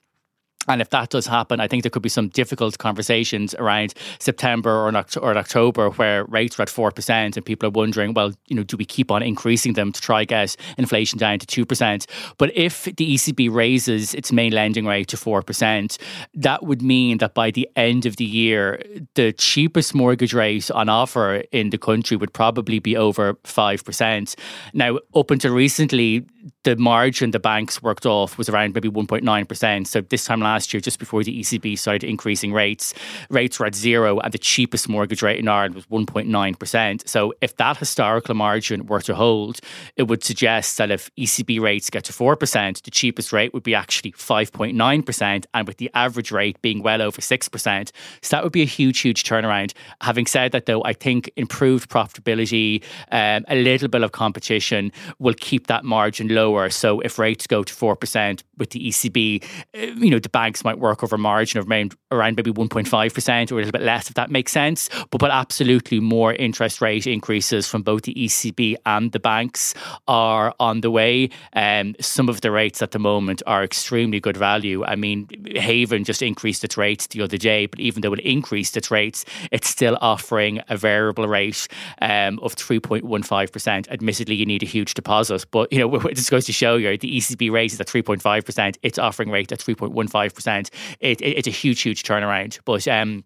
And 0.68 0.80
if 0.80 0.90
that 0.90 1.10
does 1.10 1.26
happen, 1.26 1.60
I 1.60 1.68
think 1.68 1.82
there 1.82 1.90
could 1.90 2.02
be 2.02 2.08
some 2.08 2.28
difficult 2.28 2.78
conversations 2.78 3.54
around 3.54 3.94
September 4.18 4.70
or, 4.70 5.04
or 5.20 5.36
October 5.36 5.90
where 5.90 6.24
rates 6.24 6.58
are 6.58 6.62
at 6.62 6.68
4% 6.68 7.36
and 7.36 7.44
people 7.44 7.68
are 7.68 7.70
wondering, 7.70 8.14
well, 8.14 8.32
you 8.48 8.56
know, 8.56 8.62
do 8.62 8.76
we 8.76 8.84
keep 8.84 9.10
on 9.10 9.22
increasing 9.22 9.74
them 9.74 9.92
to 9.92 10.00
try 10.00 10.24
get 10.24 10.56
inflation 10.78 11.18
down 11.18 11.38
to 11.38 11.64
2%? 11.64 12.06
But 12.38 12.56
if 12.56 12.84
the 12.84 13.14
ECB 13.14 13.52
raises 13.52 14.14
its 14.14 14.32
main 14.32 14.52
lending 14.52 14.86
rate 14.86 15.08
to 15.08 15.16
4%, 15.16 15.98
that 16.34 16.62
would 16.62 16.82
mean 16.82 17.18
that 17.18 17.34
by 17.34 17.50
the 17.50 17.68
end 17.76 18.06
of 18.06 18.16
the 18.16 18.24
year, 18.24 18.82
the 19.14 19.32
cheapest 19.32 19.94
mortgage 19.94 20.34
rate 20.34 20.70
on 20.70 20.88
offer 20.88 21.42
in 21.52 21.70
the 21.70 21.78
country 21.78 22.16
would 22.16 22.32
probably 22.32 22.78
be 22.78 22.96
over 22.96 23.34
5%. 23.34 24.34
Now, 24.72 24.98
up 25.14 25.30
until 25.30 25.52
recently, 25.52 26.26
the 26.64 26.76
margin 26.76 27.30
the 27.30 27.38
banks 27.38 27.82
worked 27.82 28.06
off 28.06 28.36
was 28.36 28.48
around 28.48 28.74
maybe 28.74 28.88
1.9%. 28.88 29.86
So 29.86 30.00
this 30.00 30.24
time 30.24 30.40
last 30.40 30.72
year, 30.72 30.80
just 30.80 30.98
before 30.98 31.22
the 31.22 31.40
ECB 31.40 31.78
started 31.78 32.04
increasing 32.08 32.52
rates, 32.52 32.94
rates 33.30 33.60
were 33.60 33.66
at 33.66 33.74
zero 33.74 34.18
and 34.18 34.32
the 34.32 34.38
cheapest 34.38 34.88
mortgage 34.88 35.22
rate 35.22 35.38
in 35.38 35.46
Ireland 35.46 35.74
was 35.74 35.86
1.9%. 35.86 37.08
So 37.08 37.34
if 37.40 37.56
that 37.56 37.76
historical 37.76 38.34
margin 38.34 38.86
were 38.86 39.02
to 39.02 39.14
hold, 39.14 39.60
it 39.96 40.04
would 40.04 40.24
suggest 40.24 40.78
that 40.78 40.90
if 40.90 41.14
ECB 41.16 41.60
rates 41.60 41.90
get 41.90 42.04
to 42.04 42.12
4%, 42.12 42.82
the 42.82 42.90
cheapest 42.90 43.32
rate 43.32 43.52
would 43.52 43.62
be 43.62 43.74
actually 43.74 44.12
5.9%, 44.12 45.44
and 45.52 45.66
with 45.66 45.76
the 45.76 45.90
average 45.94 46.32
rate 46.32 46.60
being 46.62 46.82
well 46.82 47.02
over 47.02 47.20
6%. 47.20 47.92
So 48.22 48.36
that 48.36 48.42
would 48.42 48.52
be 48.52 48.62
a 48.62 48.66
huge, 48.66 49.00
huge 49.00 49.24
turnaround. 49.24 49.74
Having 50.00 50.26
said 50.26 50.52
that, 50.52 50.66
though, 50.66 50.82
I 50.84 50.94
think 50.94 51.30
improved 51.36 51.90
profitability, 51.90 52.82
um, 53.12 53.44
a 53.48 53.56
little 53.56 53.88
bit 53.88 54.02
of 54.02 54.12
competition 54.12 54.92
will 55.18 55.34
keep 55.34 55.66
that 55.66 55.84
margin 55.84 56.28
lower. 56.28 56.53
So 56.70 57.00
if 57.00 57.18
rates 57.18 57.46
go 57.46 57.62
to 57.62 57.74
4% 57.74 58.42
with 58.58 58.70
the 58.70 58.88
ECB, 58.88 59.44
uh, 59.74 59.78
you 59.78 60.10
know, 60.10 60.18
the 60.18 60.28
banks 60.28 60.64
might 60.64 60.78
work 60.78 61.02
over 61.02 61.16
a 61.16 61.18
margin 61.18 61.60
of 61.60 61.66
around, 61.68 62.36
maybe 62.36 62.52
1.5% 62.52 63.52
or 63.52 63.54
a 63.54 63.56
little 63.58 63.72
bit 63.72 63.82
less, 63.82 64.08
if 64.08 64.14
that 64.14 64.30
makes 64.30 64.52
sense. 64.52 64.88
But, 65.10 65.18
but 65.18 65.30
absolutely 65.30 66.00
more 66.00 66.32
interest 66.32 66.80
rate 66.80 67.06
increases 67.06 67.68
from 67.68 67.82
both 67.82 68.02
the 68.02 68.14
ECB 68.14 68.76
and 68.86 69.12
the 69.12 69.20
banks 69.20 69.74
are 70.08 70.54
on 70.60 70.80
the 70.80 70.90
way. 70.90 71.30
Um, 71.54 71.94
some 72.00 72.28
of 72.28 72.40
the 72.40 72.50
rates 72.50 72.82
at 72.82 72.92
the 72.92 72.98
moment 72.98 73.42
are 73.46 73.64
extremely 73.64 74.20
good 74.20 74.36
value. 74.36 74.84
I 74.84 74.96
mean, 74.96 75.28
Haven 75.56 76.04
just 76.04 76.22
increased 76.22 76.64
its 76.64 76.76
rates 76.76 77.06
the 77.08 77.22
other 77.22 77.36
day, 77.36 77.66
but 77.66 77.80
even 77.80 78.02
though 78.02 78.12
it 78.12 78.20
increased 78.20 78.76
its 78.76 78.90
rates, 78.90 79.24
it's 79.50 79.68
still 79.68 79.98
offering 80.00 80.60
a 80.68 80.76
variable 80.76 81.26
rate 81.28 81.66
um, 82.00 82.38
of 82.40 82.54
3.15%. 82.56 83.88
Admittedly, 83.90 84.34
you 84.34 84.46
need 84.46 84.62
a 84.62 84.66
huge 84.66 84.94
deposit, 84.94 85.46
but 85.50 85.72
you 85.72 85.78
know, 85.78 85.94
it 86.06 86.14
just 86.14 86.30
goes 86.44 86.46
to 86.46 86.52
show 86.52 86.76
you 86.76 86.96
the 86.98 87.16
ECB 87.16 87.50
rate 87.50 87.72
is 87.72 87.80
at 87.80 87.86
3.5%, 87.86 88.76
its 88.82 88.98
offering 88.98 89.30
rate 89.30 89.50
at 89.52 89.58
3.15%. 89.58 90.70
It, 91.00 91.20
it, 91.20 91.24
it's 91.24 91.48
a 91.48 91.50
huge, 91.50 91.80
huge 91.80 92.02
turnaround. 92.02 92.58
But 92.64 92.86
um, 92.88 93.24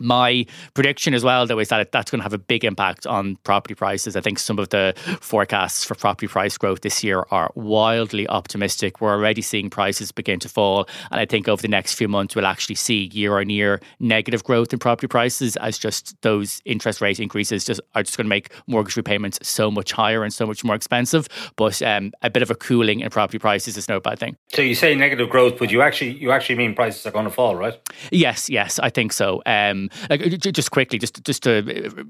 my 0.00 0.46
prediction 0.74 1.14
as 1.14 1.24
well, 1.24 1.46
though, 1.46 1.58
is 1.58 1.68
that 1.68 1.92
that's 1.92 2.10
going 2.10 2.20
to 2.20 2.22
have 2.22 2.32
a 2.32 2.38
big 2.38 2.64
impact 2.64 3.06
on 3.06 3.36
property 3.44 3.74
prices. 3.74 4.16
I 4.16 4.20
think 4.20 4.38
some 4.38 4.58
of 4.58 4.68
the 4.70 4.94
forecasts 5.20 5.84
for 5.84 5.94
property 5.94 6.28
price 6.28 6.56
growth 6.56 6.82
this 6.82 7.02
year 7.02 7.24
are 7.30 7.50
wildly 7.54 8.28
optimistic. 8.28 9.00
We're 9.00 9.12
already 9.12 9.42
seeing 9.42 9.70
prices 9.70 10.12
begin 10.12 10.40
to 10.40 10.48
fall. 10.48 10.88
And 11.10 11.20
I 11.20 11.26
think 11.26 11.48
over 11.48 11.60
the 11.60 11.68
next 11.68 11.94
few 11.94 12.08
months, 12.08 12.34
we'll 12.34 12.46
actually 12.46 12.76
see 12.76 13.10
year 13.12 13.38
on 13.38 13.50
year 13.50 13.80
negative 14.00 14.44
growth 14.44 14.72
in 14.72 14.78
property 14.78 15.08
prices 15.08 15.56
as 15.56 15.78
just 15.78 16.20
those 16.22 16.60
interest 16.64 17.00
rate 17.00 17.20
increases 17.20 17.64
just 17.64 17.80
are 17.94 18.02
just 18.02 18.16
going 18.16 18.26
to 18.26 18.28
make 18.28 18.52
mortgage 18.66 18.96
repayments 18.96 19.38
so 19.46 19.70
much 19.70 19.92
higher 19.92 20.22
and 20.22 20.32
so 20.32 20.46
much 20.46 20.64
more 20.64 20.74
expensive. 20.74 21.28
But 21.56 21.82
um, 21.82 22.12
a 22.22 22.30
bit 22.30 22.42
of 22.42 22.50
a 22.50 22.54
cooling 22.54 23.00
in 23.00 23.10
property 23.10 23.38
prices 23.38 23.76
is 23.76 23.88
no 23.88 24.00
bad 24.00 24.18
thing. 24.18 24.36
So 24.52 24.62
you 24.62 24.74
say 24.74 24.94
negative 24.94 25.30
growth, 25.30 25.58
but 25.58 25.70
you 25.70 25.82
actually 25.82 26.12
you 26.12 26.30
actually 26.30 26.56
mean 26.56 26.74
prices 26.74 27.04
are 27.06 27.10
going 27.10 27.24
to 27.24 27.30
fall, 27.30 27.56
right? 27.56 27.78
Yes, 28.10 28.48
yes, 28.48 28.78
I 28.78 28.90
think 28.90 29.12
so. 29.12 29.42
Um, 29.46 29.77
like, 30.10 30.20
just 30.38 30.70
quickly, 30.70 30.98
just 30.98 31.22
just 31.24 31.42
to 31.44 31.58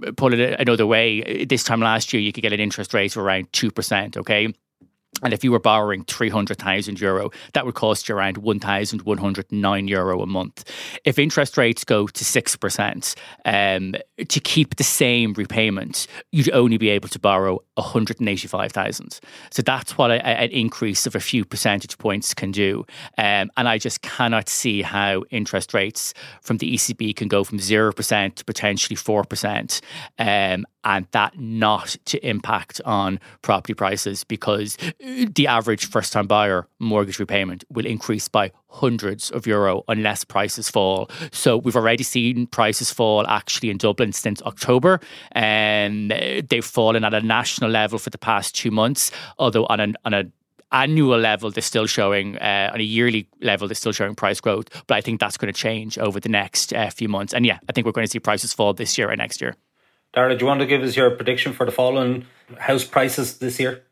uh, 0.06 0.12
put 0.16 0.34
it 0.34 0.60
another 0.60 0.86
way, 0.86 1.44
this 1.44 1.64
time 1.64 1.80
last 1.80 2.12
year 2.12 2.22
you 2.22 2.32
could 2.32 2.42
get 2.42 2.52
an 2.52 2.60
interest 2.60 2.94
rate 2.94 3.16
of 3.16 3.22
around 3.22 3.52
two 3.52 3.70
percent. 3.70 4.16
Okay, 4.16 4.52
and 5.22 5.32
if 5.32 5.42
you 5.42 5.50
were 5.50 5.58
borrowing 5.58 6.04
300,000 6.04 7.00
euro, 7.00 7.30
that 7.54 7.66
would 7.66 7.74
cost 7.74 8.08
you 8.08 8.14
around 8.14 8.38
1,109 8.38 9.88
euro 9.88 10.22
a 10.22 10.26
month. 10.26 10.64
If 11.04 11.18
interest 11.18 11.58
rates 11.58 11.82
go 11.84 12.06
to 12.06 12.24
6%, 12.24 13.14
um, 13.44 13.94
to 14.28 14.40
keep 14.40 14.76
the 14.76 14.84
same 14.84 15.32
repayment, 15.34 16.06
you'd 16.32 16.50
only 16.52 16.76
be 16.76 16.88
able 16.88 17.08
to 17.08 17.18
borrow 17.18 17.60
185,000. 17.74 19.20
So 19.50 19.62
that's 19.62 19.96
what 19.96 20.10
a, 20.10 20.26
an 20.26 20.50
increase 20.50 21.06
of 21.06 21.14
a 21.14 21.20
few 21.20 21.44
percentage 21.44 21.96
points 21.98 22.34
can 22.34 22.50
do. 22.50 22.84
Um, 23.16 23.50
and 23.56 23.68
I 23.68 23.78
just 23.78 24.02
cannot 24.02 24.48
see 24.48 24.82
how 24.82 25.24
interest 25.30 25.74
rates 25.74 26.14
from 26.42 26.58
the 26.58 26.74
ECB 26.74 27.14
can 27.14 27.28
go 27.28 27.44
from 27.44 27.58
0% 27.58 28.34
to 28.34 28.44
potentially 28.44 28.96
4%. 28.96 29.80
Um, 30.18 30.66
and 30.84 31.06
that 31.10 31.38
not 31.38 31.96
to 32.06 32.26
impact 32.26 32.80
on 32.84 33.20
property 33.42 33.74
prices 33.74 34.24
because 34.24 34.76
the 35.00 35.46
average 35.46 35.86
first 35.86 36.12
time 36.12 36.26
buyer 36.26 36.66
mortgage 36.78 37.18
repayment 37.18 37.64
will 37.68 37.84
increase 37.84 38.28
by 38.28 38.50
hundreds 38.70 39.30
of 39.30 39.46
euro 39.46 39.82
unless 39.88 40.24
prices 40.24 40.70
fall. 40.70 41.10
So 41.32 41.56
we've 41.56 41.76
already 41.76 42.04
seen 42.04 42.46
prices 42.46 42.92
fall 42.92 43.26
actually 43.26 43.70
in 43.70 43.78
Dublin 43.78 44.12
since 44.12 44.42
October 44.42 45.00
and 45.32 46.10
they've 46.10 46.64
fallen 46.64 47.04
at 47.04 47.14
a 47.14 47.20
national 47.20 47.70
level 47.70 47.98
for 47.98 48.10
the 48.10 48.18
past 48.18 48.54
two 48.54 48.70
months, 48.70 49.10
although 49.38 49.66
on 49.66 49.80
an 49.80 49.96
on 50.04 50.14
a 50.14 50.24
annual 50.72 51.18
level, 51.18 51.50
they're 51.50 51.62
still 51.62 51.86
showing, 51.86 52.36
uh, 52.38 52.70
on 52.72 52.80
a 52.80 52.82
yearly 52.82 53.26
level, 53.40 53.68
they're 53.68 53.74
still 53.74 53.92
showing 53.92 54.14
price 54.14 54.40
growth. 54.40 54.68
But 54.86 54.96
I 54.96 55.00
think 55.00 55.20
that's 55.20 55.36
going 55.36 55.52
to 55.52 55.58
change 55.58 55.98
over 55.98 56.20
the 56.20 56.28
next 56.28 56.72
uh, 56.72 56.90
few 56.90 57.08
months. 57.08 57.32
And 57.32 57.46
yeah, 57.46 57.58
I 57.68 57.72
think 57.72 57.86
we're 57.86 57.92
going 57.92 58.06
to 58.06 58.10
see 58.10 58.20
prices 58.20 58.52
fall 58.52 58.74
this 58.74 58.98
year 58.98 59.08
and 59.08 59.18
next 59.18 59.40
year. 59.40 59.54
Daragh, 60.14 60.38
do 60.38 60.44
you 60.44 60.46
want 60.46 60.60
to 60.60 60.66
give 60.66 60.82
us 60.82 60.96
your 60.96 61.10
prediction 61.10 61.52
for 61.52 61.66
the 61.66 61.72
fall 61.72 61.98
in 61.98 62.26
house 62.58 62.84
prices 62.84 63.38
this 63.38 63.60
year? 63.60 63.84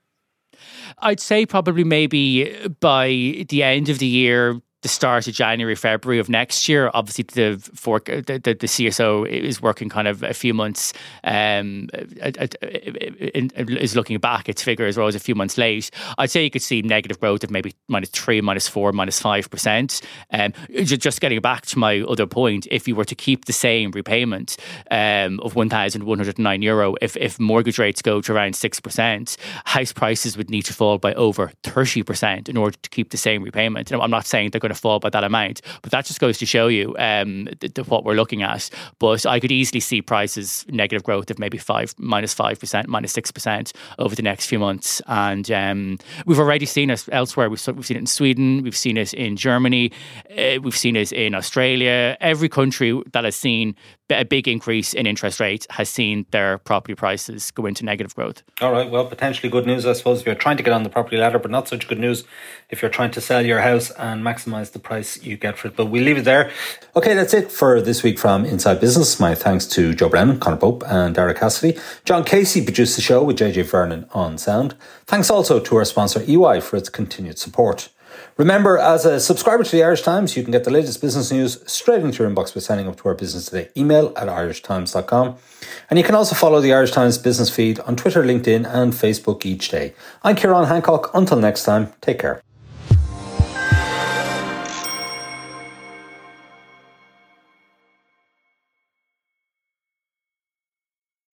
I'd 0.98 1.20
say 1.20 1.44
probably 1.44 1.84
maybe 1.84 2.68
by 2.80 3.08
the 3.48 3.62
end 3.62 3.90
of 3.90 3.98
the 3.98 4.06
year, 4.06 4.60
the 4.86 4.92
start 4.92 5.26
of 5.26 5.34
January, 5.34 5.74
February 5.74 6.20
of 6.20 6.28
next 6.28 6.68
year. 6.68 6.92
Obviously, 6.94 7.24
the 7.24 7.58
for 7.74 7.98
the, 7.98 8.22
the, 8.22 8.54
the 8.54 8.68
CSO 8.68 9.28
is 9.28 9.60
working 9.60 9.88
kind 9.88 10.06
of 10.06 10.22
a 10.22 10.32
few 10.32 10.54
months. 10.54 10.92
Um, 11.24 11.88
is 11.92 13.96
looking 13.96 14.18
back 14.18 14.48
its 14.48 14.62
figures, 14.62 14.96
whereas 14.96 15.16
a 15.16 15.18
few 15.18 15.34
months 15.34 15.58
late. 15.58 15.90
I'd 16.18 16.30
say 16.30 16.44
you 16.44 16.50
could 16.50 16.62
see 16.62 16.82
negative 16.82 17.18
growth 17.18 17.42
of 17.42 17.50
maybe 17.50 17.74
minus 17.88 18.10
three, 18.10 18.40
minus 18.40 18.68
four, 18.68 18.92
minus 18.92 19.20
five 19.20 19.50
percent. 19.50 20.02
Um, 20.30 20.52
just 20.84 21.20
getting 21.20 21.40
back 21.40 21.66
to 21.66 21.80
my 21.80 22.02
other 22.02 22.28
point, 22.28 22.68
if 22.70 22.86
you 22.86 22.94
were 22.94 23.04
to 23.06 23.16
keep 23.16 23.46
the 23.46 23.52
same 23.52 23.90
repayment 23.90 24.56
um, 24.92 25.40
of 25.40 25.56
one 25.56 25.68
thousand 25.68 26.04
one 26.04 26.18
hundred 26.18 26.38
nine 26.38 26.62
euro, 26.62 26.94
if 27.02 27.16
if 27.16 27.40
mortgage 27.40 27.80
rates 27.80 28.02
go 28.02 28.20
to 28.20 28.32
around 28.32 28.54
six 28.54 28.78
percent, 28.78 29.36
house 29.64 29.92
prices 29.92 30.36
would 30.36 30.48
need 30.48 30.62
to 30.62 30.72
fall 30.72 30.98
by 30.98 31.12
over 31.14 31.50
thirty 31.64 32.04
percent 32.04 32.48
in 32.48 32.56
order 32.56 32.76
to 32.82 32.90
keep 32.90 33.10
the 33.10 33.16
same 33.16 33.42
repayment. 33.42 33.90
And 33.90 34.00
I'm 34.00 34.12
not 34.12 34.26
saying 34.26 34.50
they're 34.50 34.60
going 34.60 34.72
to 34.72 34.75
fall 34.76 34.98
by 35.00 35.10
that 35.10 35.24
amount. 35.24 35.62
But 35.82 35.92
that 35.92 36.04
just 36.04 36.20
goes 36.20 36.38
to 36.38 36.46
show 36.46 36.68
you 36.68 36.94
um, 36.98 37.48
th- 37.60 37.74
th- 37.74 37.88
what 37.88 38.04
we're 38.04 38.14
looking 38.14 38.42
at. 38.42 38.70
But 38.98 39.26
I 39.26 39.40
could 39.40 39.52
easily 39.52 39.80
see 39.80 40.02
prices 40.02 40.64
negative 40.68 41.02
growth 41.02 41.30
of 41.30 41.38
maybe 41.38 41.58
five, 41.58 41.94
minus 41.98 42.34
five 42.34 42.58
percent, 42.60 42.88
minus 42.88 43.12
six 43.12 43.30
percent 43.30 43.72
over 43.98 44.14
the 44.14 44.22
next 44.22 44.46
few 44.46 44.58
months. 44.58 45.02
And 45.06 45.50
um, 45.50 45.98
we've 46.26 46.38
already 46.38 46.66
seen 46.66 46.90
it 46.90 47.06
elsewhere. 47.12 47.48
We've, 47.48 47.66
we've 47.68 47.86
seen 47.86 47.96
it 47.96 48.00
in 48.00 48.06
Sweden. 48.06 48.62
We've 48.62 48.76
seen 48.76 48.96
it 48.96 49.14
in 49.14 49.36
Germany. 49.36 49.92
Uh, 50.30 50.60
we've 50.62 50.76
seen 50.76 50.96
it 50.96 51.12
in 51.12 51.34
Australia. 51.34 52.16
Every 52.20 52.48
country 52.48 53.00
that 53.12 53.24
has 53.24 53.36
seen 53.36 53.74
a 54.10 54.24
big 54.24 54.46
increase 54.46 54.94
in 54.94 55.06
interest 55.06 55.40
rates 55.40 55.66
has 55.70 55.88
seen 55.88 56.26
their 56.30 56.58
property 56.58 56.94
prices 56.94 57.50
go 57.50 57.66
into 57.66 57.84
negative 57.84 58.14
growth. 58.14 58.42
All 58.60 58.72
right. 58.72 58.90
Well, 58.90 59.06
potentially 59.06 59.50
good 59.50 59.66
news, 59.66 59.86
I 59.86 59.94
suppose, 59.94 60.20
if 60.20 60.26
you're 60.26 60.34
trying 60.34 60.56
to 60.58 60.62
get 60.62 60.72
on 60.72 60.82
the 60.82 60.88
property 60.88 61.16
ladder, 61.16 61.38
but 61.38 61.50
not 61.50 61.68
such 61.68 61.88
good 61.88 61.98
news 61.98 62.24
if 62.70 62.82
you're 62.82 62.90
trying 62.90 63.10
to 63.12 63.20
sell 63.20 63.44
your 63.44 63.60
house 63.60 63.90
and 63.92 64.22
maximize 64.22 64.72
the 64.72 64.78
price 64.78 65.22
you 65.22 65.36
get 65.36 65.58
for 65.58 65.68
it. 65.68 65.76
But 65.76 65.86
we 65.86 66.00
leave 66.00 66.18
it 66.18 66.24
there. 66.24 66.50
Okay, 66.94 67.14
that's 67.14 67.34
it 67.34 67.50
for 67.50 67.80
this 67.80 68.02
week 68.02 68.18
from 68.18 68.44
Inside 68.44 68.80
Business. 68.80 69.18
My 69.18 69.34
thanks 69.34 69.66
to 69.68 69.94
Joe 69.94 70.08
Brennan, 70.08 70.38
Conor 70.38 70.56
Pope, 70.56 70.84
and 70.86 71.14
Daragh 71.14 71.38
Cassidy. 71.38 71.78
John 72.04 72.24
Casey 72.24 72.62
produced 72.62 72.96
the 72.96 73.02
show 73.02 73.22
with 73.22 73.38
JJ 73.38 73.68
Vernon 73.70 74.06
on 74.12 74.38
sound. 74.38 74.74
Thanks 75.06 75.30
also 75.30 75.60
to 75.60 75.76
our 75.76 75.84
sponsor 75.84 76.22
EY 76.22 76.60
for 76.60 76.76
its 76.76 76.88
continued 76.88 77.38
support. 77.38 77.88
Remember, 78.36 78.76
as 78.76 79.06
a 79.06 79.18
subscriber 79.18 79.64
to 79.64 79.72
the 79.72 79.82
Irish 79.82 80.02
Times, 80.02 80.36
you 80.36 80.42
can 80.42 80.52
get 80.52 80.64
the 80.64 80.70
latest 80.70 81.00
business 81.00 81.32
news 81.32 81.58
straight 81.66 82.02
into 82.02 82.22
your 82.22 82.30
inbox 82.30 82.54
by 82.54 82.60
signing 82.60 82.86
up 82.86 83.00
to 83.00 83.08
our 83.08 83.14
Business 83.14 83.46
Today 83.46 83.70
email 83.74 84.12
at 84.14 84.28
irishtimes.com. 84.28 85.36
And 85.88 85.98
you 85.98 86.04
can 86.04 86.14
also 86.14 86.34
follow 86.34 86.60
the 86.60 86.74
Irish 86.74 86.90
Times 86.90 87.16
business 87.16 87.48
feed 87.48 87.80
on 87.80 87.96
Twitter, 87.96 88.22
LinkedIn, 88.22 88.68
and 88.70 88.92
Facebook 88.92 89.46
each 89.46 89.70
day. 89.70 89.94
I'm 90.22 90.36
Ciarán 90.36 90.68
Hancock. 90.68 91.10
Until 91.14 91.38
next 91.38 91.64
time, 91.64 91.94
take 92.02 92.18
care. 92.18 92.45